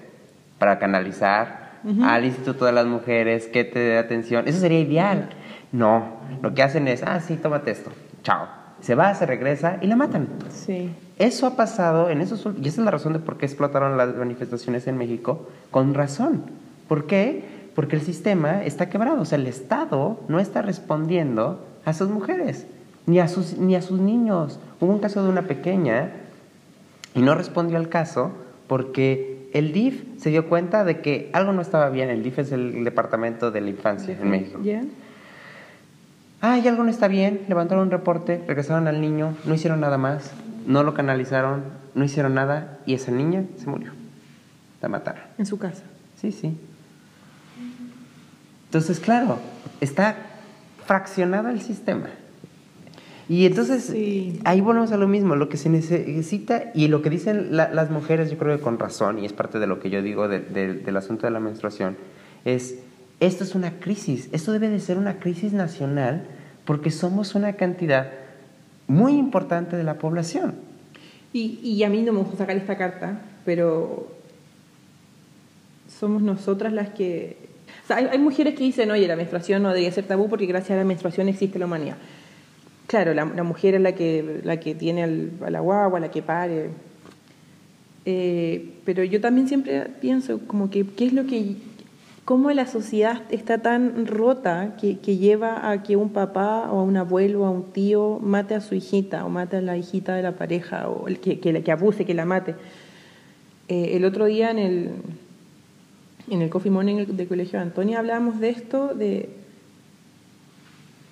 para 0.60 0.78
canalizar 0.80 1.63
al 2.04 2.23
Instituto 2.23 2.65
de 2.65 2.71
las 2.71 2.86
Mujeres 2.86 3.47
que 3.47 3.63
te 3.65 3.78
dé 3.80 3.97
atención. 3.97 4.47
Eso 4.47 4.60
sería 4.60 4.80
ideal. 4.80 5.30
No, 5.73 6.17
lo 6.41 6.54
que 6.54 6.63
hacen 6.63 6.88
es, 6.88 7.04
ah, 7.04 7.19
sí, 7.19 7.36
tómate 7.36 7.71
esto, 7.71 7.91
chao. 8.23 8.47
Se 8.83 8.95
va, 8.95 9.15
se 9.15 9.25
regresa 9.25 9.77
y 9.81 9.87
la 9.87 9.95
matan. 9.95 10.27
Sí. 10.49 10.91
Eso 11.17 11.47
ha 11.47 11.55
pasado 11.55 12.09
en 12.09 12.19
esos 12.19 12.45
y 12.61 12.67
esa 12.67 12.81
es 12.81 12.85
la 12.85 12.91
razón 12.91 13.13
de 13.13 13.19
por 13.19 13.37
qué 13.37 13.45
explotaron 13.45 13.97
las 13.97 14.13
manifestaciones 14.15 14.87
en 14.87 14.97
México 14.97 15.47
con 15.71 15.93
razón. 15.93 16.43
¿Por 16.89 17.07
qué? 17.07 17.45
Porque 17.75 17.95
el 17.95 18.01
sistema 18.01 18.61
está 18.63 18.89
quebrado, 18.89 19.21
o 19.21 19.25
sea, 19.25 19.37
el 19.37 19.47
Estado 19.47 20.19
no 20.27 20.39
está 20.39 20.61
respondiendo 20.61 21.65
a 21.85 21.93
sus 21.93 22.09
mujeres 22.09 22.67
ni 23.05 23.19
a 23.19 23.29
sus 23.29 23.57
ni 23.57 23.75
a 23.75 23.81
sus 23.81 24.01
niños. 24.01 24.59
Hubo 24.81 24.91
un 24.91 24.99
caso 24.99 25.23
de 25.23 25.29
una 25.29 25.43
pequeña 25.43 26.11
y 27.15 27.21
no 27.21 27.35
respondió 27.35 27.77
al 27.77 27.87
caso 27.87 28.31
porque 28.67 29.49
el 29.53 29.71
DIF 29.71 30.03
se 30.17 30.29
dio 30.29 30.49
cuenta 30.49 30.83
de 30.83 30.99
que 30.99 31.29
algo 31.31 31.53
no 31.53 31.61
estaba 31.61 31.89
bien. 31.89 32.09
El 32.09 32.21
DIF 32.21 32.39
es 32.39 32.51
el 32.51 32.83
departamento 32.83 33.49
de 33.49 33.61
la 33.61 33.69
infancia 33.69 34.17
en 34.19 34.29
México. 34.29 34.59
¿Ya? 34.61 34.81
Ay, 36.45 36.67
algo 36.67 36.84
no 36.84 36.89
está 36.89 37.08
bien, 37.08 37.39
levantaron 37.47 37.86
un 37.86 37.91
reporte, 37.91 38.43
regresaron 38.45 38.89
al 38.89 38.99
niño, 38.99 39.34
no 39.45 39.53
hicieron 39.53 39.79
nada 39.79 39.97
más, 39.97 40.32
no 40.67 40.84
lo 40.84 40.93
canalizaron, 40.93 41.63
no 41.95 42.03
hicieron 42.03 42.34
nada 42.34 42.79
y 42.86 42.95
esa 42.95 43.12
niña 43.13 43.45
se 43.56 43.67
murió. 43.69 43.91
La 44.82 44.89
mataron. 44.89 45.23
En 45.38 45.45
su 45.45 45.58
casa. 45.58 45.84
Sí, 46.19 46.34
sí. 46.34 46.58
Entonces, 48.65 48.99
claro, 48.99 49.39
está 49.79 50.17
fraccionado 50.86 51.47
el 51.47 51.62
sistema. 51.62 52.10
Y 53.29 53.45
entonces, 53.45 53.86
Sí. 53.86 54.41
ahí 54.43 54.60
volvemos 54.60 54.91
a 54.91 54.97
lo 54.97 55.08
mismo, 55.08 55.38
lo 55.38 55.47
que 55.47 55.56
se 55.56 55.69
necesita 55.69 56.71
y 56.73 56.89
lo 56.89 57.01
que 57.01 57.10
dicen 57.10 57.56
la- 57.56 57.69
las 57.69 57.89
mujeres, 57.89 58.29
yo 58.29 58.38
creo 58.38 58.58
que 58.58 58.62
con 58.62 58.79
razón, 58.79 59.17
y 59.19 59.25
es 59.25 59.32
parte 59.32 59.60
de 59.60 59.67
lo 59.67 59.79
que 59.79 59.89
yo 59.89 60.01
digo 60.01 60.27
de- 60.27 60.41
de- 60.41 60.73
del 60.73 60.97
asunto 60.97 61.25
de 61.25 61.32
la 61.32 61.39
menstruación, 61.39 61.95
es, 62.43 62.79
esto 63.25 63.43
es 63.43 63.55
una 63.55 63.79
crisis, 63.79 64.29
esto 64.31 64.51
debe 64.51 64.69
de 64.69 64.79
ser 64.79 64.97
una 64.97 65.19
crisis 65.19 65.53
nacional 65.53 66.23
porque 66.65 66.91
somos 66.91 67.36
una 67.36 67.53
cantidad 67.53 68.12
muy 68.88 69.13
importante 69.13 69.75
de 69.75 69.83
la 69.83 69.95
población. 69.95 70.55
Y, 71.33 71.59
y 71.63 71.83
a 71.83 71.89
mí 71.89 72.01
no 72.01 72.13
me 72.13 72.19
gusta 72.19 72.38
sacar 72.38 72.55
esta 72.57 72.77
carta, 72.77 73.21
pero 73.45 74.07
somos 75.99 76.21
nosotras 76.21 76.73
las 76.73 76.89
que... 76.89 77.38
Hay, 77.89 78.05
hay 78.05 78.19
mujeres 78.19 78.55
que 78.55 78.63
dicen, 78.63 78.91
oye, 78.91 79.07
la 79.07 79.15
menstruación 79.15 79.63
no 79.63 79.69
debería 79.69 79.91
ser 79.91 80.05
tabú 80.05 80.29
porque 80.29 80.45
gracias 80.45 80.71
a 80.71 80.77
la 80.77 80.86
menstruación 80.86 81.27
existe 81.27 81.59
la 81.59 81.65
humanidad. 81.65 81.97
Claro, 82.88 83.13
la, 83.13 83.25
la 83.25 83.43
mujer 83.43 83.75
es 83.75 83.81
la 83.81 83.93
que, 83.93 84.41
la 84.43 84.57
que 84.57 84.75
tiene 84.75 85.03
al- 85.03 85.31
a 85.45 85.49
la 85.49 85.59
guagua, 85.59 85.99
la 85.99 86.12
que 86.12 86.21
pare. 86.21 86.69
Eh, 88.05 88.73
pero 88.86 89.03
yo 89.03 89.19
también 89.21 89.47
siempre 89.47 89.88
pienso 90.01 90.39
como 90.47 90.69
que 90.69 90.86
qué 90.86 91.05
es 91.07 91.13
lo 91.13 91.25
que... 91.25 91.55
cómo 92.25 92.51
la 92.51 92.67
sociedad 92.67 93.21
está 93.31 93.57
tan 93.57 94.05
rota 94.05 94.75
que, 94.79 94.99
que 94.99 95.17
lleva 95.17 95.69
a 95.69 95.83
que 95.83 95.95
un 95.95 96.09
papá 96.09 96.71
o 96.71 96.79
a 96.79 96.83
un 96.83 96.95
abuelo 96.97 97.41
o 97.41 97.45
a 97.45 97.49
un 97.49 97.71
tío 97.71 98.19
mate 98.21 98.55
a 98.55 98.62
su 98.62 98.75
hijita 98.75 99.25
o 99.25 99.29
mate 99.29 99.57
a 99.57 99.62
la 99.62 99.77
hijita 99.77 100.15
de 100.15 100.23
la 100.23 100.33
pareja 100.33 100.88
o 100.89 101.07
el 101.07 101.19
que, 101.19 101.39
que, 101.39 101.71
abuse, 101.71 102.05
que 102.05 102.13
la 102.13 102.25
mate. 102.25 102.55
Eh, 103.67 103.91
el 103.93 104.05
otro 104.05 104.25
día 104.25 104.51
en 104.51 104.59
el, 104.59 104.91
en 106.29 106.41
el 106.41 106.49
Coffee 106.49 106.71
Morning 106.71 107.05
del 107.05 107.27
Colegio 107.27 107.59
de 107.59 107.63
Antonia 107.63 107.99
hablábamos 107.99 108.39
de 108.39 108.49
esto, 108.49 108.93
de, 108.93 109.29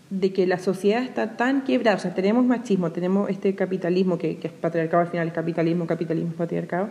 de 0.10 0.34
que 0.34 0.48
la 0.48 0.60
sociedad 0.60 1.04
está 1.04 1.36
tan 1.36 1.64
quebrada, 1.64 1.98
o 1.98 2.00
sea, 2.00 2.14
tenemos 2.14 2.46
machismo, 2.46 2.92
tenemos 2.92 3.30
este 3.30 3.56
capitalismo 3.56 4.18
que, 4.18 4.40
es 4.42 4.52
patriarcado, 4.52 5.04
al 5.04 5.10
final 5.10 5.28
es 5.28 5.34
capitalismo, 5.34 5.88
capitalismo 5.88 6.34
patriarcado, 6.34 6.90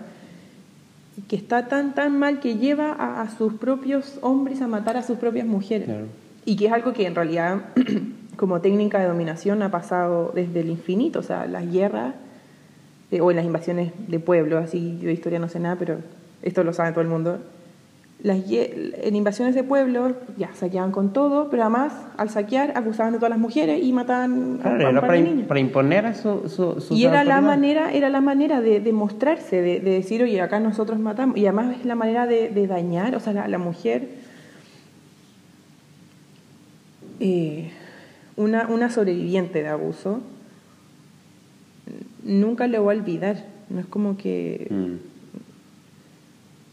y 1.21 1.23
que 1.23 1.37
está 1.37 1.69
tan, 1.69 1.95
tan 1.95 2.19
mal 2.19 2.41
que 2.41 2.57
lleva 2.57 2.93
a, 2.93 3.21
a 3.21 3.37
sus 3.37 3.55
propios 3.55 4.19
hombres 4.23 4.63
a 4.63 4.69
matar 4.69 4.97
a 4.97 5.03
sus 5.03 5.19
propias 5.19 5.47
mujeres. 5.47 5.87
Claro. 5.87 6.07
Y 6.47 6.57
que 6.57 6.67
es 6.67 6.73
algo 6.73 6.95
que 6.95 7.07
en 7.07 7.15
realidad, 7.15 7.61
como 8.37 8.61
técnica 8.61 8.99
de 8.99 9.07
dominación, 9.07 9.63
ha 9.63 9.71
pasado 9.71 10.33
desde 10.35 10.61
el 10.61 10.71
infinito, 10.71 11.19
o 11.19 11.23
sea, 11.23 11.47
las 11.47 11.71
guerras 11.71 12.15
eh, 13.11 13.21
o 13.21 13.31
en 13.31 13.37
las 13.37 13.45
invasiones 13.45 13.93
de 14.09 14.19
pueblos, 14.19 14.65
así 14.65 14.99
yo 14.99 15.09
de 15.09 15.13
historia 15.13 15.39
no 15.39 15.49
sé 15.49 15.61
nada, 15.61 15.77
pero 15.77 15.99
esto 16.43 16.65
lo 16.65 16.73
sabe 16.73 16.93
todo 16.93 17.03
el 17.03 17.09
mundo. 17.09 17.39
Las, 18.23 18.39
en 18.51 19.17
invasiones 19.17 19.55
de 19.55 19.65
pueblos 19.65 20.13
ya 20.37 20.53
saqueaban 20.55 20.93
con 20.93 21.13
todo, 21.15 21.49
pero 21.49 21.63
además 21.63 21.95
al 22.19 22.29
saquear 22.29 22.75
abusaban 22.77 23.13
de 23.15 23.19
todas 23.19 23.31
las 23.31 23.39
mujeres 23.39 23.83
y 23.83 23.93
mataban 23.95 24.61
a- 24.63 24.77
Claro, 24.77 24.99
a 24.99 25.01
para, 25.01 25.19
niños. 25.21 25.47
para 25.47 25.59
imponer 25.61 26.05
a 26.05 26.15
su, 26.15 26.47
su, 26.51 26.83
su 26.83 26.93
Y 26.95 27.07
era 27.07 27.25
la 27.25 27.41
manera, 27.41 27.91
era 27.95 28.11
la 28.11 28.21
manera 28.21 28.61
de, 28.61 28.81
de 28.81 28.93
mostrarse, 28.93 29.63
de, 29.63 29.81
de 29.81 29.91
decir, 29.93 30.23
oye, 30.23 30.39
acá 30.43 30.61
nosotros 30.61 30.99
matamos. 30.99 31.39
Y 31.39 31.47
además 31.47 31.77
es 31.79 31.87
la 31.87 31.95
manera 31.95 32.27
de, 32.27 32.51
de 32.51 32.67
dañar, 32.67 33.15
o 33.17 33.21
sea, 33.21 33.33
la, 33.33 33.49
la 33.49 33.57
mujer, 33.59 34.09
eh, 37.21 37.71
una, 38.37 38.67
una 38.69 38.91
sobreviviente 38.91 39.63
de 39.63 39.69
abuso, 39.69 40.21
nunca 42.25 42.67
lo 42.67 42.85
va 42.85 42.93
a 42.93 42.97
olvidar. 42.97 43.45
No 43.71 43.81
es 43.81 43.87
como 43.87 44.17
que... 44.17 44.67
Mm. 44.71 44.95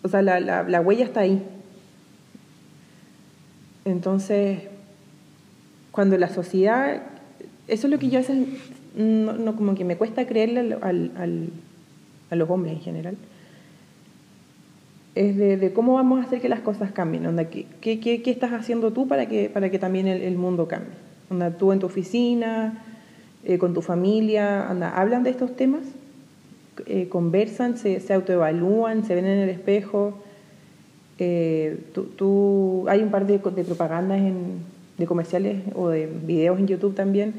O 0.08 0.10
sea, 0.10 0.22
la, 0.22 0.40
la, 0.40 0.64
la 0.64 0.80
huella 0.80 1.04
está 1.04 1.20
ahí. 1.20 1.44
Entonces, 3.84 4.60
cuando 5.92 6.18
la 6.18 6.30
sociedad, 6.30 7.02
eso 7.68 7.88
es 7.88 7.92
lo 7.92 8.00
que 8.00 8.10
yo 8.10 8.20
a 8.20 8.24
no, 8.96 9.34
no, 9.34 9.56
como 9.58 9.76
que 9.76 9.84
me 9.84 9.98
cuesta 9.98 10.26
creerle 10.26 10.78
al, 10.82 11.12
al, 11.18 11.50
a 12.30 12.36
los 12.38 12.50
hombres 12.50 12.74
en 12.74 12.80
general, 12.80 13.18
es 15.14 15.36
de, 15.36 15.58
de 15.58 15.74
cómo 15.74 15.96
vamos 15.96 16.20
a 16.20 16.24
hacer 16.24 16.40
que 16.40 16.48
las 16.48 16.62
cosas 16.62 16.94
cambien. 16.94 17.26
Onda, 17.26 17.50
¿qué, 17.50 17.66
qué, 17.82 18.00
qué, 18.00 18.32
estás 18.32 18.54
haciendo 18.54 18.94
tú 18.94 19.10
para 19.10 19.28
que, 19.28 19.50
para 19.50 19.70
que 19.70 19.78
también 19.78 20.08
el, 20.08 20.38
mundo 20.38 20.70
cambie? 20.70 20.94
Onda, 21.30 21.52
tú 21.52 21.74
en 21.74 21.80
tu 21.80 21.88
oficina, 21.88 22.86
eh, 23.44 23.58
con 23.58 23.74
tu 23.74 23.82
familia, 23.82 24.70
anda, 24.70 24.90
hablan 24.90 25.24
de 25.24 25.32
estos 25.32 25.54
temas, 25.58 25.82
eh, 26.86 27.08
conversan, 27.10 27.78
se, 27.78 28.00
se 28.00 28.14
autoevalúan, 28.14 29.04
se 29.06 29.16
ven 29.16 29.26
en 29.26 29.40
el 29.40 29.50
espejo. 29.50 30.14
Eh, 31.20 31.78
tú, 31.94 32.04
tú- 32.16 32.86
hay 32.88 33.02
un 33.02 33.10
par 33.10 33.26
de, 33.26 33.40
de 33.40 33.64
propagandas 33.64 34.20
en, 34.20 34.60
de 34.98 35.06
comerciales 35.06 35.64
o 35.76 35.90
de 35.90 36.06
videos 36.06 36.60
en 36.60 36.68
YouTube 36.68 36.94
también 36.96 37.34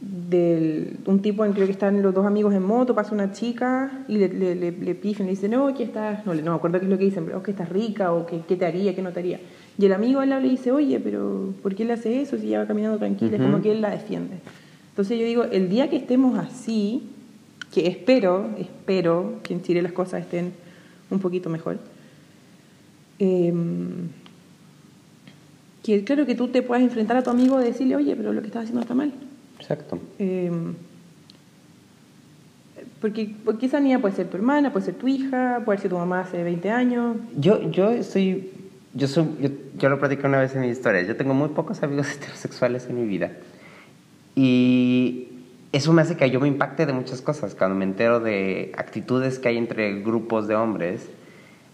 de 0.00 0.94
un 1.06 1.20
tipo 1.22 1.44
en 1.44 1.52
creo 1.52 1.66
que 1.66 1.72
están 1.72 2.02
los 2.02 2.12
dos 2.12 2.26
amigos 2.26 2.52
en 2.54 2.62
moto, 2.64 2.92
pasa 2.94 3.14
una 3.14 3.30
chica 3.32 4.04
y 4.08 4.16
le, 4.18 4.28
le, 4.28 4.54
le, 4.56 4.72
le 4.72 4.94
pifian, 4.96 5.26
le 5.26 5.34
dicen, 5.34 5.52
no, 5.52 5.72
que 5.74 5.84
estás, 5.84 6.26
no, 6.26 6.34
no 6.34 6.50
me 6.50 6.56
acuerdo 6.56 6.80
qué 6.80 6.86
es 6.86 6.90
lo 6.90 6.98
que 6.98 7.04
dicen, 7.04 7.24
pero 7.24 7.38
"Oh, 7.38 7.42
que 7.42 7.52
estás 7.52 7.68
rica 7.68 8.12
o 8.12 8.26
que 8.26 8.40
qué 8.40 8.56
te 8.56 8.66
haría, 8.66 8.96
qué 8.96 9.02
no 9.02 9.12
te 9.12 9.20
haría. 9.20 9.38
Y 9.78 9.86
el 9.86 9.92
amigo 9.92 10.18
al 10.20 10.30
lado 10.30 10.42
le 10.42 10.48
dice, 10.48 10.72
oye, 10.72 10.98
pero 10.98 11.54
¿por 11.62 11.76
qué 11.76 11.84
le 11.84 11.92
hace 11.92 12.20
eso 12.20 12.36
si 12.36 12.48
ella 12.48 12.58
va 12.60 12.66
caminando 12.66 12.98
tranquila? 12.98 13.36
Es 13.36 13.40
Ujú. 13.40 13.50
como 13.52 13.62
que 13.62 13.70
él 13.70 13.80
la 13.80 13.90
defiende. 13.90 14.38
Entonces 14.90 15.18
yo 15.20 15.24
digo, 15.24 15.44
el 15.44 15.68
día 15.68 15.88
que 15.88 15.96
estemos 15.96 16.36
así, 16.36 17.04
que 17.72 17.88
espero, 17.88 18.50
espero 18.58 19.40
que 19.42 19.54
en 19.54 19.62
Chile 19.62 19.82
las 19.82 19.92
cosas 19.92 20.22
estén 20.22 20.52
un 21.10 21.18
poquito 21.18 21.48
mejor, 21.48 21.78
em, 23.18 24.08
que 25.82 26.04
claro 26.04 26.26
que 26.26 26.34
tú 26.34 26.48
te 26.48 26.62
puedas 26.62 26.84
enfrentar 26.84 27.16
a 27.16 27.22
tu 27.22 27.30
amigo 27.30 27.60
y 27.60 27.64
decirle, 27.64 27.96
oye, 27.96 28.14
pero 28.14 28.32
lo 28.32 28.40
que 28.40 28.48
estás 28.48 28.64
haciendo 28.64 28.82
está 28.82 28.94
mal. 28.94 29.12
Exacto. 29.58 29.98
Eh, 30.18 30.50
porque, 33.00 33.34
porque 33.44 33.66
esa 33.66 33.80
niña 33.80 34.00
puede 34.00 34.14
ser 34.14 34.28
tu 34.28 34.36
hermana, 34.36 34.72
puede 34.72 34.86
ser 34.86 34.94
tu 34.94 35.08
hija, 35.08 35.62
puede 35.64 35.80
ser 35.80 35.90
tu 35.90 35.98
mamá 35.98 36.20
hace 36.20 36.42
20 36.42 36.70
años. 36.70 37.16
Yo, 37.36 37.70
yo 37.70 37.90
estoy, 37.90 38.50
yo 38.94 39.08
soy, 39.08 39.26
yo, 39.40 39.48
yo 39.76 39.88
lo 39.88 39.98
platiqué 39.98 40.24
una 40.26 40.38
vez 40.38 40.54
en 40.54 40.60
mi 40.60 40.68
historia. 40.68 41.02
Yo 41.02 41.16
tengo 41.16 41.34
muy 41.34 41.48
pocos 41.48 41.82
amigos 41.82 42.12
heterosexuales 42.14 42.86
en 42.88 43.00
mi 43.00 43.08
vida. 43.08 43.32
Y 44.36 45.31
eso 45.72 45.92
me 45.92 46.02
hace 46.02 46.16
que 46.16 46.30
yo 46.30 46.38
me 46.38 46.48
impacte 46.48 46.86
de 46.86 46.92
muchas 46.92 47.22
cosas. 47.22 47.54
Cuando 47.54 47.76
me 47.76 47.84
entero 47.84 48.20
de 48.20 48.72
actitudes 48.76 49.38
que 49.38 49.48
hay 49.48 49.58
entre 49.58 50.00
grupos 50.02 50.46
de 50.46 50.54
hombres, 50.54 51.08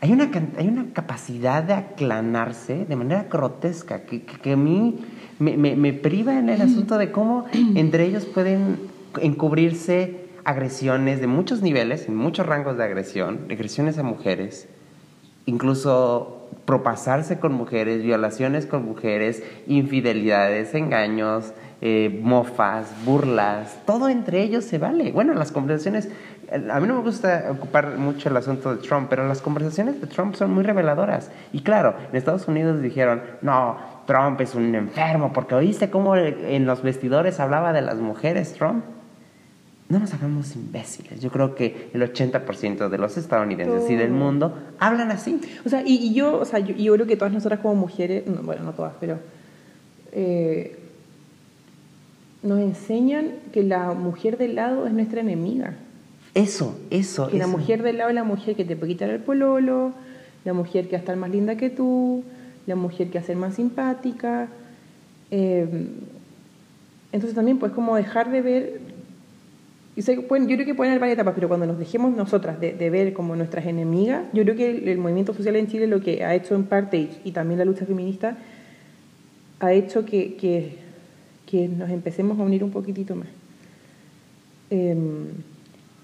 hay 0.00 0.12
una, 0.12 0.30
hay 0.56 0.68
una 0.68 0.92
capacidad 0.92 1.62
de 1.62 1.74
aclanarse 1.74 2.84
de 2.84 2.96
manera 2.96 3.24
grotesca 3.24 4.02
que, 4.02 4.22
que, 4.22 4.38
que 4.38 4.52
a 4.52 4.56
mí 4.56 4.98
me, 5.40 5.56
me, 5.56 5.74
me 5.74 5.92
priva 5.92 6.38
en 6.38 6.48
el 6.48 6.62
asunto 6.62 6.98
de 6.98 7.10
cómo 7.10 7.46
entre 7.74 8.04
ellos 8.04 8.24
pueden 8.24 8.78
encubrirse 9.20 10.28
agresiones 10.44 11.20
de 11.20 11.26
muchos 11.26 11.62
niveles, 11.62 12.08
en 12.08 12.16
muchos 12.16 12.46
rangos 12.46 12.76
de 12.78 12.84
agresión, 12.84 13.40
agresiones 13.50 13.98
a 13.98 14.04
mujeres, 14.04 14.68
incluso 15.46 16.38
propasarse 16.64 17.38
con 17.38 17.52
mujeres, 17.52 18.02
violaciones 18.02 18.66
con 18.66 18.84
mujeres, 18.84 19.42
infidelidades, 19.66 20.74
engaños, 20.74 21.52
eh, 21.80 22.20
mofas, 22.22 22.88
burlas, 23.04 23.78
todo 23.86 24.08
entre 24.08 24.42
ellos 24.42 24.64
se 24.64 24.78
vale. 24.78 25.12
Bueno, 25.12 25.32
las 25.34 25.52
conversaciones, 25.52 26.08
eh, 26.50 26.68
a 26.70 26.80
mí 26.80 26.88
no 26.88 26.94
me 26.94 27.02
gusta 27.02 27.46
ocupar 27.50 27.96
mucho 27.98 28.28
el 28.28 28.36
asunto 28.36 28.74
de 28.74 28.82
Trump, 28.82 29.06
pero 29.08 29.28
las 29.28 29.40
conversaciones 29.40 30.00
de 30.00 30.08
Trump 30.08 30.34
son 30.34 30.52
muy 30.52 30.64
reveladoras. 30.64 31.30
Y 31.52 31.60
claro, 31.60 31.94
en 32.10 32.16
Estados 32.16 32.48
Unidos 32.48 32.82
dijeron, 32.82 33.22
no, 33.42 33.76
Trump 34.06 34.40
es 34.40 34.56
un 34.56 34.74
enfermo, 34.74 35.32
porque 35.32 35.54
oíste 35.54 35.88
cómo 35.88 36.16
en 36.16 36.66
los 36.66 36.82
vestidores 36.82 37.38
hablaba 37.38 37.72
de 37.72 37.82
las 37.82 37.98
mujeres 37.98 38.54
Trump. 38.54 38.84
No 39.88 40.00
nos 40.00 40.12
hagamos 40.12 40.54
imbéciles. 40.56 41.20
Yo 41.20 41.30
creo 41.30 41.54
que 41.54 41.90
el 41.94 42.02
80% 42.02 42.88
de 42.88 42.98
los 42.98 43.16
estadounidenses 43.16 43.88
y 43.88 43.94
del 43.94 44.10
mundo 44.10 44.54
hablan 44.80 45.12
así. 45.12 45.40
O 45.64 45.68
sea, 45.68 45.82
y, 45.86 45.94
y 45.94 46.12
yo, 46.12 46.38
o 46.40 46.44
sea, 46.44 46.58
yo, 46.58 46.74
yo 46.74 46.92
creo 46.94 47.06
que 47.06 47.16
todas 47.16 47.32
nosotras 47.32 47.60
como 47.60 47.76
mujeres, 47.76 48.26
no, 48.26 48.42
bueno, 48.42 48.64
no 48.64 48.72
todas, 48.72 48.94
pero 49.00 49.18
eh, 50.12 50.77
nos 52.42 52.60
enseñan 52.60 53.30
que 53.52 53.62
la 53.62 53.92
mujer 53.94 54.38
del 54.38 54.54
lado 54.54 54.86
es 54.86 54.92
nuestra 54.92 55.20
enemiga. 55.20 55.74
Eso, 56.34 56.78
eso. 56.90 57.28
Que 57.28 57.38
la 57.38 57.46
mujer 57.46 57.82
del 57.82 57.98
lado 57.98 58.10
es 58.10 58.14
la 58.14 58.24
mujer 58.24 58.54
que 58.54 58.64
te 58.64 58.76
puede 58.76 58.92
quitar 58.92 59.10
el 59.10 59.20
pololo, 59.20 59.92
la 60.44 60.52
mujer 60.52 60.84
que 60.86 60.92
va 60.92 60.98
a 60.98 61.00
estar 61.00 61.16
más 61.16 61.30
linda 61.30 61.56
que 61.56 61.68
tú, 61.70 62.22
la 62.66 62.76
mujer 62.76 63.08
que 63.08 63.18
va 63.18 63.22
a 63.24 63.26
ser 63.26 63.36
más 63.36 63.54
simpática. 63.54 64.48
Eh, 65.30 65.66
entonces 67.12 67.34
también 67.34 67.58
pues 67.58 67.72
como 67.72 67.96
dejar 67.96 68.30
de 68.30 68.42
ver, 68.42 68.80
y 69.96 70.02
sé 70.02 70.20
pueden- 70.20 70.46
yo 70.46 70.54
creo 70.56 70.66
que 70.66 70.74
pueden 70.74 70.92
haber 70.92 71.00
varias 71.00 71.16
etapas, 71.16 71.34
pero 71.34 71.48
cuando 71.48 71.66
nos 71.66 71.78
dejemos 71.78 72.14
nosotras 72.14 72.60
de, 72.60 72.72
de 72.72 72.90
ver 72.90 73.12
como 73.14 73.34
nuestras 73.34 73.66
enemigas, 73.66 74.22
yo 74.32 74.44
creo 74.44 74.54
que 74.54 74.70
el, 74.70 74.88
el 74.88 74.98
movimiento 74.98 75.34
social 75.34 75.56
en 75.56 75.66
Chile 75.66 75.86
lo 75.88 76.00
que 76.00 76.22
ha 76.24 76.34
hecho 76.34 76.54
en 76.54 76.64
parte, 76.64 76.98
y, 76.98 77.10
y 77.24 77.32
también 77.32 77.58
la 77.58 77.64
lucha 77.64 77.84
feminista, 77.84 78.36
ha 79.60 79.72
hecho 79.72 80.04
que, 80.04 80.36
que, 80.36 80.76
que 81.50 81.68
nos 81.68 81.88
empecemos 81.90 82.38
a 82.38 82.42
unir 82.42 82.62
un 82.62 82.70
poquitito 82.70 83.14
más. 83.16 83.28
Em, 84.70 85.26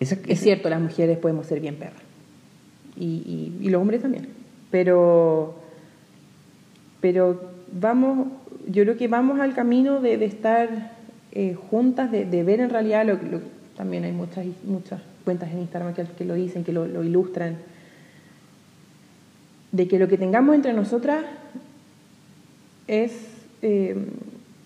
es 0.01 0.41
cierto, 0.41 0.69
las 0.71 0.81
mujeres 0.81 1.19
podemos 1.19 1.47
ser 1.47 1.61
bien 1.61 1.77
perras. 1.77 2.03
Y, 2.97 3.05
y- 3.05 3.67
y 3.67 3.69
los 3.71 3.81
hombres 3.83 4.03
también. 4.03 4.29
Pero, 4.71 5.55
pero 7.01 7.51
vamos, 7.73 8.29
yo 8.69 8.83
creo 8.85 8.97
que 8.97 9.09
vamos 9.09 9.41
al 9.41 9.55
camino 9.55 10.01
de, 10.01 10.17
de 10.17 10.25
estar 10.27 10.93
eh, 11.33 11.55
juntas, 11.71 12.11
de, 12.11 12.25
de 12.25 12.43
ver 12.45 12.61
en 12.61 12.71
realidad 12.71 13.05
lo, 13.07 13.15
lo- 13.15 13.43
también 13.77 14.05
hay 14.05 14.13
muchas, 14.13 14.47
muchas 14.65 15.01
cuentas 15.25 15.51
en 15.53 15.61
Instagram 15.61 15.95
que, 15.95 16.05
que 16.05 16.25
lo 16.25 16.35
dicen, 16.35 16.65
que 16.65 16.73
lo, 16.73 16.87
lo 16.87 17.03
ilustran. 17.05 17.57
De 19.73 19.89
que 19.89 19.99
lo 19.99 20.07
que 20.09 20.17
tengamos 20.19 20.55
entre 20.55 20.73
nosotras 20.73 21.25
es, 22.87 23.13
eh, 23.63 23.97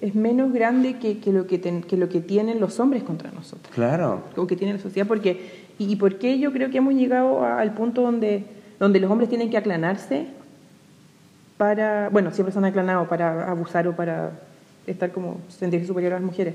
es 0.01 0.15
menos 0.15 0.53
grande 0.53 0.99
que, 0.99 1.19
que 1.19 1.33
lo 1.33 1.47
que, 1.47 1.59
ten- 1.59 1.83
que 1.83 1.97
lo 1.97 2.09
que 2.09 2.21
tienen 2.21 2.61
los 2.61 2.79
hombres 2.81 3.03
contra 3.03 3.31
nosotros 3.33 3.75
Claro. 3.75 4.23
o 4.37 4.47
que 4.47 4.55
tiene 4.57 4.75
la 4.75 4.79
sociedad, 4.79 5.07
porque, 5.09 5.51
y, 5.79 5.91
y 5.93 5.97
por 5.97 6.19
qué 6.19 6.39
yo 6.39 6.53
creo 6.53 6.71
que 6.71 6.79
hemos 6.79 6.95
llegado 6.95 7.43
a- 7.45 7.61
al 7.61 7.75
punto 7.75 8.03
donde, 8.03 8.45
donde 8.79 9.01
los 9.01 9.11
hombres 9.11 9.29
tienen 9.29 9.51
que 9.51 9.57
aclanarse 9.57 10.27
para, 11.57 12.09
bueno, 12.11 12.31
siempre 12.31 12.53
se 12.53 12.59
han 12.59 12.65
aclanado 12.65 13.09
para 13.09 13.51
abusar 13.51 13.89
o 13.89 13.97
para 13.97 14.31
estar 14.87 15.11
como 15.11 15.41
sentirse 15.49 15.87
superior 15.87 16.13
a 16.13 16.17
las 16.17 16.25
mujeres. 16.25 16.55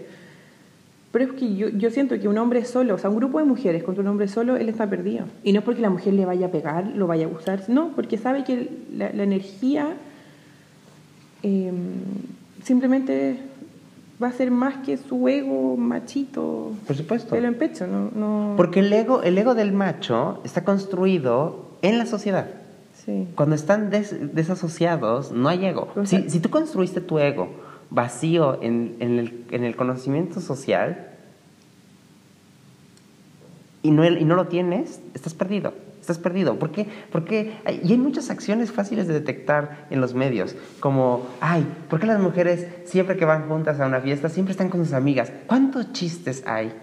Pero 1.12 1.26
es 1.26 1.32
que 1.34 1.56
yo, 1.56 1.68
yo 1.70 1.92
siento 1.92 2.18
que 2.20 2.28
un 2.28 2.38
hombre 2.38 2.64
solo, 2.66 2.96
o 2.96 2.98
sea, 2.98 3.10
un 3.10 3.18
grupo 3.18 3.38
de 3.40 3.44
mujeres 3.46 3.84
contra 3.84 4.02
un 4.02 4.08
hombre 4.08 4.28
solo, 4.30 4.56
él 4.56 4.70
está 4.70 4.88
perdido. 4.90 5.26
Y 5.44 5.52
no 5.54 5.60
es 5.60 5.66
porque 5.66 5.82
la 5.82 5.90
mujer 5.92 6.14
le 6.14 6.26
vaya 6.26 6.48
a 6.48 6.50
pegar, 6.50 6.88
lo 6.96 7.06
vaya 7.06 7.26
a 7.26 7.30
abusar, 7.30 7.62
no, 7.68 7.90
porque 7.96 8.18
sabe 8.18 8.44
que 8.46 8.70
la, 8.98 9.12
la 9.14 9.24
energía 9.24 9.94
eh, 11.44 11.72
simplemente 12.64 13.40
va 14.22 14.28
a 14.28 14.32
ser 14.32 14.52
más 14.52 14.76
que 14.86 14.98
su 14.98 15.28
ego 15.28 15.76
machito 15.78 16.72
Por 16.88 16.96
supuesto. 16.96 17.32
pelo 17.32 17.48
en 17.48 17.56
pecho, 17.58 17.88
no, 17.88 18.10
no 18.16 18.54
Porque 18.56 18.80
el 18.80 18.92
ego, 18.94 19.22
el 19.24 19.38
ego 19.38 19.54
del 19.56 19.74
macho 19.74 20.40
está 20.44 20.64
construido 20.64 21.72
en 21.82 21.98
la 21.98 22.06
sociedad. 22.06 22.48
sí. 23.06 23.28
Cuando 23.36 23.56
están 23.56 23.90
des- 23.90 24.34
desasociados, 24.34 25.32
no 25.32 25.50
hay 25.50 25.66
ego. 25.66 25.90
O 25.96 26.06
Si, 26.06 26.18
sea- 26.18 26.30
si 26.30 26.40
tú 26.40 26.50
construiste 26.50 27.02
tu 27.02 27.20
ego 27.20 27.50
vacío 27.90 28.60
en, 28.62 28.96
en 29.00 29.20
el, 29.20 29.44
en 29.52 29.64
el 29.66 29.76
conocimiento 29.76 30.40
social 30.40 31.10
y 33.82 33.92
no, 33.92 34.04
el- 34.04 34.22
y 34.22 34.26
no 34.26 34.36
lo 34.36 34.48
tienes, 34.48 35.02
estás 35.14 35.34
perdido. 35.34 35.74
Estás 36.04 36.18
perdido. 36.18 36.60
¿Por 36.60 36.72
qué? 36.72 36.86
Porque 37.14 37.54
hay, 37.64 37.80
y 37.82 37.94
hay 37.94 37.98
muchas 37.98 38.30
acciones 38.30 38.74
fáciles 38.74 39.08
de 39.08 39.14
detectar 39.14 39.88
en 39.90 40.02
los 40.02 40.14
medios, 40.14 40.54
como, 40.82 41.26
ay, 41.40 41.66
¿por 41.90 42.02
qué 42.02 42.08
las 42.08 42.20
mujeres 42.20 42.68
siempre 42.84 43.16
que 43.16 43.24
van 43.24 43.48
juntas 43.48 43.80
a 43.80 43.86
una 43.86 44.02
fiesta 44.02 44.28
siempre 44.28 44.52
están 44.52 44.68
con 44.68 44.84
sus 44.84 44.94
amigas? 44.94 45.32
¿Cuántos 45.48 45.94
chistes 45.94 46.44
hay 46.46 46.74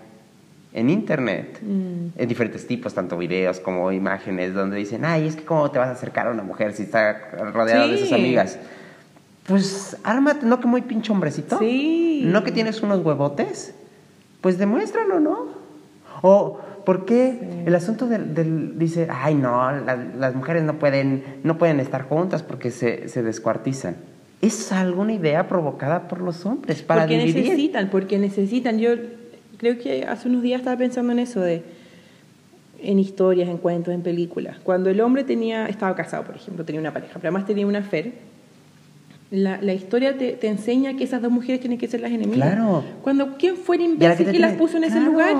en 0.72 0.88
internet? 0.88 1.59
Mm. 1.61 2.18
en 2.18 2.28
diferentes 2.28 2.66
tipos, 2.66 2.94
tanto 2.94 3.18
videos 3.18 3.61
como 3.61 3.92
imágenes, 3.92 4.54
donde 4.54 4.78
dicen, 4.78 5.04
ay, 5.04 5.26
es 5.26 5.37
que 5.37 5.44
cómo 5.44 5.70
te 5.70 5.78
vas 5.78 5.88
a 5.88 5.92
acercar 5.92 6.26
a 6.26 6.30
una 6.30 6.42
mujer 6.42 6.72
si 6.72 6.85
está 6.85 7.12
rodeado 7.52 7.88
de 7.88 7.98
sus 7.98 8.09
Sí. 8.09 8.14
amigas. 8.14 8.59
Pues 9.46 9.98
ármate, 10.02 10.46
no 10.46 10.61
que 10.61 10.66
muy 10.66 10.80
pinche 10.80 11.12
hombrecito. 11.12 11.59
Sí. 11.59 12.22
No 12.24 12.42
que 12.42 12.52
tienes 12.52 12.80
unos 12.80 13.04
huevotes. 13.04 13.74
Pues 14.40 14.56
demuéstralo, 14.56 15.20
¿no? 15.20 15.48
O, 16.23 16.58
¿por 16.85 17.04
qué 17.04 17.62
el 17.66 17.74
asunto 17.74 18.06
del, 18.06 18.35
del- 18.35 18.78
dice, 18.78 19.06
ay, 19.10 19.35
no, 19.35 19.70
la- 19.72 19.96
las 19.96 20.35
mujeres 20.35 20.62
no 20.62 20.78
pueden, 20.78 21.22
no 21.44 21.58
pueden 21.58 21.81
estar 21.81 22.02
juntas 22.08 22.42
porque 22.42 22.70
se, 22.70 23.08
se 23.08 23.22
descuartizan? 23.22 23.96
Es 24.42 24.72
alguna 24.72 25.12
idea 25.12 25.48
provocada 25.48 26.08
por 26.08 26.20
los 26.20 26.46
hombres 26.46 26.83
para 26.83 27.02
porque 27.02 27.18
dividir. 27.18 27.44
necesitan, 27.44 27.90
porque 27.90 28.18
necesitan. 28.18 28.78
Yo 28.78 28.92
creo 29.58 29.78
que 29.78 30.04
hace 30.06 30.28
unos 30.28 30.42
días 30.42 30.60
estaba 30.60 30.76
pensando 30.78 31.12
en 31.12 31.18
eso 31.18 31.40
de 31.40 31.62
en 32.83 32.98
historias, 32.98 33.48
en 33.50 33.58
cuentos, 33.58 33.92
en 33.92 34.00
películas. 34.02 34.56
Cuando 34.62 34.88
el 34.88 35.00
hombre 35.02 35.24
tenía 35.24 35.66
estaba 35.66 35.94
casado, 35.94 36.24
por 36.24 36.37
ejemplo, 36.37 36.64
tenía 36.64 36.81
una 36.81 36.92
pareja, 36.94 37.12
pero 37.16 37.28
además 37.28 37.44
tenía 37.46 37.66
una 37.66 37.83
fer, 37.83 38.12
la, 39.31 39.60
la 39.60 39.74
historia 39.74 40.16
te, 40.16 40.33
te 40.33 40.48
enseña 40.48 40.96
que 40.96 41.04
esas 41.04 41.20
dos 41.20 41.31
mujeres 41.31 41.60
tienen 41.60 41.78
que 41.78 41.87
ser 41.88 42.00
las 42.00 42.10
enemigas. 42.10 42.52
Claro. 42.54 42.83
Cuando 43.02 43.37
quién 43.37 43.56
fue 43.56 43.76
el 43.76 43.83
a 43.83 43.85
la 43.87 43.92
imbécil 43.92 44.26
que, 44.26 44.33
te 44.33 44.38
las 44.38 44.54
puso 44.54 44.78
en 44.78 44.85
ese 44.85 45.00
lugar. 45.00 45.37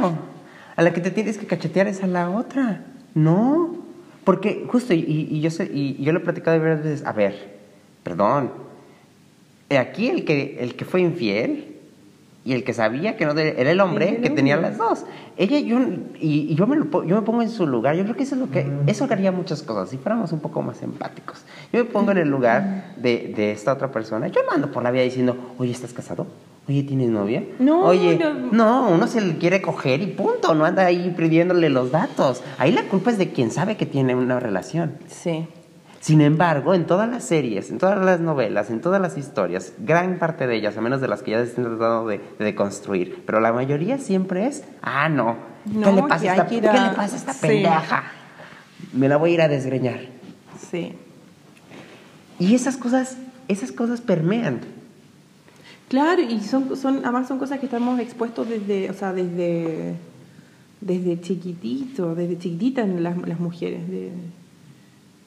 A 0.81 0.83
la 0.83 0.95
que 0.95 1.03
te 1.03 1.11
tienes 1.11 1.37
que 1.37 1.45
cachetear 1.45 1.89
es 1.89 2.03
a 2.03 2.07
la 2.07 2.31
otra. 2.31 2.87
No. 3.15 3.77
Porque 4.25 4.65
justo, 4.67 4.95
y, 4.95 5.39
yo, 5.43 5.51
sé, 5.51 5.65
y, 5.71 5.97
y 5.99 6.05
yo 6.05 6.13
lo 6.13 6.21
he 6.21 6.23
platicado 6.23 6.59
de 6.59 6.65
varias 6.65 6.83
veces, 6.83 7.07
a 7.07 7.13
ver, 7.13 7.35
perdón, 8.03 8.51
aquí 9.79 10.09
el 10.09 10.25
que, 10.25 10.57
el 10.59 10.77
que 10.77 10.87
fue 10.87 11.03
infiel 11.03 11.77
y 12.45 12.55
el 12.55 12.65
que 12.65 12.73
sabía 12.73 13.17
que 13.17 13.27
no 13.27 13.33
era 13.33 13.71
el 13.71 13.81
hombre 13.81 14.17
el 14.17 14.23
que 14.23 14.31
tenía 14.31 14.57
las 14.57 14.79
dos. 14.79 15.05
Ella 15.37 15.59
yo, 15.61 15.79
y, 16.19 16.51
y 16.51 16.55
yo, 16.55 16.67
me 16.67 16.77
lo, 16.77 17.05
yo 17.05 17.17
me 17.17 17.23
pongo 17.23 17.43
en 17.43 17.51
su 17.51 17.67
lugar. 17.67 17.97
Yo 17.97 18.05
creo 18.05 18.17
que 18.17 18.23
eso 18.23 18.35
es 18.35 18.41
lo 18.41 18.51
que 18.51 18.67
eso 18.87 19.07
haría 19.11 19.31
muchas 19.31 19.63
cosas 19.63 19.91
si 19.91 19.99
fuéramos 19.99 20.33
un 20.33 20.41
poco 20.41 20.63
más 20.63 20.83
empáticos. 20.83 21.45
Yo 21.73 21.85
me 21.85 21.91
pongo 21.91 22.13
en 22.13 22.19
el 22.19 22.29
lugar 22.29 22.95
de, 22.97 23.33
de 23.37 23.53
esta 23.53 23.73
otra 23.75 23.93
persona. 23.93 24.29
Yo 24.29 24.41
no 24.45 24.53
ando 24.53 24.73
por 24.73 24.83
la 24.83 24.91
vida 24.91 25.03
diciendo, 25.03 25.37
oye, 25.59 25.71
¿estás 25.73 25.93
casado? 25.93 26.27
Oye, 26.69 26.83
¿tienes 26.85 27.09
novia? 27.11 27.43
No, 27.59 27.85
Oye, 27.85 28.17
no. 28.19 28.53
no, 28.53 28.89
uno 28.91 29.07
se 29.07 29.21
le 29.21 29.37
quiere 29.39 29.61
coger 29.61 30.01
y 30.03 30.07
punto. 30.07 30.55
No 30.55 30.65
anda 30.65 30.87
ahí 30.87 31.13
pidiéndole 31.17 31.69
los 31.69 31.91
datos. 31.91 32.43
Ahí 32.59 32.71
la 32.73 32.85
culpa 32.85 33.11
es 33.11 33.19
de 33.19 33.31
quien 33.31 33.51
sabe 33.51 33.77
que 33.77 33.87
tiene 33.87 34.15
una 34.15 34.39
relación. 34.41 34.95
Sí. 35.09 35.47
Sin 36.01 36.23
embargo, 36.23 36.73
en 36.73 36.87
todas 36.87 37.09
las 37.11 37.25
series, 37.25 37.71
en 37.71 37.77
todas 37.77 38.03
las 38.03 38.21
novelas, 38.21 38.71
en 38.71 38.81
todas 38.81 39.03
las 39.03 39.19
historias, 39.19 39.75
gran 39.79 40.19
parte 40.19 40.47
de 40.47 40.57
ellas, 40.57 40.77
a 40.79 40.81
menos 40.81 41.03
de 41.03 41.09
las 41.09 41.23
que 41.23 41.33
ya 41.33 41.39
se 41.45 41.51
están 41.51 41.65
tratando 41.65 42.07
de, 42.09 42.21
de 42.39 42.45
deconstruir, 42.47 43.23
pero 43.27 43.39
la 43.39 43.53
mayoría 43.53 43.99
siempre 43.99 44.47
es, 44.47 44.65
ah, 44.81 45.11
no, 45.11 45.37
¿qué, 45.71 45.79
No, 45.79 45.93
le, 45.93 46.03
pasa 46.05 46.21
que 46.23 46.29
esta, 46.31 46.47
que 46.47 46.61
¿qué 46.63 46.69
a- 46.69 46.89
le 46.91 46.97
pasa 46.97 47.15
a 47.17 47.19
esta 47.19 47.33
Sí. 47.35 47.41
pendeja? 47.47 48.05
Me 48.95 49.09
la 49.11 49.19
voy 49.19 49.33
a 49.33 49.35
ir 49.35 49.43
a 49.43 49.49
desgreñar. 49.49 50.01
Sí. 50.71 50.95
Y 52.39 52.55
esas 52.55 52.79
cosas, 52.79 53.19
esas 53.49 53.71
cosas 53.71 54.01
permean. 54.01 54.61
Claro, 55.91 56.23
y 56.23 56.41
son, 56.41 56.77
son, 56.79 57.01
además 57.05 57.29
son 57.29 57.39
cosas 57.39 57.59
que 57.59 57.67
estamos 57.67 58.01
expuestos 58.01 58.49
desde, 58.49 58.89
o 58.91 58.95
sea, 58.95 59.13
desde, 59.13 59.97
desde 60.81 61.21
chiquitito, 61.21 62.15
desde 62.15 62.39
chiquititas 62.39 62.89
las, 62.89 63.19
las 63.19 63.39
mujeres. 63.39 63.87
De, 63.91 64.13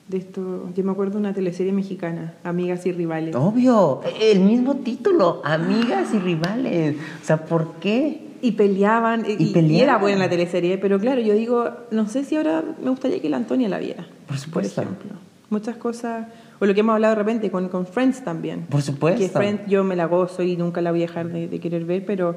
de 0.07 0.17
esto, 0.17 0.69
yo 0.75 0.83
me 0.83 0.91
acuerdo 0.91 1.13
de 1.13 1.19
una 1.19 1.33
teleserie 1.33 1.71
mexicana, 1.71 2.33
Amigas 2.43 2.85
y 2.85 2.91
Rivales. 2.91 3.35
Obvio, 3.35 4.01
el 4.19 4.41
mismo 4.41 4.75
título, 4.77 5.41
amigas 5.45 6.13
y 6.13 6.19
rivales. 6.19 6.97
O 7.21 7.25
sea, 7.25 7.45
¿por 7.45 7.73
qué? 7.75 8.21
Y 8.41 8.51
peleaban, 8.51 9.25
y, 9.25 9.31
Y 9.41 9.49
y 9.49 9.53
peleaban. 9.53 9.83
era 9.89 9.97
buena 9.97 10.17
la 10.19 10.29
teleserie, 10.29 10.77
pero 10.77 10.99
claro, 10.99 11.21
yo 11.21 11.33
digo, 11.33 11.69
no 11.91 12.07
sé 12.09 12.25
si 12.25 12.35
ahora 12.35 12.63
me 12.83 12.89
gustaría 12.89 13.21
que 13.21 13.29
la 13.29 13.37
Antonia 13.37 13.69
la 13.69 13.79
viera. 13.79 14.05
Por 14.27 14.37
supuesto. 14.37 14.81
ejemplo. 14.81 15.11
Muchas 15.49 15.77
cosas, 15.77 16.27
o 16.59 16.65
lo 16.65 16.73
que 16.73 16.81
hemos 16.81 16.93
hablado 16.95 17.15
de 17.15 17.19
repente 17.19 17.49
con, 17.49 17.69
con 17.69 17.85
Friends 17.85 18.23
también. 18.23 18.63
Por 18.69 18.81
supuesto. 18.81 19.19
Que 19.21 19.29
Friends 19.29 19.61
yo 19.67 19.83
me 19.85 19.95
la 19.95 20.05
gozo 20.05 20.43
y 20.43 20.57
nunca 20.57 20.81
la 20.81 20.91
voy 20.91 21.03
a 21.03 21.07
dejar 21.07 21.29
de, 21.29 21.47
de 21.47 21.59
querer 21.59 21.85
ver, 21.85 22.05
pero 22.05 22.35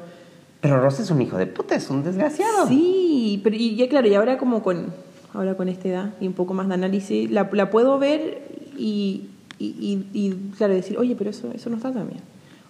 Pero 0.61 0.81
Ross 0.81 1.01
es 1.01 1.11
un 1.11 1.21
hijo 1.23 1.37
de 1.37 1.47
puta, 1.47 1.75
es 1.75 1.91
un 1.91 2.05
desgraciado. 2.05 2.69
sí, 2.69 3.41
pero 3.43 3.57
y 3.57 3.75
ya 3.75 3.89
claro, 3.89 4.07
y 4.07 4.15
ahora 4.15 4.39
como 4.39 4.63
con, 4.63 4.93
ahora 5.37 5.55
con 5.55 5.69
esta 5.69 5.89
edad 5.89 6.11
y 6.21 6.27
un 6.27 6.33
poco 6.33 6.55
más 6.55 6.67
de 6.69 6.75
análisis, 6.75 7.31
la, 7.31 7.49
la 7.53 7.71
puedo 7.71 7.99
ver 7.99 8.43
y, 8.77 9.29
y, 9.59 9.67
y- 9.67 10.07
y, 10.13 10.31
claro, 10.57 10.75
decir, 10.75 10.99
oye, 10.99 11.15
pero 11.17 11.31
eso, 11.31 11.51
eso 11.55 11.71
no 11.71 11.77
está 11.77 11.93
tan 11.93 12.09
bien. 12.09 12.21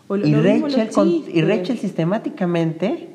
O 0.08 0.16
lo- 0.16 0.26
Y 0.26 0.30
lo 0.30 0.38
mismo 0.42 0.66
Rachel, 0.68 0.88
con- 0.90 1.08
y. 1.08 1.40
Rachel 1.42 1.78
sistemáticamente 1.78 3.08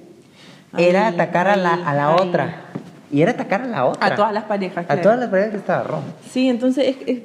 Ay, 0.74 0.86
era 0.86 1.08
atacar 1.08 1.48
a 1.48 1.56
la, 1.56 1.74
a 1.74 1.94
la 1.94 2.10
ay, 2.16 2.28
otra. 2.28 2.66
Y 3.12 3.22
era 3.22 3.32
atacar 3.32 3.62
a 3.64 3.68
la 3.68 3.86
otra. 3.86 4.08
A 4.08 4.16
todas 4.16 4.34
las 4.34 4.46
parejas, 4.46 4.86
A 4.90 5.02
todas 5.02 5.20
las 5.20 5.30
parejas 5.30 5.52
que 5.52 5.58
estaba 5.58 5.84
Ron. 5.84 6.02
Sí, 6.30 6.48
entonces 6.48 6.88
es, 6.88 6.98
es, 7.08 7.20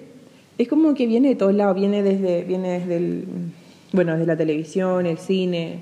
es 0.58 0.68
como 0.68 0.94
que 0.94 1.06
viene 1.06 1.28
de 1.28 1.36
todos 1.36 1.54
lados, 1.54 1.76
viene 1.76 2.02
desde, 2.02 2.42
viene 2.42 2.80
desde 2.80 2.96
el, 2.96 3.24
bueno, 3.92 4.12
desde 4.12 4.26
la 4.26 4.36
televisión, 4.36 5.06
el 5.06 5.18
cine, 5.18 5.80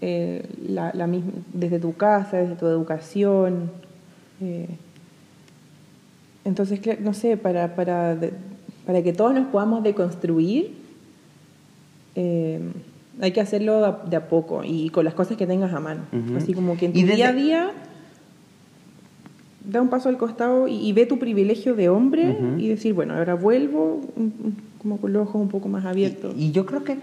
eh, 0.00 0.46
la, 0.68 0.90
la 0.94 1.06
misma, 1.06 1.32
desde 1.52 1.78
tu 1.78 1.94
casa, 1.94 2.38
desde 2.38 2.54
tu 2.56 2.66
educación. 2.66 3.70
eh. 4.42 4.68
Entonces, 6.44 6.80
no 7.00 7.14
sé, 7.14 7.36
para, 7.36 7.74
para, 7.74 8.16
para 8.86 9.02
que 9.02 9.12
todos 9.12 9.32
nos 9.34 9.46
podamos 9.48 9.82
deconstruir, 9.82 10.74
eh, 12.16 12.60
hay 13.20 13.32
que 13.32 13.40
hacerlo 13.40 14.00
de 14.08 14.16
a 14.16 14.28
poco 14.28 14.62
y 14.64 14.90
con 14.90 15.04
las 15.04 15.14
cosas 15.14 15.36
que 15.36 15.46
tengas 15.46 15.72
a 15.72 15.80
mano. 15.80 16.02
Ujú. 16.12 16.36
Así 16.36 16.52
como 16.52 16.76
que 16.76 16.86
en 16.86 16.92
tu 16.92 16.98
Y 16.98 17.02
desde- 17.02 17.16
día 17.16 17.28
a 17.28 17.32
día 17.32 17.70
da 19.64 19.80
un 19.80 19.88
paso 19.88 20.08
al 20.08 20.18
costado 20.18 20.68
y, 20.68 20.74
y 20.76 20.92
ve 20.92 21.06
tu 21.06 21.18
privilegio 21.18 21.74
de 21.74 21.88
hombre 21.88 22.30
Ujú. 22.30 22.58
y 22.58 22.68
decir, 22.68 22.92
bueno, 22.92 23.14
ahora 23.14 23.34
vuelvo 23.34 24.00
como 24.78 24.98
con 24.98 25.12
los 25.12 25.22
ojos 25.28 25.40
un 25.40 25.48
poco 25.48 25.68
más 25.68 25.84
abiertos. 25.86 26.34
Y, 26.36 26.46
y 26.46 26.52
yo 26.52 26.66
creo 26.66 26.84
que 26.84 26.98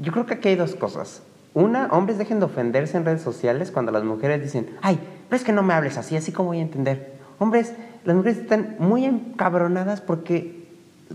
yo 0.00 0.12
creo 0.12 0.24
que 0.24 0.34
aquí 0.34 0.48
hay 0.48 0.56
dos 0.56 0.74
cosas. 0.76 1.22
Una, 1.52 1.88
hombres 1.88 2.16
dejen 2.16 2.38
de 2.38 2.46
ofenderse 2.46 2.96
en 2.96 3.04
redes 3.04 3.22
sociales 3.22 3.70
cuando 3.72 3.90
las 3.92 4.04
mujeres 4.04 4.40
dicen, 4.40 4.68
ay, 4.82 4.98
pero 5.28 5.36
es 5.36 5.44
que 5.44 5.52
no 5.52 5.62
me 5.64 5.74
hables 5.74 5.98
así, 5.98 6.16
así 6.16 6.30
como 6.32 6.50
voy 6.50 6.58
a 6.58 6.62
entender. 6.62 7.12
Hombres, 7.38 7.74
las 8.04 8.16
mujeres 8.16 8.38
están 8.38 8.76
muy 8.78 9.04
encabronadas 9.04 10.00
porque 10.00 10.66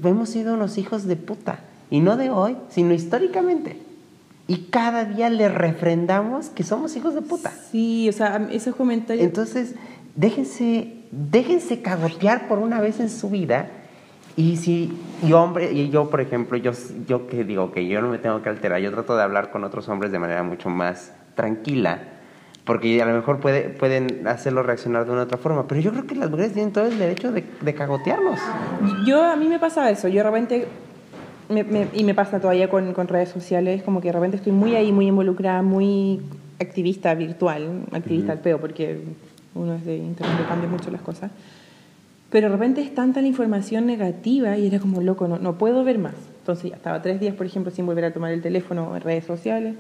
hemos 0.04 0.30
sido 0.30 0.54
unos 0.54 0.78
hijos 0.78 1.06
de 1.06 1.16
puta. 1.16 1.60
Y 1.90 2.00
no 2.00 2.18
de 2.18 2.30
hoy, 2.30 2.58
sino 2.70 2.94
históricamente. 2.94 3.80
Y 4.48 4.68
cada 4.70 5.06
día 5.06 5.30
le 5.30 5.50
refrendamos 5.50 6.50
que 6.50 6.64
somos 6.64 6.96
hijos 6.96 7.16
de 7.16 7.22
puta. 7.22 7.52
Sí, 7.72 8.08
o 8.10 8.12
sea, 8.12 8.48
esos 8.52 8.76
comentarios... 8.76 9.26
Entonces, 9.26 9.76
déjense, 10.16 10.94
déjense 11.12 11.82
cagotear 11.82 12.48
por 12.48 12.60
una 12.60 12.80
vez 12.80 13.00
en 13.00 13.10
su 13.10 13.30
vida. 13.30 13.70
Y 14.36 14.58
si, 14.58 14.94
y 15.24 15.32
hombre, 15.34 15.72
y 15.72 15.90
yo, 15.90 16.10
por 16.10 16.22
ejemplo, 16.22 16.58
yo, 16.58 16.72
yo 17.08 17.28
que 17.28 17.44
digo 17.44 17.72
que 17.72 17.88
yo 17.88 18.02
no 18.02 18.10
me 18.10 18.18
tengo 18.18 18.42
que 18.42 18.50
alterar, 18.50 18.82
yo 18.82 18.92
trato 18.92 19.16
de 19.16 19.24
hablar 19.24 19.50
con 19.50 19.64
otros 19.64 19.88
hombres 19.88 20.12
de 20.12 20.20
manera 20.20 20.44
mucho 20.44 20.70
más 20.70 21.14
tranquila, 21.36 22.04
porque 22.66 23.02
a 23.02 23.06
lo 23.06 23.14
mejor 23.14 23.40
puede, 23.40 23.70
pueden 23.70 24.28
hacerlo 24.28 24.64
reaccionar 24.64 25.06
de 25.06 25.12
una 25.12 25.22
otra 25.24 25.38
forma, 25.38 25.68
pero 25.68 25.82
yo 25.82 25.92
creo 25.92 26.08
que 26.08 26.16
las 26.16 26.30
mujeres 26.32 26.54
tienen 26.54 26.74
todo 26.74 26.86
el 26.88 26.98
derecho 26.98 27.32
de, 27.32 27.44
de 27.62 27.74
cagotearnos. 27.76 28.40
Yo, 29.06 29.24
a 29.24 29.36
mí 29.36 29.48
me 29.48 29.60
pasa 29.60 29.90
eso, 29.92 30.08
yo 30.08 30.24
de 30.24 30.24
repente, 30.24 30.68
me- 31.50 31.64
me- 31.64 31.88
y 31.94 32.04
me 32.04 32.16
pasa 32.16 32.40
todavía 32.40 32.70
con, 32.70 32.94
con 32.94 33.08
redes 33.08 33.30
sociales, 33.30 33.84
como 33.84 34.02
que 34.02 34.08
de 34.08 34.14
repente 34.14 34.38
estoy 34.38 34.52
muy 34.52 34.76
ahí, 34.76 34.92
muy 34.92 35.08
involucrada, 35.08 35.62
muy 35.62 36.22
activista 36.60 37.14
virtual, 37.14 37.84
activista 37.92 38.32
al 38.32 38.40
peo, 38.40 38.60
porque 38.60 39.00
uno 39.54 39.76
es 39.76 39.86
de 39.86 39.98
internet, 39.98 40.46
cambia 40.48 40.68
mucho 40.68 40.90
las 40.90 41.02
cosas. 41.02 41.30
Pero 42.32 42.48
de 42.50 42.54
repente 42.56 42.82
es 42.82 42.94
tanta 42.96 43.22
la 43.22 43.28
información 43.28 43.86
negativa 43.86 44.58
y 44.58 44.68
era 44.68 44.80
como 44.80 45.02
loco, 45.02 45.28
no, 45.28 45.38
no 45.38 45.54
puedo 45.60 45.84
ver 45.84 46.00
más. 46.00 46.16
Entonces 46.40 46.72
ya 46.72 46.76
estaba 46.78 47.02
tres 47.02 47.20
días, 47.20 47.36
por 47.36 47.46
ejemplo, 47.46 47.72
sin 47.72 47.86
volver 47.86 48.06
a 48.06 48.12
tomar 48.14 48.32
el 48.32 48.42
teléfono 48.42 48.96
en 48.96 49.02
redes 49.04 49.24
sociales. 49.26 49.76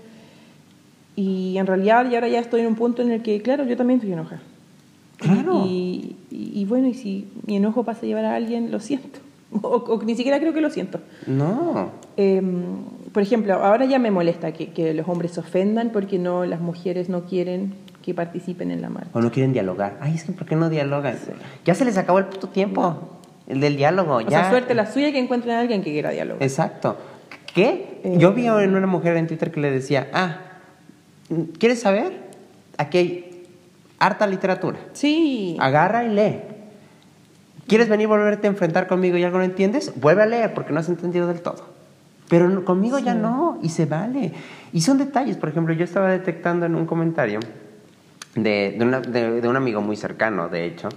Y 1.15 1.57
en 1.57 1.65
realidad, 1.67 2.09
y 2.09 2.15
ahora 2.15 2.27
ya 2.27 2.39
estoy 2.39 2.61
en 2.61 2.67
un 2.67 2.75
punto 2.75 3.01
en 3.01 3.11
el 3.11 3.21
que, 3.21 3.41
claro, 3.41 3.63
yo 3.65 3.77
también 3.77 3.99
estoy 3.99 4.13
enojada. 4.13 4.41
Claro. 5.17 5.63
Y, 5.65 6.15
y- 6.29 6.51
y 6.61 6.65
bueno, 6.65 6.87
y 6.87 6.93
si 6.93 7.27
mi 7.45 7.55
enojo 7.55 7.83
pasa 7.83 8.01
a 8.01 8.05
llevar 8.05 8.25
a 8.25 8.35
alguien, 8.35 8.71
lo 8.71 8.79
siento. 8.79 9.19
O, 9.61 9.77
o 9.77 10.03
ni 10.03 10.15
siquiera 10.15 10.37
creo 10.39 10.53
que 10.53 10.59
lo 10.59 10.69
siento. 10.69 10.99
No. 11.27 11.91
Eh, 12.17 12.41
por 13.13 13.23
ejemplo, 13.23 13.53
ahora 13.53 13.85
ya 13.85 13.99
me 13.99 14.11
molesta 14.11 14.51
que, 14.51 14.71
que 14.71 14.93
los 14.93 15.07
hombres 15.07 15.31
se 15.31 15.39
ofendan 15.39 15.91
porque 15.91 16.19
no, 16.19 16.43
las 16.45 16.59
mujeres 16.59 17.07
no 17.07 17.23
quieren 17.23 17.73
que 18.01 18.13
participen 18.13 18.69
en 18.71 18.81
la 18.81 18.89
marcha. 18.89 19.11
O 19.13 19.21
no 19.21 19.31
quieren 19.31 19.53
dialogar. 19.53 19.97
Ay, 20.01 20.15
es 20.15 20.25
que 20.25 20.33
¿por 20.33 20.45
qué 20.45 20.57
no 20.57 20.69
dialogan? 20.69 21.15
Ya 21.63 21.73
se 21.73 21.85
les 21.85 21.97
acabó 21.97 22.19
el 22.19 22.25
puto 22.25 22.49
tiempo, 22.49 23.17
el 23.47 23.61
del 23.61 23.77
diálogo. 23.77 24.15
O 24.15 24.21
ya. 24.21 24.29
sea, 24.41 24.49
suerte 24.49 24.73
la 24.73 24.91
suya 24.91 25.13
que 25.13 25.19
encuentren 25.19 25.55
a 25.55 25.61
alguien 25.61 25.81
que 25.81 25.91
quiera 25.91 26.09
diálogo. 26.09 26.39
Exacto. 26.41 26.97
¿Qué? 27.53 28.01
Eh, 28.03 28.15
Yo 28.17 28.33
vi 28.33 28.47
en 28.47 28.75
una 28.75 28.87
mujer 28.87 29.15
en 29.15 29.27
Twitter 29.27 29.51
que 29.51 29.61
le 29.61 29.71
decía, 29.71 30.09
ah, 30.13 30.37
¿quieres 31.59 31.81
saber? 31.81 32.13
Aquí 32.77 32.97
hay 32.97 33.43
harta 33.99 34.27
literatura. 34.27 34.77
Sí. 34.93 35.57
Agarra 35.59 36.03
y 36.03 36.09
lee. 36.09 36.39
¿Quieres 37.67 37.89
venir 37.89 38.05
a 38.05 38.09
volverte 38.09 38.47
a 38.47 38.51
enfrentar 38.51 38.87
conmigo 38.87 39.17
y 39.17 39.23
algo 39.23 39.39
no 39.39 39.43
entiendes? 39.43 39.91
Vuelve 39.95 40.21
a 40.23 40.25
leer 40.27 40.53
porque 40.53 40.71
no 40.71 40.79
has 40.79 40.89
entendido 40.89 41.27
del 41.27 41.41
todo. 41.41 41.65
Pero 42.29 42.63
conmigo 42.65 42.99
ya 42.99 43.13
no, 43.13 43.59
y 43.61 43.69
se 43.69 43.85
vale. 43.85 44.33
Y 44.73 44.81
son 44.81 44.97
detalles. 44.97 45.37
Por 45.37 45.49
ejemplo, 45.49 45.73
yo 45.73 45.83
estaba 45.83 46.11
detectando 46.11 46.65
en 46.65 46.75
un 46.75 46.85
comentario 46.85 47.39
de, 48.35 48.75
de, 48.77 48.83
una- 48.85 48.99
de- 49.01 49.41
de 49.41 49.47
un 49.47 49.55
amigo 49.55 49.81
muy 49.81 49.95
cercano, 49.95 50.49
de 50.49 50.65
hecho, 50.65 50.89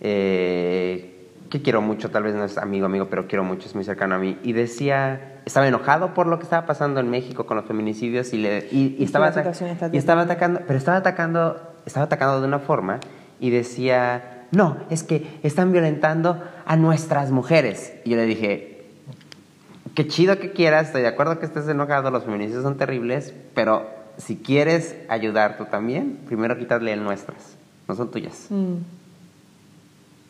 eh, 0.00 1.11
que 1.52 1.60
quiero 1.60 1.82
mucho, 1.82 2.10
tal 2.10 2.22
vez 2.22 2.34
no 2.34 2.44
es 2.44 2.56
amigo, 2.56 2.86
amigo, 2.86 3.08
pero 3.10 3.28
quiero 3.28 3.44
mucho, 3.44 3.66
es 3.66 3.74
muy 3.74 3.84
cercano 3.84 4.14
a 4.14 4.18
mí, 4.18 4.38
y 4.42 4.54
decía, 4.54 5.42
estaba 5.44 5.68
enojado 5.68 6.14
por 6.14 6.26
lo 6.26 6.38
que 6.38 6.44
estaba 6.44 6.64
pasando 6.64 6.98
en 6.98 7.10
México 7.10 7.44
con 7.44 7.58
los 7.58 7.66
feminicidios 7.66 8.32
y, 8.32 8.38
le, 8.38 8.68
y, 8.72 9.04
estaba, 9.04 9.30
y 9.92 9.98
estaba 9.98 10.22
atacando, 10.22 10.62
pero 10.66 10.78
estaba 10.78 10.96
atacando, 10.96 11.60
estaba 11.84 12.06
atacando 12.06 12.40
de 12.40 12.46
una 12.46 12.58
forma 12.58 13.00
y 13.38 13.50
decía, 13.50 14.46
no, 14.50 14.78
es 14.88 15.02
que 15.02 15.40
están 15.42 15.72
violentando 15.72 16.42
a 16.64 16.76
nuestras 16.76 17.30
mujeres. 17.30 17.92
Y 18.06 18.10
yo 18.10 18.16
le 18.16 18.24
dije, 18.24 18.86
qué 19.94 20.08
chido 20.08 20.38
que 20.38 20.52
quieras, 20.52 20.86
estoy 20.86 21.02
de 21.02 21.08
acuerdo 21.08 21.38
que 21.38 21.44
estés 21.44 21.68
enojado, 21.68 22.10
los 22.10 22.24
feminicidios 22.24 22.62
son 22.62 22.78
terribles, 22.78 23.34
pero 23.54 23.90
si 24.16 24.36
quieres 24.36 24.96
ayudar 25.10 25.58
tú 25.58 25.66
también, 25.66 26.18
primero 26.26 26.56
quítale 26.56 26.94
el 26.94 27.04
nuestras, 27.04 27.58
no 27.88 27.94
son 27.94 28.10
tuyas. 28.10 28.46
Mm. 28.48 29.01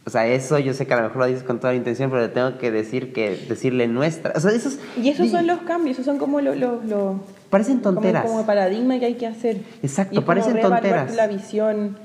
O 0.05 0.11
sea, 0.11 0.27
eso 0.27 0.59
yo 0.59 0.75
sé 0.75 0.85
que 0.87 0.95
a 0.95 0.97
lo 0.97 1.03
mejor 1.05 1.19
lo 1.19 1.27
dices 1.27 1.45
con 1.45 1.61
toda 1.61 1.73
la 1.73 1.77
intención, 1.77 2.11
pero 2.11 2.23
le 2.23 2.29
tengo 2.29 2.59
que 2.59 2.71
decir 2.73 3.13
que 3.13 3.37
decirle 3.49 3.87
nuestra. 3.87 4.33
O 4.35 4.41
sea, 4.41 4.51
esos 4.51 4.79
Y 5.01 5.09
esos 5.09 5.31
son 5.31 5.47
los 5.47 5.61
cambios, 5.61 5.95
esos 5.97 6.07
son 6.07 6.19
como 6.19 6.41
los... 6.41 6.57
los, 6.57 6.85
los- 6.87 7.17
parecen 7.51 7.79
como, 7.79 7.95
tonteras. 8.01 8.25
como 8.27 8.45
paradigma 8.47 8.99
que 8.99 9.05
hay 9.07 9.15
que 9.15 9.27
hacer. 9.27 9.59
Exacto, 9.83 10.15
Y 10.15 10.19
es 10.19 10.25
como 10.25 10.27
parecen 10.27 10.55
reevaluar 10.55 10.81
tonteras. 10.83 11.15
la 11.15 11.27
visión. 11.29 11.97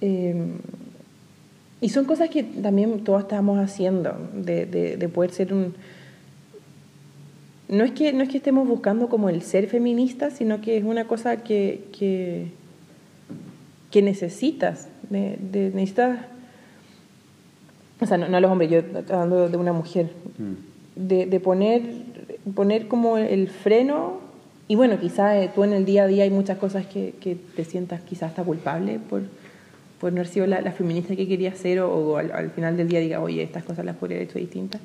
Eh, 0.00 0.34
y 1.80 1.88
son 1.90 2.06
cosas 2.06 2.28
que 2.30 2.42
también 2.42 3.04
todos 3.04 3.22
estamos 3.22 3.58
haciendo, 3.60 4.16
de, 4.34 4.66
de, 4.66 4.96
de 4.96 5.08
poder 5.08 5.30
ser 5.30 5.52
un... 5.54 5.74
No 7.68 7.84
es, 7.84 7.92
que, 7.92 8.12
no 8.12 8.22
es 8.22 8.28
que 8.28 8.38
estemos 8.38 8.66
buscando 8.66 9.08
como 9.08 9.28
el 9.28 9.42
ser 9.42 9.68
feminista, 9.68 10.30
sino 10.30 10.60
que 10.60 10.76
es 10.78 10.84
una 10.84 11.06
cosa 11.06 11.38
que, 11.38 11.84
que, 11.96 12.48
que 13.90 14.02
necesitas. 14.02 14.88
De- 15.10 15.38
necesitas... 15.74 16.18
O 18.04 18.06
sea, 18.06 18.16
no, 18.18 18.28
no 18.28 18.36
a 18.36 18.40
los 18.40 18.50
hombres, 18.50 18.70
yo 18.70 18.78
hablando 19.10 19.48
de 19.48 19.56
una 19.56 19.72
mujer. 19.72 20.10
De, 20.96 21.26
de 21.26 21.40
poner, 21.40 21.82
poner 22.54 22.86
como 22.86 23.18
el 23.18 23.48
freno. 23.48 24.20
Y 24.68 24.76
bueno, 24.76 24.98
quizás 25.00 25.52
tú 25.54 25.64
en 25.64 25.72
el 25.72 25.84
día 25.84 26.04
a 26.04 26.06
día 26.06 26.24
hay 26.24 26.30
muchas 26.30 26.58
cosas 26.58 26.86
que, 26.86 27.14
que 27.20 27.34
te 27.56 27.64
sientas 27.64 28.00
quizás 28.02 28.30
hasta 28.30 28.44
culpable 28.44 28.98
por, 29.10 29.22
por 30.00 30.12
no 30.12 30.20
haber 30.20 30.28
sido 30.28 30.46
la, 30.46 30.60
la 30.60 30.72
feminista 30.72 31.16
que 31.16 31.26
quería 31.28 31.54
ser 31.54 31.80
o, 31.80 31.90
o 31.92 32.16
al, 32.16 32.30
al 32.32 32.50
final 32.50 32.76
del 32.76 32.88
día 32.88 33.00
diga, 33.00 33.20
oye, 33.20 33.42
estas 33.42 33.64
cosas 33.64 33.84
las 33.84 33.96
podría 33.96 34.18
haber 34.18 34.28
hecho 34.28 34.38
distintas. 34.38 34.80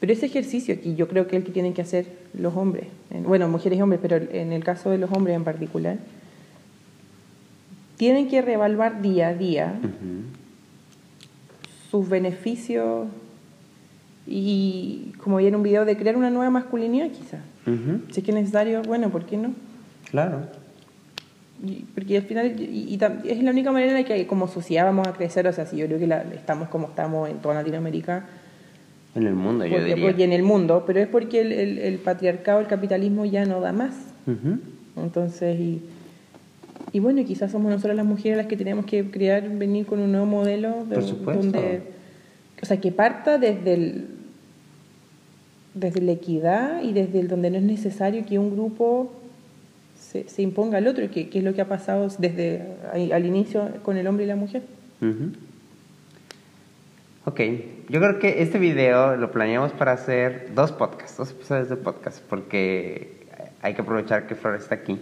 Pero 0.00 0.12
ese 0.12 0.26
ejercicio 0.26 0.74
aquí 0.74 0.94
yo 0.94 1.08
creo 1.08 1.26
que 1.26 1.36
es 1.36 1.40
el 1.40 1.46
que 1.46 1.52
tienen 1.52 1.72
que 1.74 1.82
hacer 1.82 2.06
los 2.38 2.54
hombres, 2.54 2.84
en- 3.10 3.24
bueno, 3.24 3.48
mujeres 3.48 3.78
y 3.78 3.82
hombres, 3.82 3.98
pero 4.02 4.16
en 4.16 4.52
el 4.52 4.62
caso 4.62 4.90
de 4.90 4.98
los 4.98 5.10
hombres 5.12 5.34
en 5.36 5.44
particular, 5.44 5.96
tienen 7.96 8.28
que 8.28 8.42
reevaluar 8.42 9.00
día 9.02 9.28
a 9.28 9.34
día 9.34 9.74
sus 11.96 12.08
beneficios 12.08 13.06
y, 14.26 15.12
como 15.22 15.36
vi 15.36 15.46
en 15.46 15.54
un 15.56 15.62
video, 15.62 15.84
de 15.84 15.96
crear 15.96 16.16
una 16.16 16.30
nueva 16.30 16.50
masculinidad 16.50 17.08
quizás. 17.10 17.40
Ujú, 17.66 18.00
Si 18.10 18.20
es 18.20 18.24
que 18.24 18.30
es 18.32 18.34
necesario, 18.36 18.82
bueno, 18.82 19.10
¿por 19.10 19.24
qué 19.24 19.36
no? 19.36 19.52
Claro. 20.10 20.40
Y- 21.64 21.84
porque 21.94 22.18
al 22.18 22.22
final 22.24 22.60
y, 22.60 22.64
y 22.94 22.98
es 23.30 23.42
la 23.42 23.50
única 23.50 23.72
manera 23.72 23.92
en 23.98 24.02
la 24.02 24.04
que 24.04 24.26
como 24.26 24.46
sociedad 24.48 24.84
vamos 24.84 25.06
a 25.08 25.12
crecer, 25.14 25.46
o 25.46 25.52
sea, 25.52 25.64
si 25.66 25.76
yo 25.76 25.86
creo 25.86 25.98
que 25.98 26.06
la- 26.06 26.22
estamos 26.34 26.68
como 26.68 26.88
estamos 26.88 27.30
en 27.30 27.38
toda 27.38 27.54
Latinoamérica 27.54 28.26
En 29.14 29.26
el 29.26 29.34
mundo, 29.34 29.64
yo 29.64 29.72
porque- 29.72 29.84
diría. 29.86 30.04
porque 30.06 30.24
en 30.24 30.32
el 30.32 30.42
mundo, 30.42 30.84
pero 30.86 31.00
es 31.00 31.08
porque 31.08 31.40
el, 31.40 31.52
el- 31.52 31.78
el 31.78 31.98
patriarcado, 31.98 32.60
el 32.60 32.66
capitalismo 32.66 33.24
ya 33.24 33.46
no 33.46 33.60
da 33.60 33.72
más. 33.72 33.94
Entonces, 34.96 35.58
y, 35.60 35.80
y 36.92 37.00
bueno, 37.00 37.20
y 37.20 37.24
quizás 37.24 37.50
somos 37.52 37.70
nosotras 37.70 37.96
las 37.96 38.06
mujeres 38.06 38.36
las 38.38 38.46
que 38.46 38.56
tenemos 38.56 38.86
que 38.86 39.10
crear, 39.10 39.48
venir 39.50 39.86
con 39.86 40.00
un 40.00 40.12
nuevo 40.12 40.26
modelo 40.26 40.84
de- 40.84 40.94
Por 40.94 41.04
supuesto. 41.04 41.42
donde, 41.42 41.82
o 42.62 42.66
sea, 42.66 42.80
que 42.80 42.92
parta 42.92 43.38
desde 43.38 43.74
el 43.74 44.06
desde 45.74 46.00
la 46.00 46.12
equidad 46.12 46.82
y 46.82 46.94
desde 46.94 47.20
el 47.20 47.28
donde 47.28 47.50
no 47.50 47.58
es 47.58 47.62
necesario 47.62 48.24
que 48.24 48.38
un 48.38 48.50
grupo 48.50 49.12
se, 50.00 50.26
se 50.26 50.40
imponga 50.40 50.78
al 50.78 50.86
otro, 50.86 51.10
que, 51.10 51.28
que 51.28 51.38
es 51.38 51.44
lo 51.44 51.52
que 51.52 51.60
ha 51.60 51.68
pasado 51.68 52.08
desde 52.18 52.62
al 53.12 53.26
inicio 53.26 53.68
con 53.82 53.98
el 53.98 54.06
hombre 54.06 54.24
y 54.24 54.28
la 54.28 54.36
mujer. 54.36 54.62
Ujú. 55.02 55.32
Ok, 57.26 57.40
yo 57.88 58.00
creo 58.00 58.18
que 58.20 58.40
este 58.42 58.58
video 58.58 59.16
lo 59.16 59.30
planeamos 59.32 59.72
para 59.72 59.92
hacer 59.92 60.50
dos 60.54 60.72
podcasts, 60.72 61.16
dos 61.18 61.32
episodios 61.32 61.68
de 61.68 61.76
podcast, 61.76 62.22
porque 62.22 63.26
hay 63.62 63.74
que 63.74 63.82
aprovechar 63.82 64.26
que 64.28 64.34
Flor 64.36 64.54
está 64.54 64.76
aquí. 64.76 64.98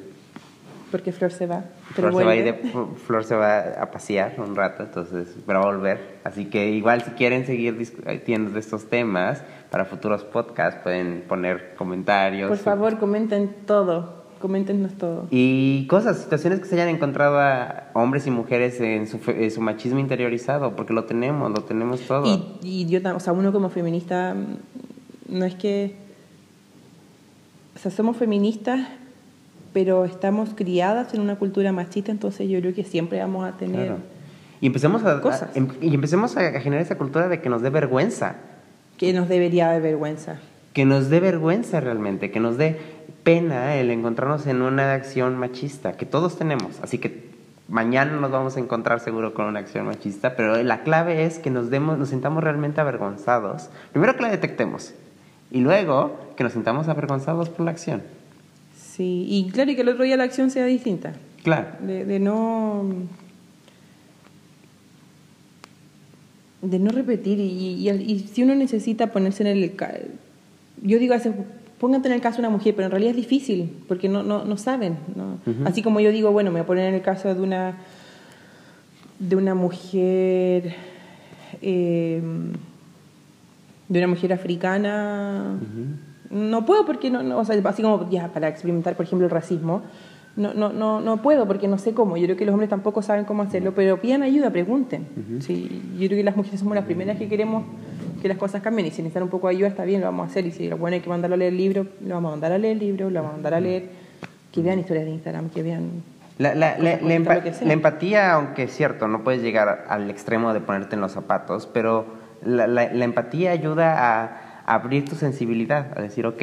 Porque 0.95 1.11
Flor 1.11 1.33
se 1.33 1.49
va. 1.49 1.65
Pero 1.97 2.13
Flor 2.13 2.21
se, 2.21 2.25
va 2.25 2.31
a 2.31 2.37
ir 2.37 2.45
vuelve. 2.45 2.63
de- 2.69 2.97
Flor 3.05 3.25
se 3.25 3.35
va 3.35 3.59
a 3.83 3.91
pasear 3.91 4.37
un 4.39 4.55
rato, 4.55 4.85
entonces, 4.85 5.27
va 5.51 5.57
a 5.57 5.65
volver. 5.65 6.21
Así 6.23 6.45
que 6.45 6.71
igual 6.71 7.03
si 7.03 7.11
quieren 7.11 7.45
seguir 7.47 7.77
discutiendo 7.77 8.53
de 8.53 8.61
estos 8.61 8.89
temas 8.89 9.43
para 9.73 9.87
futuros 9.87 10.23
podcasts, 10.23 10.81
pueden 10.85 11.25
poner 11.27 11.75
comentarios. 11.77 12.49
Por 12.49 12.59
favor, 12.59 12.97
comenten 13.01 13.53
todo. 13.67 14.23
Coméntenos 14.41 14.95
todo. 14.95 15.27
Y 15.33 15.85
cosas, 15.89 16.21
situaciones 16.21 16.61
que 16.61 16.67
se 16.67 16.77
hayan 16.77 16.91
encontrado 16.91 17.41
a 17.41 17.89
hombres 17.95 18.29
y 18.29 18.31
mujeres 18.31 18.81
en 18.81 19.09
su, 19.09 19.19
en 19.33 19.51
su 19.51 19.61
machismo 19.61 19.99
interiorizado, 19.99 20.77
porque 20.77 20.93
lo 20.93 21.07
tenemos, 21.07 21.51
lo 21.51 21.65
tenemos 21.65 22.03
todo. 22.03 22.25
Y, 22.25 22.59
y 22.63 22.87
yo, 22.87 23.01
o 23.17 23.19
sea, 23.19 23.33
uno 23.33 23.53
como 23.53 23.69
feminista, 23.69 24.33
mm, 24.33 25.39
no 25.39 25.45
es 25.45 25.57
que. 25.57 25.97
O 27.75 27.81
sea, 27.81 27.91
somos 27.91 28.17
feministas, 28.17 28.87
pero 29.75 30.07
estamos 30.07 30.51
criadas 30.55 31.13
en 31.13 31.21
una 31.21 31.37
cultura 31.37 31.71
machista, 31.73 32.11
entonces 32.11 32.49
yo 32.49 32.59
creo 32.61 32.73
que 32.75 32.85
siempre 32.85 33.19
vamos 33.21 33.45
a 33.47 33.53
tener. 33.59 33.87
Claro. 33.89 34.01
Y 34.63 34.67
empecemos 34.69 35.05
a, 35.05 35.21
Cosas. 35.21 35.51
a- 35.55 35.59
em- 35.59 35.69
y 35.83 35.95
empecemos 35.95 36.37
a, 36.39 36.41
a 36.47 36.61
generar 36.61 36.83
esa 36.83 36.97
cultura 36.97 37.29
de 37.29 37.43
que 37.43 37.51
nos 37.51 37.61
dé 37.61 37.69
vergüenza, 37.69 38.37
que 38.97 39.13
nos 39.13 39.29
debería 39.29 39.69
de 39.71 39.81
vergüenza. 39.81 40.37
que 40.73 40.87
nos 40.87 41.11
dé 41.11 41.21
vergüenza 41.21 41.81
realmente, 41.81 42.31
que 42.31 42.41
nos 42.41 42.57
dé 42.57 42.79
pena 43.25 43.75
el 43.77 43.91
encontrarnos 43.91 44.47
en 44.47 44.63
una 44.63 44.95
acción 44.95 45.37
machista, 45.37 45.93
que 45.93 46.07
todos 46.07 46.37
tenemos. 46.39 46.81
Así 46.83 46.99
que 46.99 47.29
mañana 47.69 48.13
nos 48.21 48.31
vamos 48.31 48.57
a 48.57 48.61
encontrar 48.61 49.01
seguro 49.01 49.35
con 49.35 49.47
una 49.47 49.61
acción 49.61 49.87
machista, 49.87 50.35
pero 50.37 50.63
la 50.63 50.83
clave 50.83 51.25
es 51.25 51.39
que 51.39 51.51
nos 51.51 51.71
demos, 51.71 51.99
nos 51.99 52.09
sintamos 52.11 52.43
realmente 52.45 52.81
avergonzados. 52.81 53.71
Primero 53.93 54.15
que 54.17 54.23
la 54.23 54.31
detectemos 54.31 54.95
y 55.51 55.61
luego 55.61 56.17
que 56.37 56.45
nos 56.45 56.53
sintamos 56.53 56.89
avergonzados 56.89 57.49
por 57.49 57.65
la 57.65 57.71
acción. 57.73 58.03
Sí, 58.97 59.27
y 59.29 59.51
claro, 59.51 59.71
y 59.71 59.75
que 59.75 59.83
el 59.83 59.89
otro 59.89 60.05
día 60.05 60.17
la 60.17 60.25
acción 60.25 60.51
sea 60.51 60.67
distinta. 60.67 61.15
Claro. 61.43 61.69
De, 61.81 62.05
de 62.05 62.21
no. 62.21 62.85
de 66.63 66.79
no 66.79 66.91
repetir. 66.91 67.39
Y, 67.41 67.89
y- 67.89 67.91
y 67.91 68.19
si 68.21 68.43
uno 68.43 68.55
necesita 68.55 69.09
ponerse 69.09 69.43
en 69.43 69.49
el. 69.49 69.73
Yo 70.83 70.99
digo, 70.99 71.15
póngate 71.79 72.09
en 72.09 72.15
el 72.15 72.21
caso 72.21 72.37
de 72.37 72.47
una 72.49 72.57
mujer, 72.57 72.75
pero 72.75 72.87
en 72.87 72.91
realidad 72.93 73.11
es 73.11 73.17
difícil, 73.17 73.71
porque 73.89 74.09
no, 74.09 74.23
no, 74.23 74.45
no 74.45 74.57
saben. 74.57 74.97
¿no? 75.17 75.39
Así 75.67 75.83
como 75.83 76.01
yo 76.01 76.11
digo, 76.11 76.31
bueno, 76.33 76.51
me 76.51 76.61
voy 76.61 76.65
a 76.65 76.67
poner 76.67 76.89
en 76.89 76.95
el 76.95 77.03
caso 77.03 77.35
de 77.35 77.41
una. 77.41 77.77
de 79.19 79.37
una 79.37 79.55
mujer. 79.55 80.75
eh, 81.63 82.23
de 83.89 83.99
una 83.99 84.09
mujer 84.09 84.33
africana. 84.33 85.59
No 86.31 86.65
puedo 86.67 86.85
porque 86.87 87.11
no, 87.11 87.23
no, 87.23 87.39
o 87.39 87.45
sea, 87.45 87.57
así 87.65 87.83
como 87.83 88.09
ya 88.11 88.29
para 88.29 88.49
experimentar, 88.49 88.95
por 88.97 89.05
ejemplo, 89.07 89.27
el 89.27 89.31
racismo, 89.31 89.83
no, 90.37 90.53
no, 90.53 90.73
no, 90.73 91.01
no 91.01 91.19
puedo 91.23 91.47
porque 91.47 91.69
no 91.69 91.79
sé 91.79 91.93
cómo. 91.95 92.17
Yo 92.17 92.25
creo 92.25 92.37
que 92.37 92.45
los 92.45 92.53
hombres 92.53 92.69
tampoco 92.71 93.03
saben 93.03 93.25
cómo 93.25 93.43
hacerlo, 93.43 93.73
pero 93.75 94.01
pidan 94.01 94.23
ayuda, 94.23 94.51
pregunten. 94.51 95.07
Sí, 95.41 95.83
yo 95.99 96.07
creo 96.09 96.19
que 96.19 96.25
las 96.25 96.35
mujeres 96.37 96.59
somos 96.61 96.75
las 96.75 96.85
primeras 96.87 97.19
que 97.19 97.29
queremos 97.29 97.65
que 98.21 98.29
las 98.29 98.39
cosas 98.39 98.63
cambien 98.63 98.87
y 98.87 98.91
si 98.91 99.03
necesitan 99.03 99.23
un 99.25 99.29
poco 99.29 99.49
de 99.49 99.55
ayuda 99.57 99.69
está 99.69 99.85
bien, 99.85 100.01
lo 100.01 100.07
vamos 100.07 100.27
a 100.29 100.31
hacer. 100.31 100.47
Y 100.47 100.51
si 100.51 100.69
lo 100.69 100.77
bueno 100.79 100.95
hay 100.95 101.01
que 101.03 101.09
mandarlo 101.11 101.35
a 101.35 101.37
leer 101.37 101.53
el 101.53 101.59
libro, 101.59 101.87
lo 102.05 102.15
vamos 102.15 102.31
a 102.31 102.33
mandar 102.33 102.53
a 102.53 102.59
leer 102.59 102.73
el 102.73 102.79
libro, 102.81 103.11
lo 103.11 103.17
vamos 103.21 103.31
a 103.31 103.35
mandar 103.35 103.55
a 103.55 103.61
leer, 103.61 103.91
que 104.51 104.63
vean 104.63 104.79
historias 104.81 105.05
de 105.05 105.13
Instagram, 105.13 105.51
que 105.51 105.63
vean 105.63 106.03
La, 106.39 106.55
la- 106.55 106.79
la- 106.79 106.99
empa- 107.01 107.35
empatía, 107.71 108.33
aunque 108.33 108.65
es 108.65 108.75
cierto, 108.75 109.07
no 109.09 109.23
puedes 109.23 109.41
llegar 109.43 109.85
al 109.89 110.11
extremo 110.11 110.53
de 110.55 110.61
ponerte 110.61 110.95
en 110.97 111.01
los 111.03 111.13
zapatos, 111.13 111.69
pero 111.73 112.07
la, 112.45 112.65
empatía 113.05 113.53
ayuda 113.53 114.23
a 114.25 114.41
abrir 114.67 115.05
tu 115.05 115.15
sensibilidad, 115.15 115.97
a 115.97 116.03
decir, 116.03 116.27
ok, 116.27 116.43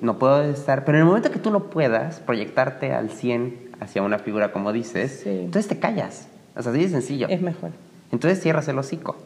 no 0.00 0.18
puedo 0.18 0.42
estar, 0.42 0.84
pero 0.84 0.98
en 0.98 1.02
el 1.02 1.06
momento 1.06 1.30
que 1.30 1.38
tú 1.38 1.50
no 1.50 1.64
puedas 1.70 2.20
proyectarte 2.20 2.92
al 2.92 3.10
100 3.10 3.70
hacia 3.80 4.02
una 4.02 4.18
figura 4.18 4.52
como 4.52 4.72
dices, 4.72 5.20
Sí. 5.24 5.30
entonces 5.30 5.68
te 5.68 5.78
callas. 5.78 6.28
O 6.56 6.62
sea, 6.62 6.72
así 6.72 6.82
de 6.82 6.88
sencillo. 6.88 7.26
es 7.28 7.40
mejor. 7.42 7.70
Entonces 8.12 8.40
cierras 8.40 8.68
el 8.68 8.78
hocico. 8.78 9.16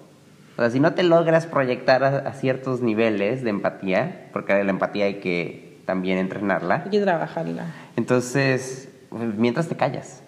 O 0.56 0.60
sea, 0.60 0.70
si 0.70 0.80
no 0.80 0.94
te 0.94 1.02
logras 1.02 1.46
proyectar 1.46 2.02
a, 2.04 2.18
a 2.28 2.32
ciertos 2.32 2.80
niveles 2.80 3.42
de 3.44 3.50
empatía, 3.50 4.28
porque 4.32 4.62
la 4.64 4.70
empatía 4.70 5.04
hay 5.04 5.14
que 5.20 5.78
también 5.84 6.18
entrenarla, 6.18 6.82
Hay 6.84 6.90
que 6.90 7.00
trabajarla. 7.00 7.66
entonces, 7.96 8.88
mientras 9.36 9.68
te 9.68 9.76
callas. 9.76 10.22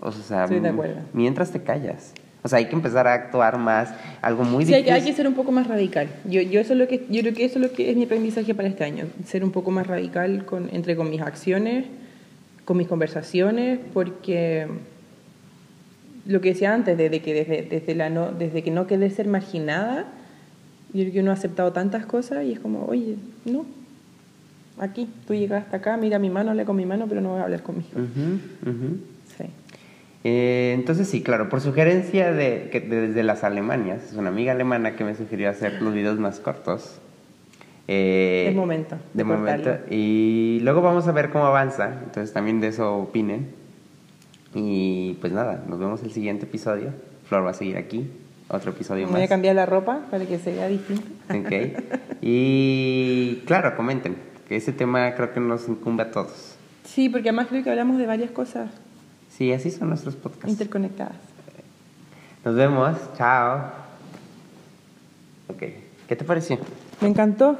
O 0.00 0.10
sea, 0.12 0.44
Estoy 0.44 0.60
de 0.60 0.68
acuerdo. 0.70 1.00
mientras 1.12 1.50
te 1.52 1.62
callas. 1.62 2.12
O 2.44 2.48
sea, 2.48 2.58
hay 2.58 2.66
que 2.66 2.74
empezar 2.74 3.06
a 3.06 3.14
actuar 3.14 3.56
más, 3.58 3.90
algo 4.20 4.42
muy 4.42 4.64
Sí, 4.64 4.74
hay, 4.74 4.82
difícil. 4.82 5.00
hay 5.02 5.08
que 5.10 5.16
ser 5.16 5.28
un 5.28 5.34
poco 5.34 5.52
más 5.52 5.68
radical. 5.68 6.08
Yo, 6.28 6.40
yo, 6.40 6.60
eso 6.60 6.72
es 6.72 6.78
lo 6.78 6.88
que, 6.88 7.06
yo 7.08 7.20
creo 7.20 7.34
que 7.34 7.44
eso 7.44 7.60
es 7.60 7.70
lo 7.70 7.72
que 7.72 7.90
es 7.90 7.96
mi 7.96 8.04
aprendizaje 8.04 8.52
para 8.54 8.68
este 8.68 8.82
año. 8.84 9.06
Ser 9.26 9.44
un 9.44 9.52
poco 9.52 9.70
más 9.70 9.86
radical 9.86 10.44
con, 10.44 10.68
entre 10.72 10.96
con 10.96 11.08
mis 11.08 11.20
acciones, 11.20 11.84
con 12.64 12.76
mis 12.76 12.88
conversaciones, 12.88 13.78
porque 13.94 14.66
lo 16.26 16.40
que 16.40 16.48
decía 16.50 16.74
antes, 16.74 16.98
desde 16.98 17.20
que, 17.20 17.32
desde, 17.34 17.62
desde, 17.62 17.94
la 17.94 18.10
no, 18.10 18.32
desde 18.32 18.62
que 18.62 18.70
no 18.72 18.86
quedé 18.88 19.08
ser 19.10 19.28
marginada, 19.28 20.06
yo 20.92 21.02
creo 21.02 21.12
que 21.12 21.20
uno 21.20 21.30
ha 21.30 21.34
aceptado 21.34 21.72
tantas 21.72 22.06
cosas 22.06 22.44
y 22.44 22.52
es 22.52 22.60
como, 22.60 22.84
oye, 22.86 23.16
no, 23.44 23.64
aquí, 24.78 25.08
tú 25.28 25.34
llegas 25.34 25.64
hasta 25.64 25.76
acá, 25.78 25.96
mira 25.96 26.18
mi 26.18 26.28
mano, 26.30 26.50
habla 26.50 26.64
con 26.64 26.74
mi 26.76 26.86
mano, 26.86 27.06
pero 27.08 27.20
no 27.20 27.30
voy 27.30 27.40
a 27.40 27.44
hablar 27.44 27.62
conmigo. 27.62 27.88
Ujú, 27.94 28.70
ujú. 28.70 28.88
Sí. 28.96 29.11
Eh, 30.24 30.72
entonces 30.78 31.08
sí, 31.08 31.22
claro, 31.22 31.48
por 31.48 31.60
sugerencia 31.60 32.32
de, 32.32 32.68
que 32.70 32.80
desde 32.80 33.22
las 33.24 33.42
Alemanias, 33.44 34.04
es 34.04 34.12
una 34.14 34.28
amiga 34.28 34.52
alemana 34.52 34.94
que 34.94 35.04
me 35.04 35.14
sugirió 35.14 35.50
hacer 35.50 35.82
los 35.82 35.92
videos 35.94 36.18
más 36.18 36.38
cortos. 36.40 36.98
Eh, 37.88 38.46
Es 38.48 38.54
momento 38.54 38.94
De 38.94 39.02
de 39.14 39.24
momento. 39.24 39.64
cortarlo. 39.70 39.86
Y 39.90 40.60
luego 40.62 40.80
vamos 40.82 41.08
a 41.08 41.12
ver 41.12 41.30
cómo 41.30 41.46
avanza, 41.46 41.92
entonces 42.04 42.32
también 42.32 42.60
de 42.60 42.68
eso 42.68 42.96
opinen. 42.98 43.48
Y 44.54 45.14
pues 45.20 45.32
nada, 45.32 45.64
nos 45.68 45.78
vemos 45.80 46.02
el 46.02 46.12
siguiente 46.12 46.44
episodio. 46.44 46.90
Flor 47.28 47.44
va 47.44 47.50
a 47.50 47.54
seguir 47.54 47.76
aquí, 47.76 48.08
otro 48.48 48.70
episodio 48.70 49.06
Me 49.06 49.12
voy 49.12 49.20
a 49.20 49.24
más. 49.24 49.28
cambiar 49.30 49.56
la 49.56 49.66
ropa 49.66 50.02
para 50.10 50.24
que 50.26 50.38
se 50.38 50.52
vea 50.54 50.68
distinto. 50.68 51.06
Ok. 51.30 51.52
Y 52.24 53.42
claro, 53.46 53.74
comenten, 53.76 54.14
que 54.48 54.54
ese 54.54 54.72
tema 54.72 55.12
creo 55.16 55.32
que 55.32 55.40
nos 55.40 55.68
incumbe 55.68 56.04
a 56.04 56.10
todos. 56.12 56.54
Sí, 56.84 57.08
porque 57.08 57.30
además 57.30 57.48
creo 57.48 57.64
que 57.64 57.70
hablamos 57.70 57.98
de 57.98 58.06
varias 58.06 58.30
cosas 58.30 58.70
Sí, 59.36 59.52
así 59.52 59.70
son 59.70 59.88
nuestros 59.88 60.14
podcasts. 60.16 60.50
interconectadas. 60.50 61.16
Nos 62.44 62.54
vemos. 62.54 62.96
Chao. 63.16 63.70
Ok. 65.48 65.62
¿Qué 66.08 66.16
te 66.16 66.24
pareció? 66.24 66.58
Me 67.00 67.08
encantó. 67.08 67.58